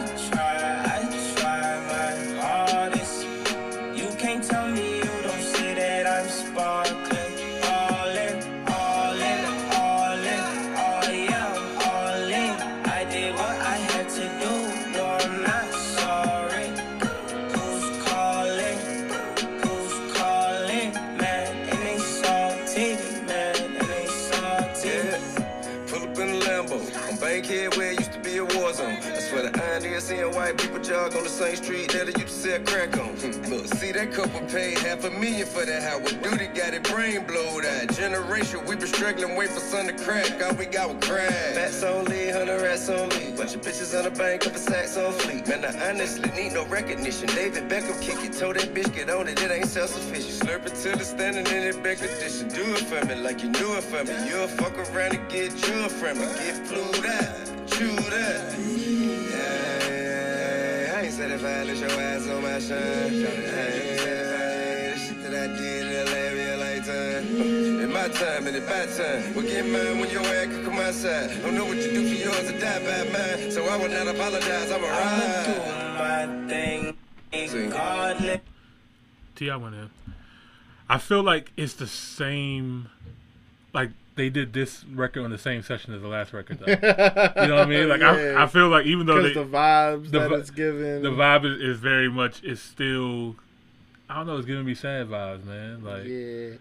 [31.16, 33.08] on the same street that I used to sell crack on.
[33.16, 36.00] Hmm, Look, see that couple paid half a million for that house.
[36.00, 37.88] What duty got it brain blowed out.
[37.94, 40.42] Generation, we been struggling, wait for sun to crack.
[40.42, 41.54] All we got was crack.
[41.54, 43.34] Fats on lead, hundred rats on me.
[43.36, 45.46] Bunch of bitches on the bank, couple sacks on fleet.
[45.48, 47.28] Man, I honestly need no recognition.
[47.28, 50.40] David Beckham kick it, told that bitch get on it, it ain't self-sufficient.
[50.40, 52.48] Slurp it till it's standing in it back condition.
[52.48, 54.14] Do it for me like you knew it for me.
[54.28, 56.26] You'll fuck around and get you from me.
[56.26, 58.89] Get flued out, chew that.
[61.20, 62.78] Your ass on my shine.
[62.78, 67.82] I ain't said if I the shit that I did in the last real.
[67.82, 70.78] In my time and in my time, we'll get mine when your ass can come
[70.78, 71.42] outside.
[71.42, 73.50] Don't know what you do for yours to die by mine.
[73.50, 75.44] So I will not apologize, I'm a ride.
[75.44, 75.58] Do
[75.98, 76.96] my thing
[77.32, 78.40] regardless.
[79.36, 79.56] T.I.
[79.56, 79.90] went in.
[80.88, 82.88] I feel like it's the same.
[83.74, 86.66] Like they did this record on the same session as the last record, though.
[87.42, 87.88] you know what I mean?
[87.88, 88.34] Like Yeah.
[88.38, 91.02] I, I feel like even though they, the vibes that vi- it's given.
[91.02, 93.36] the vibe is, is very much is still.
[94.08, 94.36] I don't know.
[94.38, 95.84] It's giving me sad vibes, man.
[95.84, 96.56] Like yeah.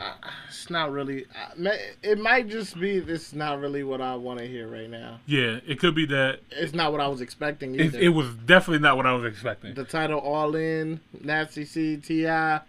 [0.00, 0.12] Uh,
[0.48, 1.24] it's not really.
[1.26, 1.70] Uh,
[2.02, 2.96] it might just be.
[2.96, 5.20] It's not really what I want to hear right now.
[5.26, 6.40] yeah, it could be that.
[6.50, 7.98] It's not what I was expecting It, either.
[8.00, 9.74] it was definitely not what I was expecting.
[9.74, 12.60] the title All In, Nasty C, T.I.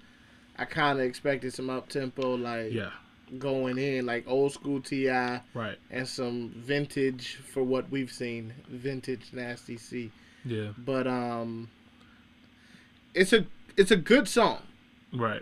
[0.57, 2.91] I kind of expected some up tempo, like Yeah.
[3.39, 5.77] Going in, like old school T.I., Right.
[5.89, 10.11] and some vintage for what we've seen, vintage Nasty C.
[10.45, 10.69] Yeah.
[10.77, 11.69] But um,
[13.13, 13.45] it's a
[13.77, 14.59] it's a good song,
[15.11, 15.41] Right.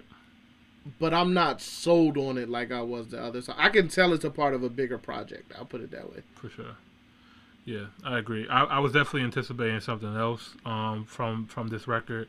[1.00, 3.56] but I'm not sold on it like I was the other song.
[3.58, 5.52] I can tell it's a part of a bigger project.
[5.58, 6.22] I'll put it that way.
[6.36, 6.78] For sure.
[7.66, 8.48] Yeah, I agree.
[8.48, 12.28] I, I was definitely anticipating something else um, from from this record.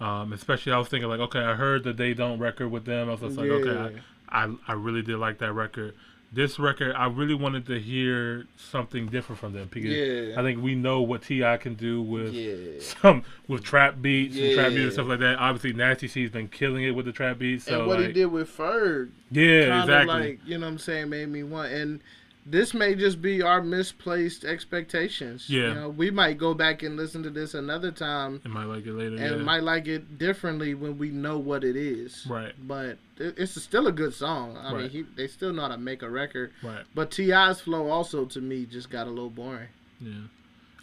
[0.00, 3.08] Um, especially, I was thinking like, okay, I heard the They Don't record with them.
[3.08, 3.84] I was just like, okay, Yeah.
[3.98, 5.94] I, I I really did like that record.
[6.32, 10.34] This record, I really wanted to hear something different from them because Yeah.
[10.38, 11.56] I think we know what T.I.
[11.58, 12.80] can do with Yeah.
[12.80, 14.80] some with trap beats and trap Yeah.
[14.80, 15.38] and stuff like that.
[15.38, 17.64] Obviously, Nasty C's been killing it with the trap beats.
[17.66, 20.14] So and what like, he did with Ferg, Yeah, exactly.
[20.14, 21.72] Like you know what I'm saying, made me want.
[21.72, 22.00] And
[22.48, 25.50] this may just be our misplaced expectations.
[25.50, 25.68] Yeah.
[25.68, 28.86] you know, we might go back and listen to this another time, And might like
[28.86, 29.16] it later.
[29.16, 29.42] and yeah.
[29.42, 32.24] might like it differently when we know what it is.
[32.28, 32.52] Right.
[32.58, 34.56] But it's still a good song.
[34.56, 36.52] I mean, he, they still know how to make a record.
[36.62, 36.84] Right.
[36.94, 39.68] But T.I.'s flow also to me just got a little boring.
[40.00, 40.12] Yeah,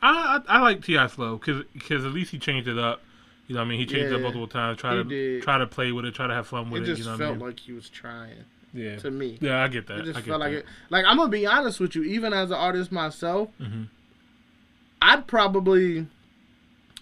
[0.02, 3.02] I I, I like T.I.'s flow because at least he changed it up.
[3.48, 4.80] You know, what I mean, he changed it up multiple times.
[4.80, 5.44] Try to did.
[5.44, 6.96] try to play with it, try to have fun with It it.
[6.96, 7.48] just you know felt what I mean?
[7.48, 8.46] like he was trying.
[8.74, 8.98] Yeah.
[8.98, 9.38] To me.
[9.40, 10.00] Yeah, I get that.
[10.00, 10.58] It just I felt like that.
[10.60, 10.66] it.
[10.90, 13.88] Like I'm gonna be honest with you, even as an artist myself, Mhm.
[15.02, 16.08] I'd probably,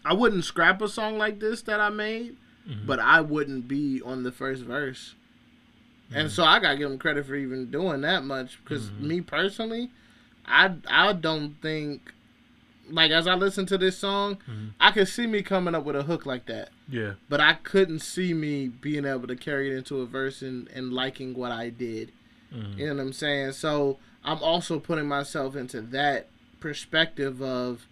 [0.03, 2.37] I wouldn't scrap a song like this that I made,
[2.69, 2.85] Mm-hmm.
[2.85, 5.15] but I wouldn't be on the first verse.
[6.13, 6.33] And Mm-hmm.
[6.35, 9.07] so I gotta give him credit for even doing that much because Mm-hmm.
[9.07, 9.91] me personally,
[10.45, 12.11] I I don't think,
[12.91, 14.67] like as I listen to this song, Mm-hmm.
[14.79, 16.69] I could see me coming up with a hook like that.
[16.89, 17.13] Yeah.
[17.29, 20.91] But I couldn't see me being able to carry it into a verse and, and
[20.93, 22.11] liking what I did.
[22.53, 22.77] Mhm.
[22.77, 23.53] You know what I'm saying?
[23.53, 26.27] So I'm also putting myself into that
[26.59, 27.87] perspective of,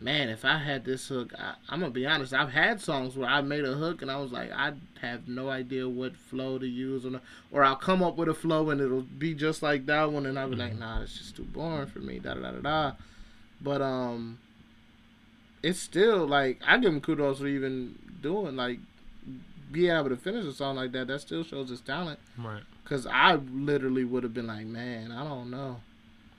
[0.00, 2.32] man, if I had this hook, I, I'm gonna be honest.
[2.34, 5.48] I've had songs where I made a hook and I was like, I have no
[5.48, 7.20] idea what flow to use, or
[7.50, 10.38] or I'll come up with a flow and it'll be just like that one, and
[10.38, 12.18] I'll be like, nah, it's just too boring for me.
[12.18, 12.92] Da da da da da.
[13.62, 14.38] But um,
[15.62, 18.78] it's still like I give him kudos for even doing like
[19.70, 21.06] being able to finish a song like that.
[21.06, 22.18] That still shows his talent.
[22.36, 22.62] Right.
[22.84, 25.80] Cause I literally would have been like, man, I don't know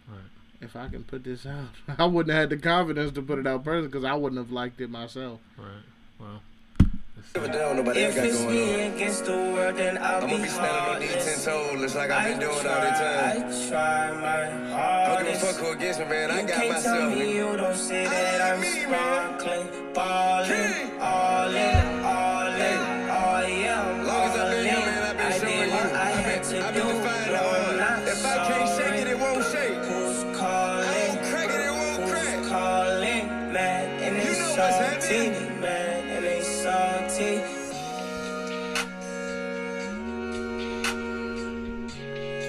[0.08, 0.20] Right.
[0.62, 1.70] if I can put this out.
[1.98, 4.52] I wouldn't have had the confidence to put it out personally because I wouldn't have
[4.52, 5.40] liked it myself.
[5.58, 5.84] Right.
[6.20, 6.42] Well.
[6.80, 10.44] Give a damn nobody If it's me against the world, then I'll I'm be gonna
[10.44, 11.40] be standing on these ten
[11.80, 13.44] toes, like I've been doing all the time.
[13.44, 15.42] I try my Don't give a hardest.
[15.46, 16.32] fuck who against me, man.
[16.32, 16.98] I got can't myself.
[17.00, 21.93] tell me you don't see that I'm sparkling, ballin', all in,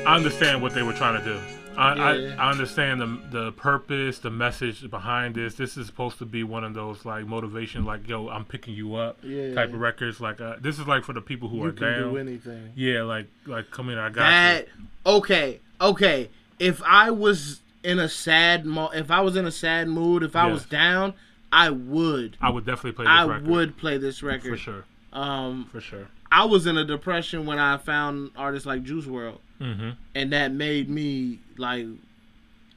[0.06, 1.40] I understand what they were trying to do.
[1.76, 2.34] I, Yeah.
[2.38, 5.54] I, I understand the the purpose, the message behind this.
[5.54, 8.94] This is supposed to be one of those like motivation, like yo, I'm picking you
[8.94, 9.54] up Yeah.
[9.54, 10.20] type of records.
[10.20, 12.12] Like uh, this is like for the people who You are can down.
[12.12, 12.70] do anything.
[12.76, 14.68] Yeah, like like come in, I got That
[15.06, 16.30] okay, okay.
[16.60, 20.36] If I was in a sad mo, if I was in a sad mood, if
[20.36, 20.52] I Yes.
[20.54, 21.14] was down,
[21.52, 22.36] I would.
[22.40, 23.46] I would definitely play this I record.
[23.48, 26.06] would play this record for sure, Um, for sure.
[26.30, 29.90] I was in a depression when I found artists like Juice WRLD, Mm-hmm.
[30.14, 31.86] and that made me like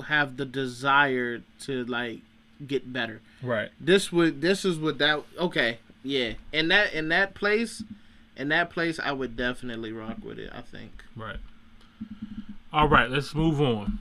[0.06, 2.20] have the desire to like
[2.66, 3.22] get better.
[3.42, 3.70] Right.
[3.80, 7.84] This would this is what that okay yeah in that in that place
[8.36, 10.52] in that place I would definitely rock with it.
[10.54, 11.04] I think.
[11.16, 11.38] Right.
[12.72, 14.00] All right, let's move on.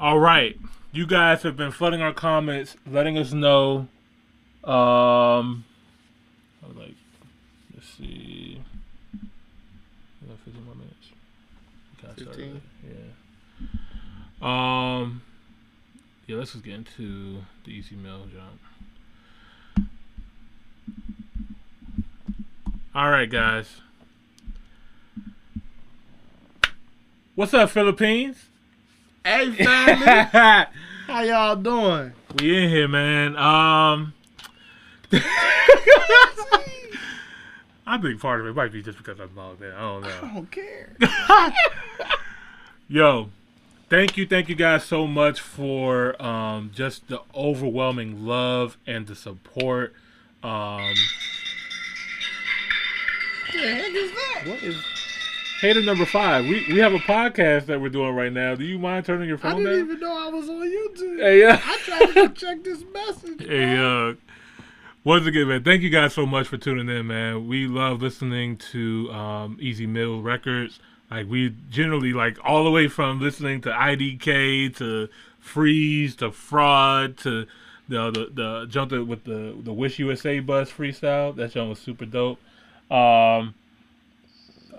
[0.00, 0.58] All right,
[0.92, 3.88] you guys have been flooding our comments, letting us know.
[4.64, 5.64] Um,
[6.76, 6.94] like,
[7.74, 8.41] let's see.
[10.46, 11.10] We got 15 more minutes.
[11.96, 12.62] We got started 15?
[14.42, 14.98] Yeah.
[15.00, 15.22] Um.
[16.26, 18.60] Yeah, let's just get into the Ez Mil jump.
[22.94, 23.80] All right, guys.
[27.34, 28.36] What's up, Philippines?
[29.24, 30.04] Hey family,
[31.06, 32.12] how y'all doing?
[32.38, 33.36] we in here, man.
[33.36, 34.12] Um,
[37.92, 39.76] I think part of it might be just because I'm all there.
[39.76, 40.18] I don't know.
[40.22, 40.96] I don't care.
[42.88, 43.28] Yo,
[43.90, 49.14] thank you, thank you guys so much for um, just the overwhelming love and the
[49.14, 49.92] support.
[50.42, 50.80] Um,
[53.52, 54.42] What the heck is that?
[54.46, 54.76] What is?
[55.60, 56.44] hater number five.
[56.46, 58.54] We we have a podcast that we're doing right now.
[58.54, 59.60] Do you mind turning your phone down?
[59.60, 59.96] I didn't down?
[59.96, 61.18] even know I was on YouTube.
[61.20, 61.60] Hey, yeah.
[61.62, 63.46] I tried to check this message.
[63.46, 64.14] Hey, uh,
[65.04, 67.48] once again, man, thank you guys so much for tuning in, man.
[67.48, 70.78] We love listening to um, Ez Mil Records.
[71.10, 75.08] Like we generally like all the way from listening to IDK to
[75.38, 77.46] Freeze to Fraud to
[77.88, 81.34] the the, the jump with the the Wish USA bus freestyle.
[81.34, 82.38] That jump was super dope.
[82.90, 83.54] Um,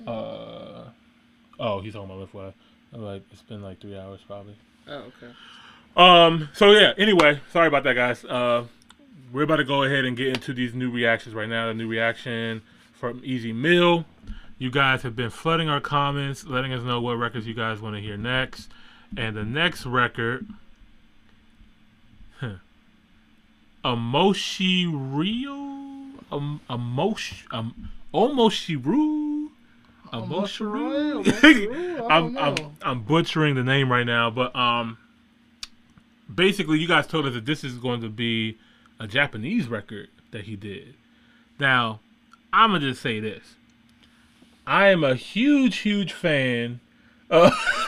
[0.08, 0.86] uh,
[1.60, 2.54] oh, he's talking about Lift Web.
[2.94, 4.56] I'm like, it's been like three hours probably.
[4.88, 5.34] Oh, okay.
[5.98, 6.50] Um.
[6.54, 6.94] So yeah.
[6.98, 8.24] Anyway, sorry about that, guys.
[8.26, 8.66] Uh,
[9.34, 11.68] we're about to go ahead and get into these new reactions right now.
[11.68, 12.61] The new reaction
[12.93, 14.05] from Ez Mil.
[14.60, 17.95] You guys have been flooding our comments, letting us know what records you guys want
[17.95, 18.69] to hear next.
[19.18, 20.47] And the next record,
[22.39, 22.55] huh,
[23.84, 25.53] Amoshi Rio,
[26.31, 29.49] um, Amosh, um, Omoshiru,
[30.14, 32.55] Omoshiru, Omoshiru, I I'm, I'm.
[32.84, 34.97] I'm butchering the name right now, but um,
[36.34, 38.57] basically, you guys told us that this is going to be
[38.99, 40.95] a Japanese record that he did.
[41.60, 41.99] Now,
[42.52, 43.56] I'm gonna just say this:
[44.65, 46.80] I am a huge, huge fan.
[47.30, 47.52] Of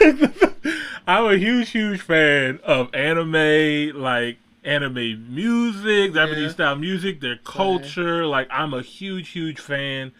[1.06, 6.48] I'm a huge, huge fan of anime, like anime music, Japanese Yeah.
[6.50, 8.26] style music, their culture.
[8.26, 10.12] Like, I'm a huge, huge fan.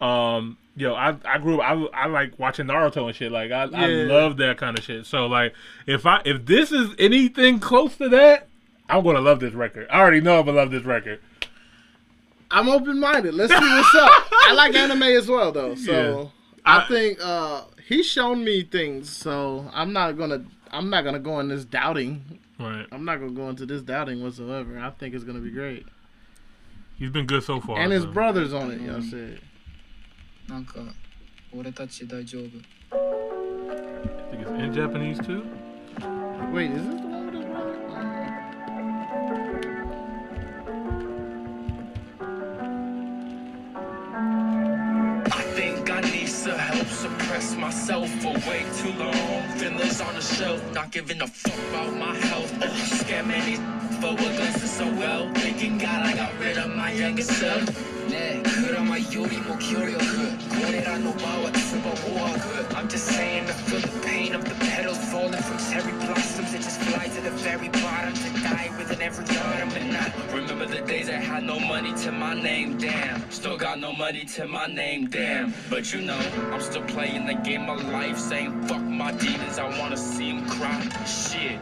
[0.00, 1.90] Um, yo, I I grew up.
[1.92, 3.32] I, I like watching Naruto and shit.
[3.32, 5.06] Like I, I love that kind of shit.
[5.06, 5.54] So like,
[5.86, 8.47] if I if this is anything close to that,
[8.88, 9.86] I'm gonna love this record.
[9.90, 11.20] I already know I'm gonna love this record.
[12.50, 13.34] I'm open minded.
[13.34, 14.10] Let's see what's up.
[14.32, 16.28] I like anime as well though, so yeah.
[16.64, 21.18] I, I, think uh, he's shown me things, so I'm not gonna I'm not gonna
[21.18, 22.38] go in this doubting.
[22.58, 22.86] Right.
[22.90, 24.78] I'm not gonna go into this doubting whatsoever.
[24.78, 25.86] I think it's gonna be great.
[26.96, 27.78] He's been good so far.
[27.78, 28.10] And his so.
[28.10, 29.40] brother's on it, y'all said.
[32.92, 35.46] I think it's in Japanese too.
[36.52, 37.07] Wait, is it?
[47.88, 49.42] Myself for way too long.
[49.56, 52.52] Feelings on the shelf, not giving a fuck about my health.
[53.00, 55.30] Scamming these for what glasses so well?
[55.34, 57.66] Thanking God I got rid of my youngest self.
[58.08, 63.52] 네 그나마 요리 뭐 기울여 그 고래라 노바와 트바 우와 그 I'm just saying I
[63.66, 66.54] feel the pain of the petals falling from cherry blossoms.
[66.54, 70.66] It just fly to the very bottom to die within every autumn And I remember
[70.66, 73.20] the days I had no money to my name, damn.
[73.30, 75.52] Still got no money to my name, damn.
[75.68, 76.20] But you know,
[76.52, 80.48] I'm still playing the game of life Saying fuck my demons, I wanna see them
[80.48, 80.80] cry.
[81.04, 81.58] Shit.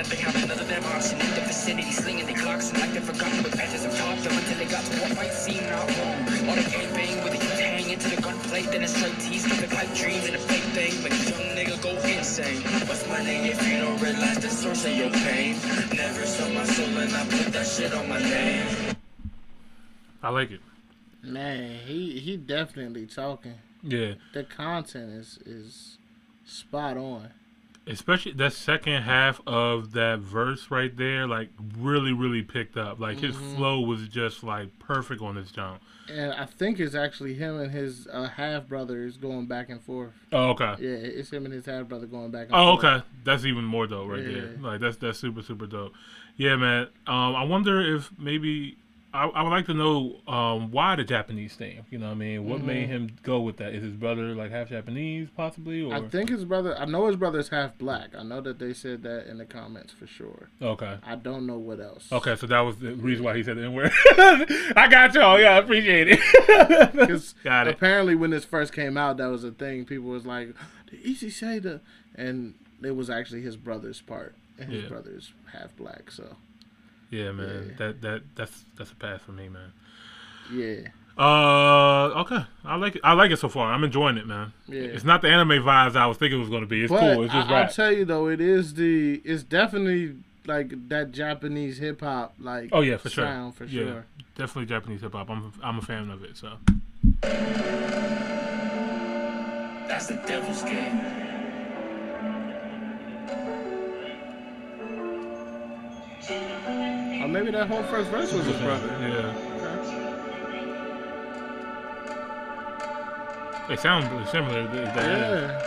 [0.00, 3.04] That they have another damn option in the vicinity, slinging their clocks and like they've
[3.04, 6.16] forgotten what patches have taught them until they got to what might seem not wrong.
[6.48, 9.46] All the gang bang with the youth hang into the gunplate, then it's straight tease,
[9.46, 12.62] give it pipe dreams and a fake thing, make a young nigga go insane.
[12.88, 15.56] What's my name if you don't realize the source of your pain?
[15.92, 18.96] Never sold my soul and I put that shit on my name.
[20.22, 20.60] I like it.
[21.22, 23.58] Man, he he definitely talking.
[23.82, 24.14] Yeah.
[24.32, 25.98] The content is is
[26.46, 27.28] spot on.
[27.90, 31.48] Especially that second half of that verse right there, like
[31.78, 33.00] really, really picked up.
[33.00, 33.56] Like his Mhm.
[33.56, 35.82] flow was just like perfect on this jump.
[36.08, 40.12] And I think it's actually him and his uh, half brothers going back and forth.
[40.32, 40.74] Oh, okay.
[40.80, 42.84] Yeah, it's him and his half brother going back and Oh, forth.
[42.84, 43.06] okay.
[43.24, 44.56] That's even more dope right there.
[44.60, 45.92] Like that's that's super super dope.
[46.36, 46.88] Yeah, man.
[47.06, 48.76] Um, I wonder if maybe
[49.12, 51.84] I, I would like to know um why the Japanese theme.
[51.90, 52.64] You know, what I mean, what Mhm.
[52.66, 53.74] made him go with that?
[53.74, 56.78] Is his brother like half Japanese, possibly, or I think his brother.
[56.78, 58.10] I know his brother's half black.
[58.16, 60.48] I know that they said that in the comments for sure.
[60.62, 60.96] Okay.
[61.04, 62.06] I don't know what else.
[62.12, 63.90] Okay, so that was the reason why he said the N word.
[64.76, 65.40] I got y'all.
[65.40, 66.20] Yeah, I appreciate it.
[66.92, 67.74] Because got it.
[67.74, 69.84] apparently when this first came out, that was a thing.
[69.86, 70.54] People was like,
[70.90, 71.80] "Did Easy say the?"
[72.14, 74.88] And it was actually his brother's part, and his Yeah.
[74.88, 76.10] brother's half black.
[76.10, 76.36] So
[77.10, 77.74] Yeah, man.
[77.78, 79.72] That that that's that's a pass for me, man.
[80.52, 80.88] yeah,
[81.18, 82.44] Uh, okay.
[82.64, 83.00] I like it.
[83.04, 83.72] I like it so far.
[83.72, 84.52] I'm enjoying it, man.
[84.68, 84.82] Yeah.
[84.82, 86.82] It's not the anime vibes I was thinking it was going to be.
[86.84, 87.24] It's but cool.
[87.24, 89.20] It's just I, I'll tell you though, it is the.
[89.24, 90.16] It's definitely
[90.46, 92.70] like that Japanese hip hop like.
[92.72, 93.24] Oh yeah, for sure.
[93.24, 94.06] sound for yeah, sure.
[94.36, 95.28] definitely Japanese hip hop.
[95.30, 96.36] I'm I'm a fan of it.
[96.36, 96.52] So
[99.88, 101.29] That's the devil's game.
[106.30, 108.86] Or maybe that whole first verse was his brother.
[109.00, 109.34] Yeah.
[113.68, 114.66] They sound similar.
[114.66, 115.66] They- they- Yeah.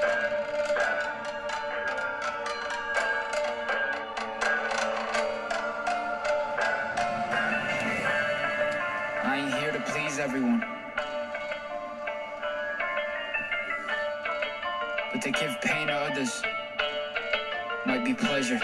[9.24, 10.64] I ain't here to please everyone.
[15.12, 16.42] But to give pain to others
[17.86, 18.60] might be pleasure.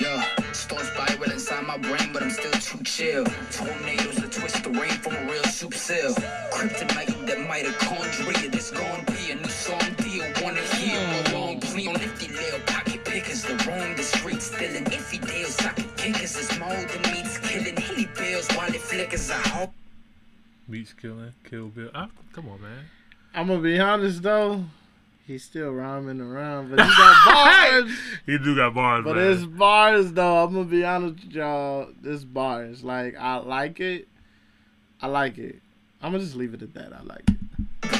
[0.00, 0.20] Yo,
[0.52, 3.24] storm spiral inside my brain, but I'm still too chill.
[3.50, 6.14] Tornadoes that twist the rain from a real soup cell.
[6.52, 8.52] Kryptonite, that mitochondria.
[8.52, 9.80] This gon' be a new song.
[9.96, 13.42] Do you wanna hear a long plea on nifty little pocket pickers?
[13.42, 15.56] The roam the streets stealing iffy deals.
[15.56, 17.76] Socket kickers is more than meats killing.
[17.76, 19.28] Hilly bills while it flickers.
[19.30, 19.72] I hope.
[20.70, 21.90] Beats killing, Kill Bill.
[21.92, 22.84] Ah, come on, man.
[23.34, 24.64] I'm gonna be honest though,
[25.28, 27.24] he's still rhyming around, but he got
[27.84, 27.92] bars.
[28.26, 29.32] He do got bars, But man.
[29.32, 30.42] it's bars though.
[30.44, 31.88] I'm gonna be honest with y'all.
[32.02, 32.82] This bars.
[32.82, 34.08] Like I like it.
[35.00, 35.60] I like it.
[36.02, 36.92] I'm gonna just leave it at that.
[36.92, 37.36] I like it.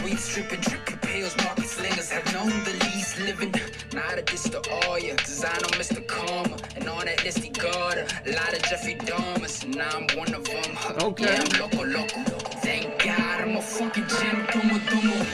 [0.04, 3.54] Weed stripping, dripping pills, market slingers have known the least living.
[3.92, 6.04] Not a diss to all ya, design on Mr.
[6.06, 8.06] Karma, and all that listy garter.
[8.26, 10.78] A lot of Jeffrey Dahmers, and now I'm one of them.
[11.02, 11.24] Okay.
[11.24, 12.22] Yeah, I'm loco, loco.
[12.60, 15.26] Thank God I'm a fucking gem, tomo, tomo.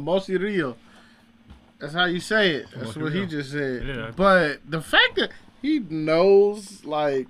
[0.00, 0.76] Emosi Rio.
[1.78, 2.66] That's how you say it.
[2.74, 3.86] That's Emosi what he just said.
[3.86, 4.10] Yeah.
[4.14, 5.30] But the fact that
[5.62, 7.28] he knows like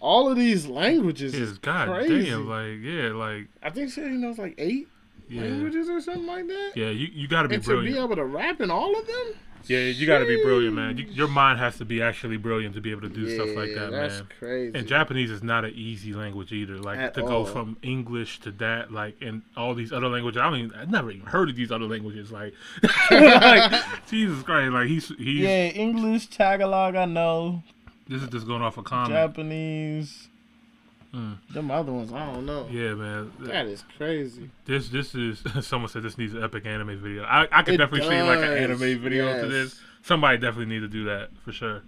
[0.00, 2.30] all of these languages Is God crazy.
[2.30, 4.88] damn, like yeah, like I think he knows like eight
[5.28, 6.72] yeah, languages or something like that.
[6.76, 6.90] yeah.
[6.90, 9.34] You you got to be and to be able to rap in all of them.
[9.66, 10.98] Yeah, you got to be brilliant, man.
[10.98, 13.74] You, your mind has to be actually brilliant to be able to do stuff like
[13.74, 14.28] that, that's man.
[14.38, 14.78] crazy.
[14.78, 16.78] And Japanese is not an easy language either.
[16.78, 17.28] Like At to all.
[17.28, 20.40] go from English to that, like, and all these other languages.
[20.40, 22.30] I don't even, I've never even heard of these other languages.
[22.30, 22.54] Like,
[23.10, 25.40] like Jesus Christ, like he's he's.
[25.40, 27.62] Yeah, English, Tagalog, I know.
[28.08, 29.12] This is just going off a comment.
[29.12, 30.28] Japanese.
[31.14, 31.36] Mm.
[31.52, 32.66] Them other ones, I don't know.
[32.68, 33.30] Yeah, man.
[33.40, 34.50] That is crazy.
[34.64, 37.22] This this is someone said this needs an epic anime video.
[37.22, 39.80] I I could It definitely see like an anime video to this.
[40.02, 41.82] Somebody definitely need to do that for sure.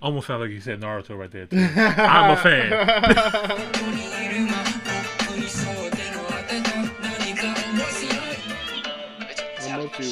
[0.00, 1.46] Almost sound like you said Naruto right there.
[1.46, 1.58] Too.
[1.76, 2.72] I'm a fan.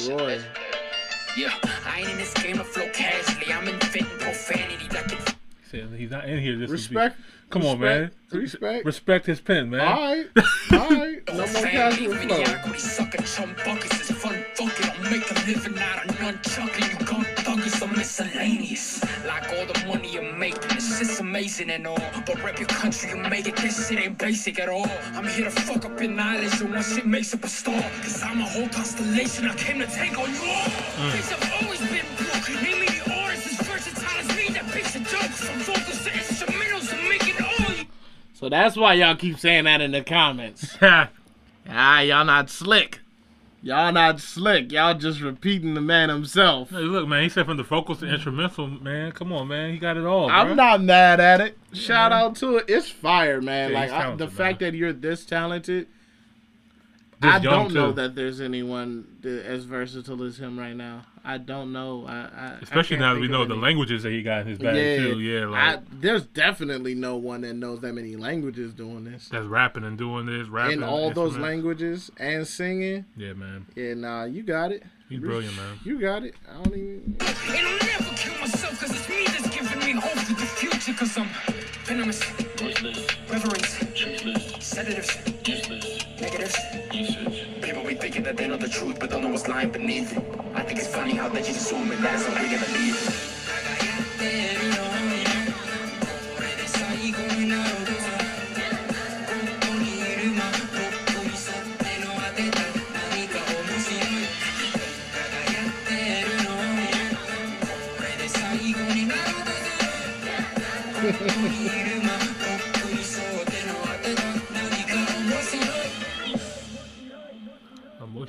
[0.09, 0.41] Roy.
[1.37, 1.51] Yeah,
[1.85, 3.51] I ain't in this game to flow casually.
[3.51, 5.33] I'm inventing profanity like it's
[5.69, 6.57] Saying he's not in here.
[6.57, 7.19] This would be- Respect.
[7.49, 8.11] Come on, man.
[8.31, 8.85] Respect.
[8.85, 9.81] Respect his pen, man.
[9.81, 10.27] Alright.
[10.73, 11.27] Alright.
[11.27, 12.19] No more casual flow.
[12.37, 14.09] mediocrity, chum buckets.
[14.09, 14.89] It's fun, fuck it.
[14.99, 16.99] I'll make living out of nunchucking.
[16.99, 19.03] You gun thuggers are miscellaneous.
[19.25, 21.99] Like all the money you're making, this shit's amazing and all.
[22.25, 23.55] But rep your country, you make it.
[23.57, 24.87] This shit ain't basic at all.
[25.13, 27.81] I'm here to fuck up your knowledge and one shit makes up a star.
[28.01, 29.47] Cause I'm a whole constellation.
[29.47, 30.69] I came to take on you all.
[31.11, 32.63] Things have always been broke.
[32.63, 36.09] Name me the artist as versatile as me that picks a jokes from vocals to
[36.11, 37.85] instrumentals and make it all you.
[38.33, 40.77] So that's why y'all keep saying that in the comments.
[40.81, 41.09] ah,
[41.99, 42.99] y'all not slick.
[43.65, 44.71] Y'all not slick.
[44.71, 46.69] Y'all just repeating the man himself.
[46.69, 47.23] Hey, look, man.
[47.23, 49.11] He said from the vocals to instrumental, man.
[49.11, 49.71] Come on, man.
[49.73, 50.29] He got it all.
[50.29, 51.57] I'm not mad at it.
[51.73, 52.65] Shout out to it.
[52.67, 53.71] It's fire, man.
[53.71, 55.87] Yeah, like I, the talented, fact that you're this talented,
[57.19, 61.01] This I don't know that there's anyone as versatile as him right now.
[61.25, 62.05] I don't know.
[62.07, 64.41] I, I Especially I now that we think of know the languages that he got
[64.41, 65.19] in his bag Yeah, too.
[65.19, 69.27] Yeah, like I, there's definitely no one that knows that many languages doing this.
[69.29, 73.05] that's rapping and doing this, rapping In all those languages and singing.
[73.17, 73.65] Yeah, man.
[73.75, 74.83] Yeah, nah, you got it.
[75.09, 75.79] He's brilliant, man.
[75.83, 76.35] You got it.
[76.49, 77.17] I don't even.
[77.19, 80.93] And I'll never kill myself cause it's me that's giving me hope for the future
[80.93, 81.27] cause I'm
[81.85, 82.21] venomous,
[83.29, 83.69] reverence,
[84.63, 85.15] sedatives,
[86.19, 86.57] negatives.
[86.91, 87.34] People
[87.95, 90.23] be thinking that they know the truth but don't know what's lying beneath it.
[90.53, 93.35] I think it's funny how they just assume it, how we're gonna leave.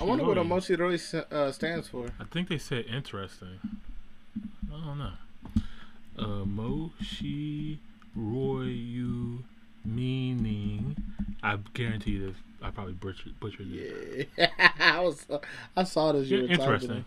[0.07, 0.37] Wonder what.
[0.39, 2.09] Omochiroi uh, stands for.
[2.19, 3.61] I think they said interesting.
[4.73, 5.13] I don't know.
[6.19, 7.79] Emoshiroi
[9.85, 10.97] meaning.
[11.43, 12.37] I guarantee you this.
[12.63, 14.29] I probably butchered, butchered it.
[14.37, 15.27] Yeah, I was.
[15.77, 16.29] I saw this.
[16.29, 17.05] You Yeah, interesting.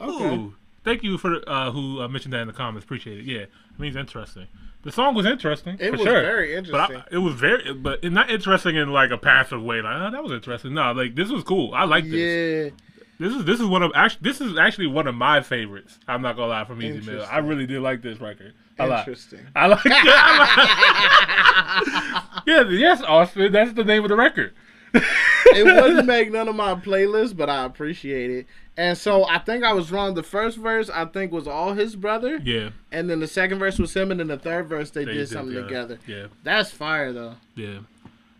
[0.00, 0.36] Okay.
[0.36, 0.54] Ooh,
[0.84, 2.84] thank you for uh, who uh, mentioned that in the comments.
[2.84, 3.24] Appreciate it.
[3.24, 4.46] Yeah, it means interesting.
[4.84, 5.76] The song was interesting.
[5.80, 6.20] It was sure.
[6.20, 7.02] very But I- interesting.
[7.10, 9.80] it was very, but not interesting in like a passive way.
[9.80, 10.74] Like oh, that was interesting.
[10.74, 11.72] No, like this was cool.
[11.74, 12.70] I like this.
[12.70, 12.76] Yeah.
[13.18, 15.98] This is this is one of actually this is actually one of my favorites.
[16.08, 17.24] I'm not gonna lie from Ez Mil.
[17.30, 18.52] I really did like this record.
[18.78, 18.98] A.
[18.98, 19.46] Interesting.
[19.54, 19.92] I like it.
[19.94, 23.52] I like- yeah, yes, Austin.
[23.52, 24.52] That's the name of the record.
[25.54, 28.46] it wouldn't make none of my playlists, but I appreciate it.
[28.76, 30.14] And so I think I was wrong.
[30.14, 32.38] The first verse I think was all his brother.
[32.42, 32.70] Yeah.
[32.90, 35.18] And then the second verse was him, and then the third verse they, They did
[35.18, 35.96] did something together.
[35.96, 35.98] together.
[36.06, 36.26] Yeah.
[36.42, 37.34] That's fire though.
[37.54, 37.78] Yeah,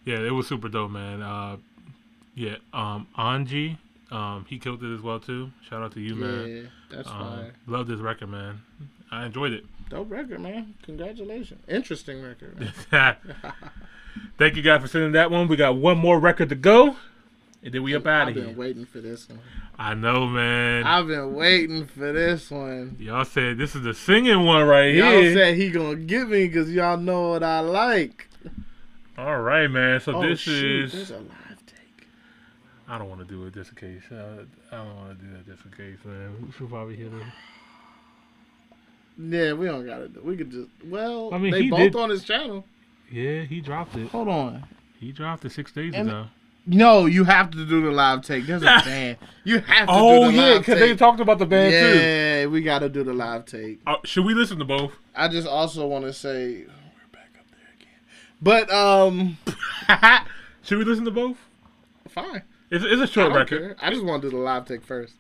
[0.05, 1.23] yeah, it was super dope, man.
[1.23, 1.57] Uh,
[2.35, 3.79] yeah, um, Anji,
[4.11, 5.51] um, he killed it as well too.
[5.69, 6.49] Shout out to you, man.
[6.49, 7.53] Yeah, that's um, fire.
[7.67, 8.61] Love this record, man.
[9.11, 9.65] I enjoyed it.
[9.95, 10.75] Dope record, man.
[10.83, 11.63] Congratulations.
[11.69, 12.73] Interesting record.
[14.39, 15.47] Thank you guys for sending that one.
[15.47, 16.97] We got one more record to go,
[17.63, 19.39] and then we up out I've been waiting for this one.
[19.79, 20.83] I know, man.
[20.83, 22.97] I've been waiting for this one.
[22.99, 25.05] Y'all said this is the singing one right here.
[25.23, 28.29] Y'all said he gonna give me because y'all know what I like.
[29.17, 30.01] All right, man.
[30.01, 30.93] So Oh, this shoot, is.
[30.93, 32.09] there's a live take.
[32.89, 34.03] I don't want to do it just in case.
[34.11, 34.43] Uh,
[34.73, 36.35] I don't want to do that just in case, man.
[36.47, 37.23] We should probably hit it.
[39.17, 40.21] Yeah, we don't gotta do.
[40.25, 40.69] We could just.
[40.85, 42.65] Well, I mean, they he both did- on his channel.
[43.11, 44.09] Yeah, he dropped it.
[44.09, 44.65] Hold on.
[44.99, 46.27] He dropped it six days And- ago.
[46.67, 48.47] No, you have to do the live take.
[48.47, 49.19] There's a band.
[49.45, 51.99] You have to Oh do the yeah, because they talked about the band too.
[51.99, 53.81] Yeah, we gotta do the live take.
[53.87, 54.93] Uh, should we listen to both?
[55.15, 58.01] I just also want to say we're back up there again.
[58.41, 59.37] But um,
[60.63, 61.37] should we listen to both?
[62.09, 62.41] Fine.
[62.71, 63.61] It's, it's a I short don't record.
[63.61, 63.77] care.
[63.87, 65.13] I just want to do the live take first.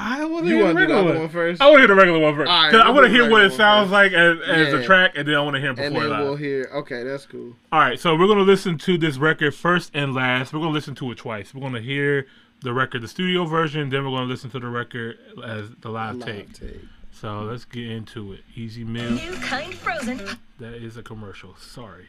[0.00, 1.18] I want to hear the wanna do the regular one.
[1.22, 1.60] one first?
[1.60, 2.48] I want to hear the regular one first.
[2.50, 3.92] All right, 'Cause I want to hear what it sounds first.
[3.92, 6.18] like as, as a track, and then I want to hear it And before then
[6.18, 6.24] live.
[6.26, 6.70] we'll hear.
[6.72, 7.56] Okay, that's cool.
[7.72, 10.52] All right, so we're gonna listen to this record first and last.
[10.52, 11.52] We're gonna listen to it twice.
[11.52, 12.26] We're gonna hear
[12.62, 16.16] the record, the studio version, then we're gonna listen to the record as the live,
[16.16, 16.52] Live take.
[16.52, 16.80] take.
[17.12, 18.40] So let's get into it.
[18.54, 19.10] Easy Meal.
[19.10, 20.20] New kind frozen.
[20.60, 21.56] That is a commercial.
[21.58, 22.06] Sorry.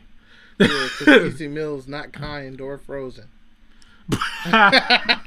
[0.59, 0.67] Yeah,
[0.99, 3.25] because Easy Mills not kind or frozen.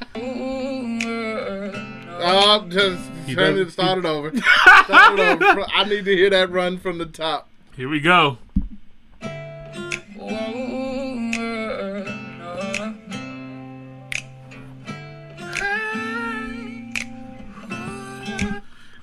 [2.24, 4.30] Oh, just He turn it, start it over.
[4.84, 5.66] Start it over.
[5.74, 7.48] I need to hear that run from the top.
[7.74, 8.38] Here we go.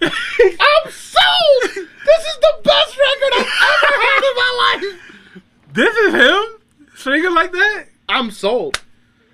[0.01, 1.63] I'm sold.
[1.63, 4.51] This is the best record I've ever heard in my
[4.81, 4.83] life.
[5.73, 6.43] This is him
[6.95, 7.85] singing like that.
[8.07, 8.81] I'm sold.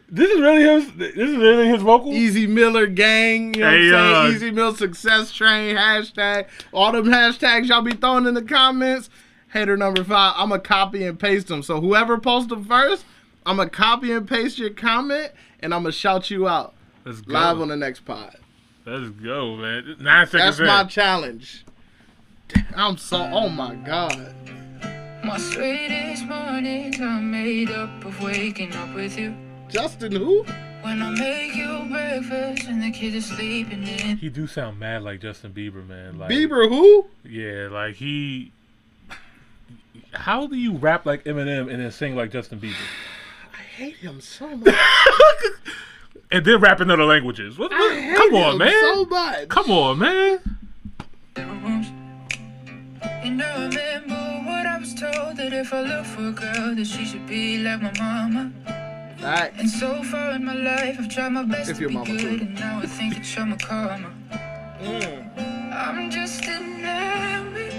[0.08, 0.94] This is really his.
[0.94, 2.14] This is really his vocal.
[2.14, 4.50] Easy Miller gang, you know Hey, what I'm uh, saying?
[4.50, 6.48] Ez Mil success train hashtag.
[6.72, 9.10] All them hashtags y'all be throwing in the comments.
[9.52, 11.64] Hater number five, I'm gonna copy and paste them.
[11.64, 13.06] So whoever posts them first,
[13.46, 17.34] I'm gonna copy and paste your comment, and I'm gonna shout you out Let's go.
[17.34, 18.36] live on the next pod.
[18.86, 19.96] Let's go, man.
[20.00, 20.58] Nine seconds.
[20.58, 21.66] That's my challenge.
[22.76, 23.18] I'm so.
[23.34, 24.36] Oh my god.
[25.24, 29.36] My sweetest mornings are made up of waking up with you.
[29.70, 30.44] Justin who?
[30.82, 34.18] When I make you breakfast and the kids are sleeping in.
[34.18, 36.18] He do sound mad like Justin Bieber, man.
[36.20, 37.06] Like Bieber who?
[37.24, 38.52] Yeah, like he.
[40.14, 42.74] How do you rap like Eminem and then sing like Justin Bieber?
[43.54, 44.76] I hate him so much.
[46.32, 47.58] And then rap in other languages.
[47.58, 48.72] What, I what- hate come on, man.
[48.96, 49.48] so much.
[49.48, 50.40] Come on, man.
[51.38, 56.88] And I remember what I was told that if I look for a girl, that
[56.88, 58.52] she should be like my mama.
[59.18, 59.60] Facts.
[59.60, 62.18] And so far in my life, I've tried my best If to be good, cool.
[62.42, 64.12] and now I think that you're my karma.
[65.74, 67.74] I'm just enamored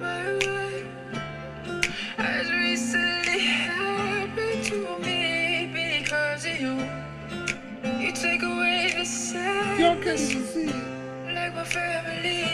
[0.00, 1.84] by what
[2.16, 6.74] has recently happened to me because of you.
[8.00, 12.44] You take away the sadness, like my family.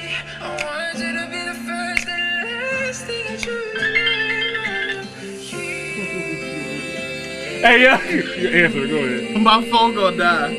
[0.41, 4.38] I want you to be the first and last thing I truly
[7.61, 8.09] Hey, yeah.
[8.09, 8.87] You answer.
[8.87, 9.43] Go ahead.
[9.43, 10.55] My phone gonna die.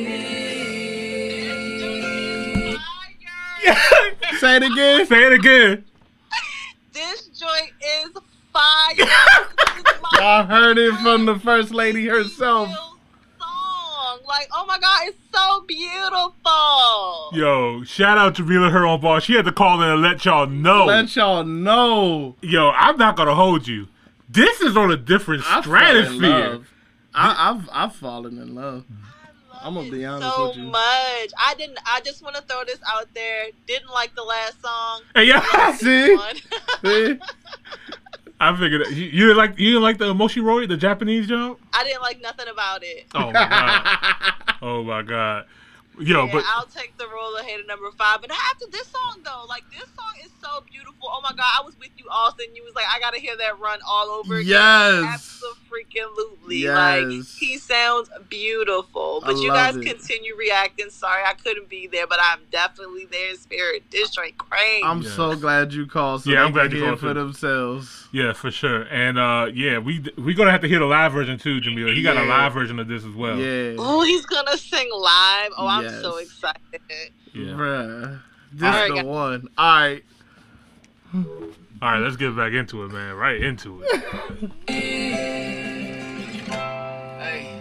[4.39, 5.05] Say it again.
[5.05, 5.85] Say it again.
[6.93, 7.71] This joint
[8.03, 8.09] is
[8.51, 8.95] fire.
[10.19, 12.69] Y'all heard it from the first lady herself.
[12.69, 14.19] song.
[14.27, 17.29] Like, oh my god, it's so beautiful.
[17.33, 19.19] Yo, shout out to Jamila her on ball.
[19.19, 20.85] She had to call in and let y'all know.
[20.85, 22.35] Let y'all know.
[22.41, 23.87] Yo, I'm not gonna hold you.
[24.27, 26.59] This is on a different I fell in stratosphere.
[27.27, 27.37] Love.
[27.37, 28.85] I, I've I've fallen in love.
[29.61, 30.63] I'm gonna be honest So with you.
[30.63, 31.31] So much.
[31.37, 31.79] I didn't.
[31.85, 33.47] I just want to throw this out there.
[33.67, 35.01] Didn't like the last song.
[35.15, 35.45] Hey, yeah.
[35.53, 36.15] Love See?
[36.15, 36.35] one.
[36.83, 37.19] See?
[38.41, 41.59] I figured you, you didn't like you didn't like the Emoshi the Japanese jump.
[41.73, 43.07] I didn't like nothing about it.
[43.13, 44.33] Oh my god.
[44.61, 45.45] oh my god.
[45.99, 48.21] Yo, yeah, but I'll take the role of hater number five.
[48.21, 50.95] But after this song though, like this song is so beautiful.
[51.11, 52.45] Oh my god, I was with you, Austin.
[52.55, 54.47] You was like, I gotta hear that run all over again.
[54.47, 55.03] Yes.
[55.13, 56.67] Absolutely.
[56.67, 57.35] Like Yes.
[57.37, 59.21] he sounds beautiful.
[59.23, 59.85] I But you love guys it.
[59.85, 60.89] continue reacting.
[60.89, 63.83] Sorry I couldn't be there, but I'm definitely there in spirit.
[63.91, 64.83] This joint crazy.
[64.83, 66.23] I'm so glad you called.
[66.23, 67.19] So Yeah, they I'm glad can you hear called, for too.
[67.19, 67.98] themselves.
[68.11, 68.83] Yeah, for sure.
[68.83, 71.93] And uh yeah, we we gonna have to hear the live version too, Jamila.
[71.93, 73.37] He got a live version of this as well.
[73.37, 73.75] Yeah.
[73.77, 75.51] Oh, he's gonna sing live.
[75.57, 76.61] Oh, I'm so excited.
[77.33, 77.45] Yeah.
[77.53, 78.19] Bruh.
[78.51, 79.05] This All right, the guys.
[79.05, 79.47] one.
[79.57, 80.03] All right.
[81.81, 83.15] All right, let's get back into it, man.
[83.15, 84.49] Right into it.
[87.19, 87.58] Hey,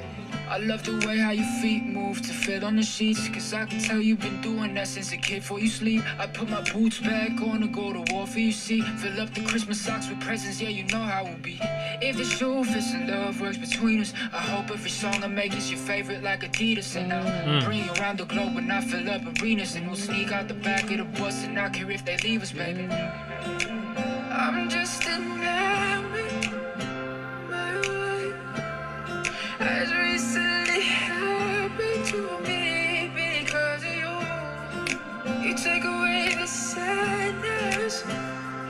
[0.50, 3.28] I love the way how your feet move to fit on the sheets.
[3.28, 6.02] Cause I can tell you've been doing that since a kid before you sleep.
[6.18, 8.80] I put my boots back on to go to war for you, see.
[8.80, 11.58] Fill up the Christmas socks with presents, yeah, you know how it will be.
[12.00, 15.54] If the shoe fits and love works between us, I hope every song I make
[15.54, 16.96] is your favorite, like Adidas.
[16.96, 17.64] And I'll Mm.
[17.64, 19.74] bring you around the globe when I fill up arenas.
[19.76, 22.42] And we'll sneak out the back of the bus and not care if they leave
[22.42, 22.88] us, baby.
[24.30, 26.27] I'm just by
[29.58, 35.48] has recently happened to me because of you.
[35.48, 38.04] You take away the sadness,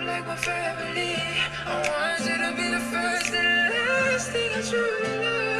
[0.06, 1.16] like my family.
[1.66, 5.57] I want you to be the first and last thing I truly love.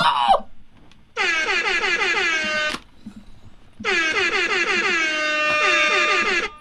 [0.00, 0.48] What?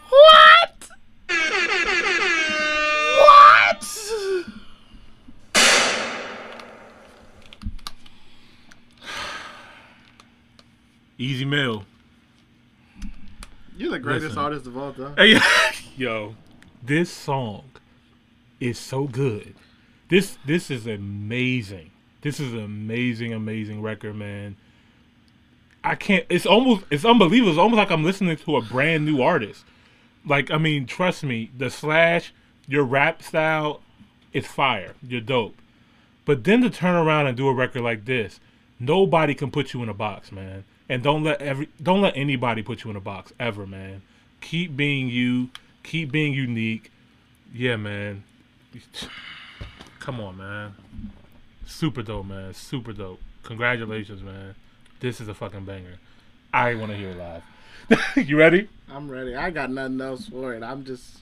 [0.09, 0.89] What?
[11.17, 11.85] Easy meal.
[13.77, 14.39] You're the greatest Listen.
[14.39, 15.15] artist of all time.
[15.17, 15.39] Hey,
[15.97, 16.35] yo,
[16.81, 17.63] this song
[18.59, 19.55] is so good.
[20.09, 21.91] This this is amazing.
[22.23, 24.55] This is an amazing, amazing record, man.
[25.83, 26.25] I can't.
[26.29, 26.85] It's almost.
[26.89, 27.51] It's unbelievable.
[27.51, 29.65] It's almost like I'm listening to a brand new artist.
[30.25, 32.33] Like I mean, trust me, the Slash,
[32.65, 33.81] your rap style,
[34.31, 34.93] is fire.
[35.05, 35.55] You're dope.
[36.23, 38.39] But then to turn around and do a record like this,
[38.79, 40.63] nobody can put you in a box, man.
[40.87, 44.01] And don't let every don't let anybody put you in a box ever, man.
[44.39, 45.49] Keep being you.
[45.83, 46.89] Keep being unique.
[47.53, 48.23] Yeah, man.
[49.99, 50.75] Come on, man.
[51.73, 52.53] Super dope, man.
[52.53, 53.19] Super dope.
[53.41, 54.53] Congratulations, man.
[54.99, 55.97] This is a fucking banger.
[56.53, 57.43] I want to hear it live.
[58.27, 58.69] you ready?
[58.89, 59.35] I'm ready.
[59.35, 60.61] I got nothing else for it.
[60.61, 61.17] I'm just.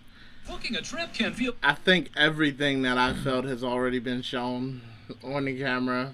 [0.48, 1.54] Booking a trip can feel.
[1.64, 4.82] I think everything that I felt has already been shown
[5.24, 6.14] on the camera.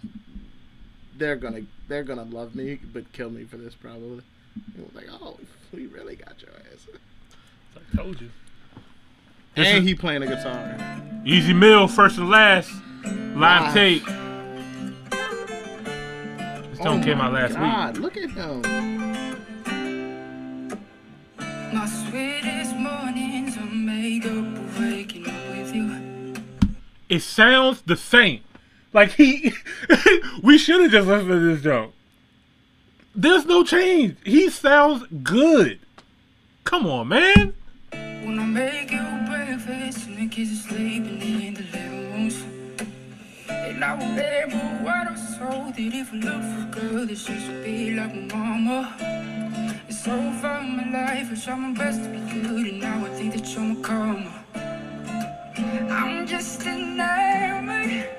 [1.18, 4.22] They're gonna they're gonna love me, but kill me for this probably.
[4.78, 5.40] It was like, oh,
[5.74, 6.86] we really got your ass.
[7.76, 8.30] I told you.
[9.56, 10.78] This and is- he playing a guitar.
[11.26, 12.72] Ez Mil, first and last.
[13.04, 13.74] Live Live.
[13.74, 14.27] tape.
[16.78, 18.04] This song Oh came my out last God, week.
[18.04, 18.62] Look at him.
[21.74, 26.36] My sweetest mornings are made up of waking up with you.
[27.10, 28.42] It sounds the same.
[28.94, 29.54] Like he,
[30.44, 31.94] we should have just listened to this joke.
[33.16, 34.18] There's no change.
[34.24, 35.80] He sounds good.
[36.64, 37.56] Come on, man.
[37.90, 41.22] When I make you breakfast and the kids are sleeping
[43.78, 47.16] And I remember what I was told that if I look for a girl that
[47.16, 48.96] she should be like my mama.
[49.88, 53.06] It's so far in my life, I try my best to be good, and now
[53.06, 54.34] I think that you're my karma.
[55.92, 58.10] I'm just enamored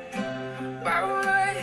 [0.84, 1.56] by what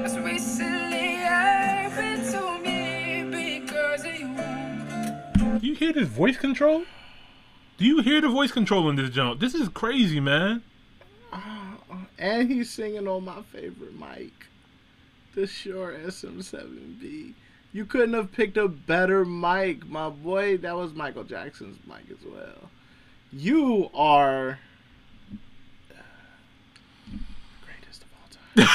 [0.00, 5.58] has recently happened to me because of you.
[5.58, 6.84] Do you hear this voice control?
[7.76, 9.38] Do you hear the voice control in this jump?
[9.38, 10.62] This is crazy, man.
[11.30, 11.67] Oh,
[12.18, 14.32] And he's singing on my favorite mic,
[15.34, 17.34] the Shure SM7B.
[17.72, 20.56] You couldn't have picked a better mic, my boy.
[20.56, 22.70] That was Michael Jackson's mic as well.
[23.30, 24.58] You are
[27.64, 28.68] greatest of all time.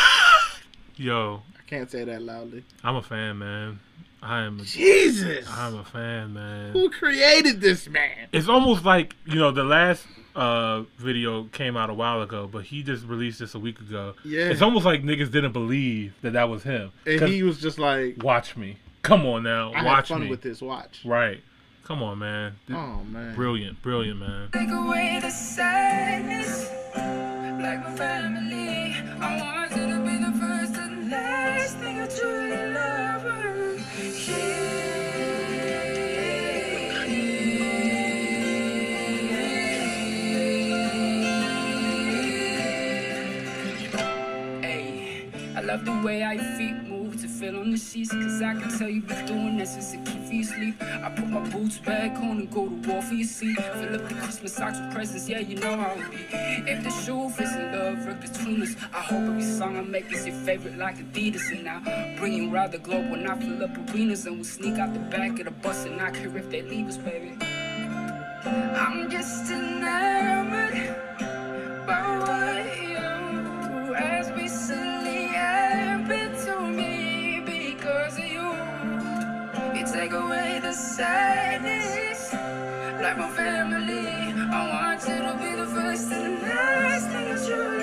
[0.95, 2.63] Yo, I can't say that loudly.
[2.83, 3.79] I'm a fan, man.
[4.21, 4.59] I am.
[4.59, 5.45] A, Jesus!
[5.49, 6.71] I'm a fan, man.
[6.71, 8.29] Who created this man?
[8.31, 10.05] It's almost like you know the last
[10.35, 14.15] uh video came out a while ago, but he just released this a week ago.
[14.26, 14.45] Yeah.
[14.49, 16.91] It's almost like niggas didn't believe that that was him.
[17.05, 18.77] and he was just like, watch me.
[19.03, 20.30] Come on now, I had watch fun me.
[20.30, 21.01] with this watch.
[21.05, 21.41] Right.
[21.84, 22.55] Come on, man.
[22.72, 23.35] Oh, man.
[23.35, 24.47] Brilliant, brilliant, man.
[24.53, 28.95] Take away the sadness, like my family.
[29.19, 33.12] I want you to be the first and last thing I truly love.
[45.73, 48.11] Love the way your feet move to feel on the sheets.
[48.11, 50.75] Cause I can tell you've been doing this since the kid for your sleep.
[50.81, 53.57] I put my boots back on and go to war for your seat.
[53.57, 56.17] Fill up the Christmas socks with presents, yeah, you know how it be.
[56.71, 58.75] If the shoe fits in love, work between us.
[58.93, 61.51] I hope every song I make is your favorite, like Adidas.
[61.51, 64.27] And I'll bring you around the globe when I fill up arenas.
[64.27, 66.87] And we'll sneak out the back of the bus and not care if they leave
[66.87, 67.35] us, baby.
[68.45, 70.95] I'm just enamored
[71.87, 74.92] by what you has recently happened
[80.03, 82.34] take away the sadness,
[83.01, 84.07] like my family.
[84.51, 87.82] I want you to be the first and the last thing I truly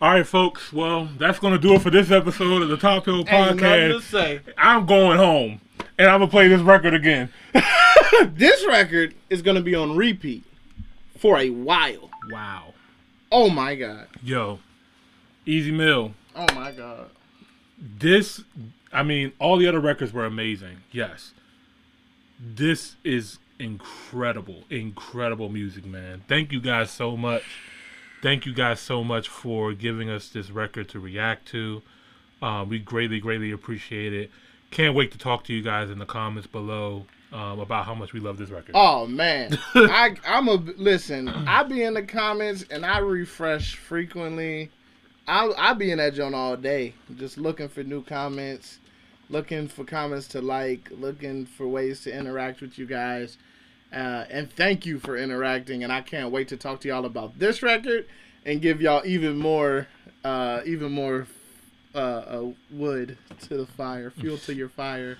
[0.00, 0.72] All right, folks.
[0.72, 4.42] Well, that's gonna do it for this episode of the Top Hill Podcast.
[4.56, 5.60] I'm going home,
[5.98, 7.30] and I'm gonna play this record again.
[8.26, 10.44] this record is going to be on repeat
[11.18, 12.10] for a while.
[12.30, 12.74] Wow.
[13.30, 14.06] Oh my god.
[14.22, 14.60] Yo,
[15.46, 16.14] Ez Mil.
[16.34, 17.10] Oh my god.
[17.76, 18.42] This,
[18.92, 20.78] I mean, all the other records were amazing.
[20.90, 21.32] Yes.
[22.40, 26.22] This is incredible, incredible music, man.
[26.28, 27.42] Thank you guys so much.
[28.22, 31.82] Thank you guys so much for giving us this record to react to.
[32.42, 34.30] Um, we greatly, greatly appreciate it.
[34.70, 38.12] can't wait to talk to you guys in the comments below um, about how much
[38.12, 38.72] we love this record.
[38.74, 41.28] Oh man, I I'm a listen.
[41.28, 44.70] I be in the comments and I refresh frequently.
[45.26, 48.78] I I be in that joint all day, just looking for new comments,
[49.28, 53.36] looking for comments to like, looking for ways to interact with you guys.
[53.92, 55.82] Uh, and thank you for interacting.
[55.82, 58.06] And I can't wait to talk to y'all about this record
[58.44, 59.86] and give y'all even more,
[60.24, 61.26] uh, even more
[61.94, 65.16] uh, uh, wood to the fire, fuel to your fire.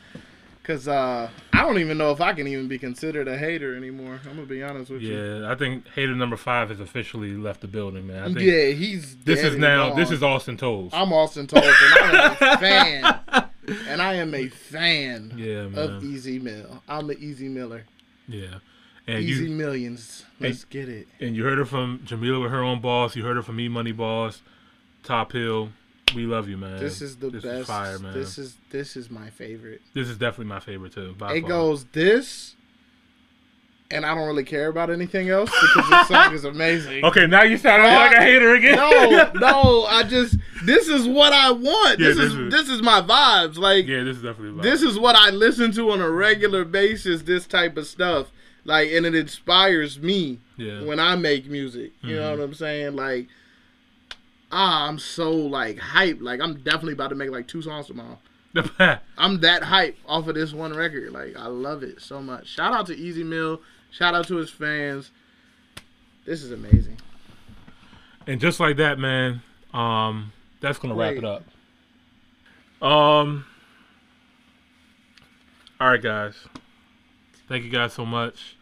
[0.64, 4.20] Cause uh, I don't even know if I can even be considered a hater anymore.
[4.28, 5.16] I'm gonna be honest with you.
[5.16, 8.22] Yeah, I think hater number five has officially left the building, man.
[8.22, 9.88] I think Yeah, he's This is now.
[9.88, 9.96] gone.
[9.98, 10.90] This is Austin Tolles.
[10.92, 12.58] I'm Austin Tolles, and I am a
[13.64, 13.78] fan.
[13.88, 16.04] And I am a fan Yeah, of.
[16.04, 16.82] Ez Mil.
[16.86, 17.84] I'm an Easy Miller.
[18.28, 18.58] Yeah,
[19.06, 20.24] and Easy you Millions.
[20.38, 21.08] Let's and- get it.
[21.20, 23.16] And you heard it from Jamila with her own boss.
[23.16, 24.42] You heard it from me, Money Boss,
[25.02, 25.70] Top Hill.
[26.14, 26.78] We love you, man.
[26.78, 27.60] This is the this best.
[27.60, 28.14] Is fire, man.
[28.14, 29.82] This is this is my favorite.
[29.94, 31.14] This is definitely my favorite too.
[31.18, 31.40] it far.
[31.40, 32.54] goes this,
[33.90, 37.04] and I don't really care about anything else because this song is amazing.
[37.04, 38.76] Okay, now you sound like a hater again.
[38.76, 41.98] No, no, I just this is what I want.
[41.98, 43.56] Yeah, this, this is, is- this is my vibes.
[43.56, 44.62] Like Yeah, this is definitely.
[44.62, 47.22] this is what I listen to on a regular basis.
[47.22, 48.28] This type of stuff,
[48.64, 50.82] like, and it inspires me Yeah.
[50.84, 51.92] when I make music.
[52.02, 52.38] You know Mhm.
[52.38, 52.94] what I'm saying?
[52.96, 53.28] Like,
[54.52, 56.20] ah, I'm so like hyped.
[56.20, 58.18] Like, I'm definitely about to make like two songs tomorrow.
[59.18, 61.12] I'm that hype off of this one record.
[61.12, 62.48] Like, I love it so much.
[62.48, 63.60] Shout out to Ez Mil.
[63.90, 65.10] Shout out to his fans.
[66.24, 66.98] This is amazing.
[68.26, 69.42] And just like that, man,
[69.72, 71.44] um, that's gonna wrap it up.
[72.82, 73.46] Um.
[75.80, 76.34] All right, guys.
[77.48, 78.56] Thank you guys so much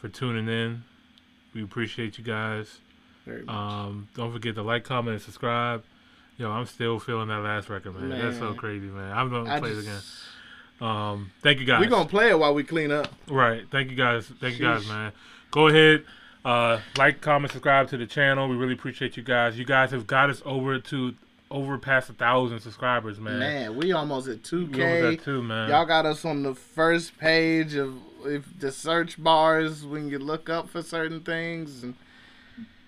[0.00, 0.84] for tuning in.
[1.52, 2.78] We appreciate you guys.
[3.26, 3.54] Very much.
[3.54, 5.84] Um, don't forget to like, comment, and subscribe.
[6.36, 8.10] Yo, I'm still feeling that last record, man.
[8.10, 9.12] That's so crazy, man.
[9.12, 10.00] I'm gonna I play it again.
[10.84, 11.80] Um, thank you guys.
[11.80, 13.08] We're gonna play it while we clean up.
[13.26, 13.64] Right.
[13.70, 14.30] Thank you guys.
[14.40, 15.12] Thank you guys, man.
[15.50, 16.04] Go ahead,
[16.44, 18.48] uh, like, comment, subscribe to the channel.
[18.48, 19.58] We really appreciate you guys.
[19.58, 21.14] You guys have got us over to
[21.50, 23.38] over past a thousand subscribers, man.
[23.38, 24.76] Man, we almost at 2K.
[24.76, 25.70] We almost at two, man.
[25.70, 27.94] Y'all got us on the first page of
[28.26, 31.82] if the search bars when you look up for certain things.
[31.82, 31.94] And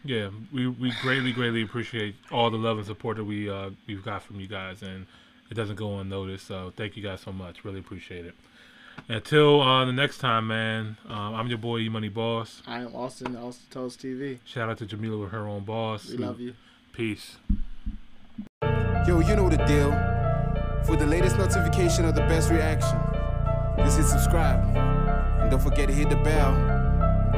[0.04, 4.04] Yeah, we, we greatly, greatly appreciate all the love and support that we uh, we've
[4.04, 5.06] got from you guys, and
[5.50, 6.46] it doesn't go unnoticed.
[6.46, 7.64] So thank you guys so much.
[7.64, 8.34] Really appreciate it.
[9.08, 10.96] Until uh, the next time, man.
[11.08, 12.62] Um, I'm your boy E Money Boss.
[12.66, 14.38] I am Austin, Austin Toast TV.
[14.44, 16.08] Shout out to Jamila with her own boss.
[16.08, 16.54] We love you.
[16.92, 17.36] Peace.
[19.06, 19.92] Yo, you know the deal.
[20.84, 22.98] For the latest notification of the best reaction,
[23.78, 24.76] just hit subscribe.
[25.40, 26.52] And don't forget to hit the bell.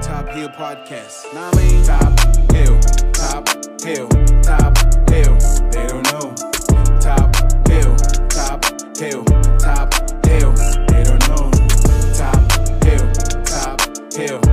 [0.01, 1.35] Top Hill Podcast.
[1.35, 2.18] Nah, I mean, Top
[7.69, 7.97] hill,
[8.28, 8.65] top
[8.97, 9.24] hill,
[9.59, 9.93] top
[10.27, 10.53] hill.
[10.89, 11.51] They don't know.
[12.15, 13.12] Top hill,
[13.45, 13.81] top
[14.15, 14.48] hill.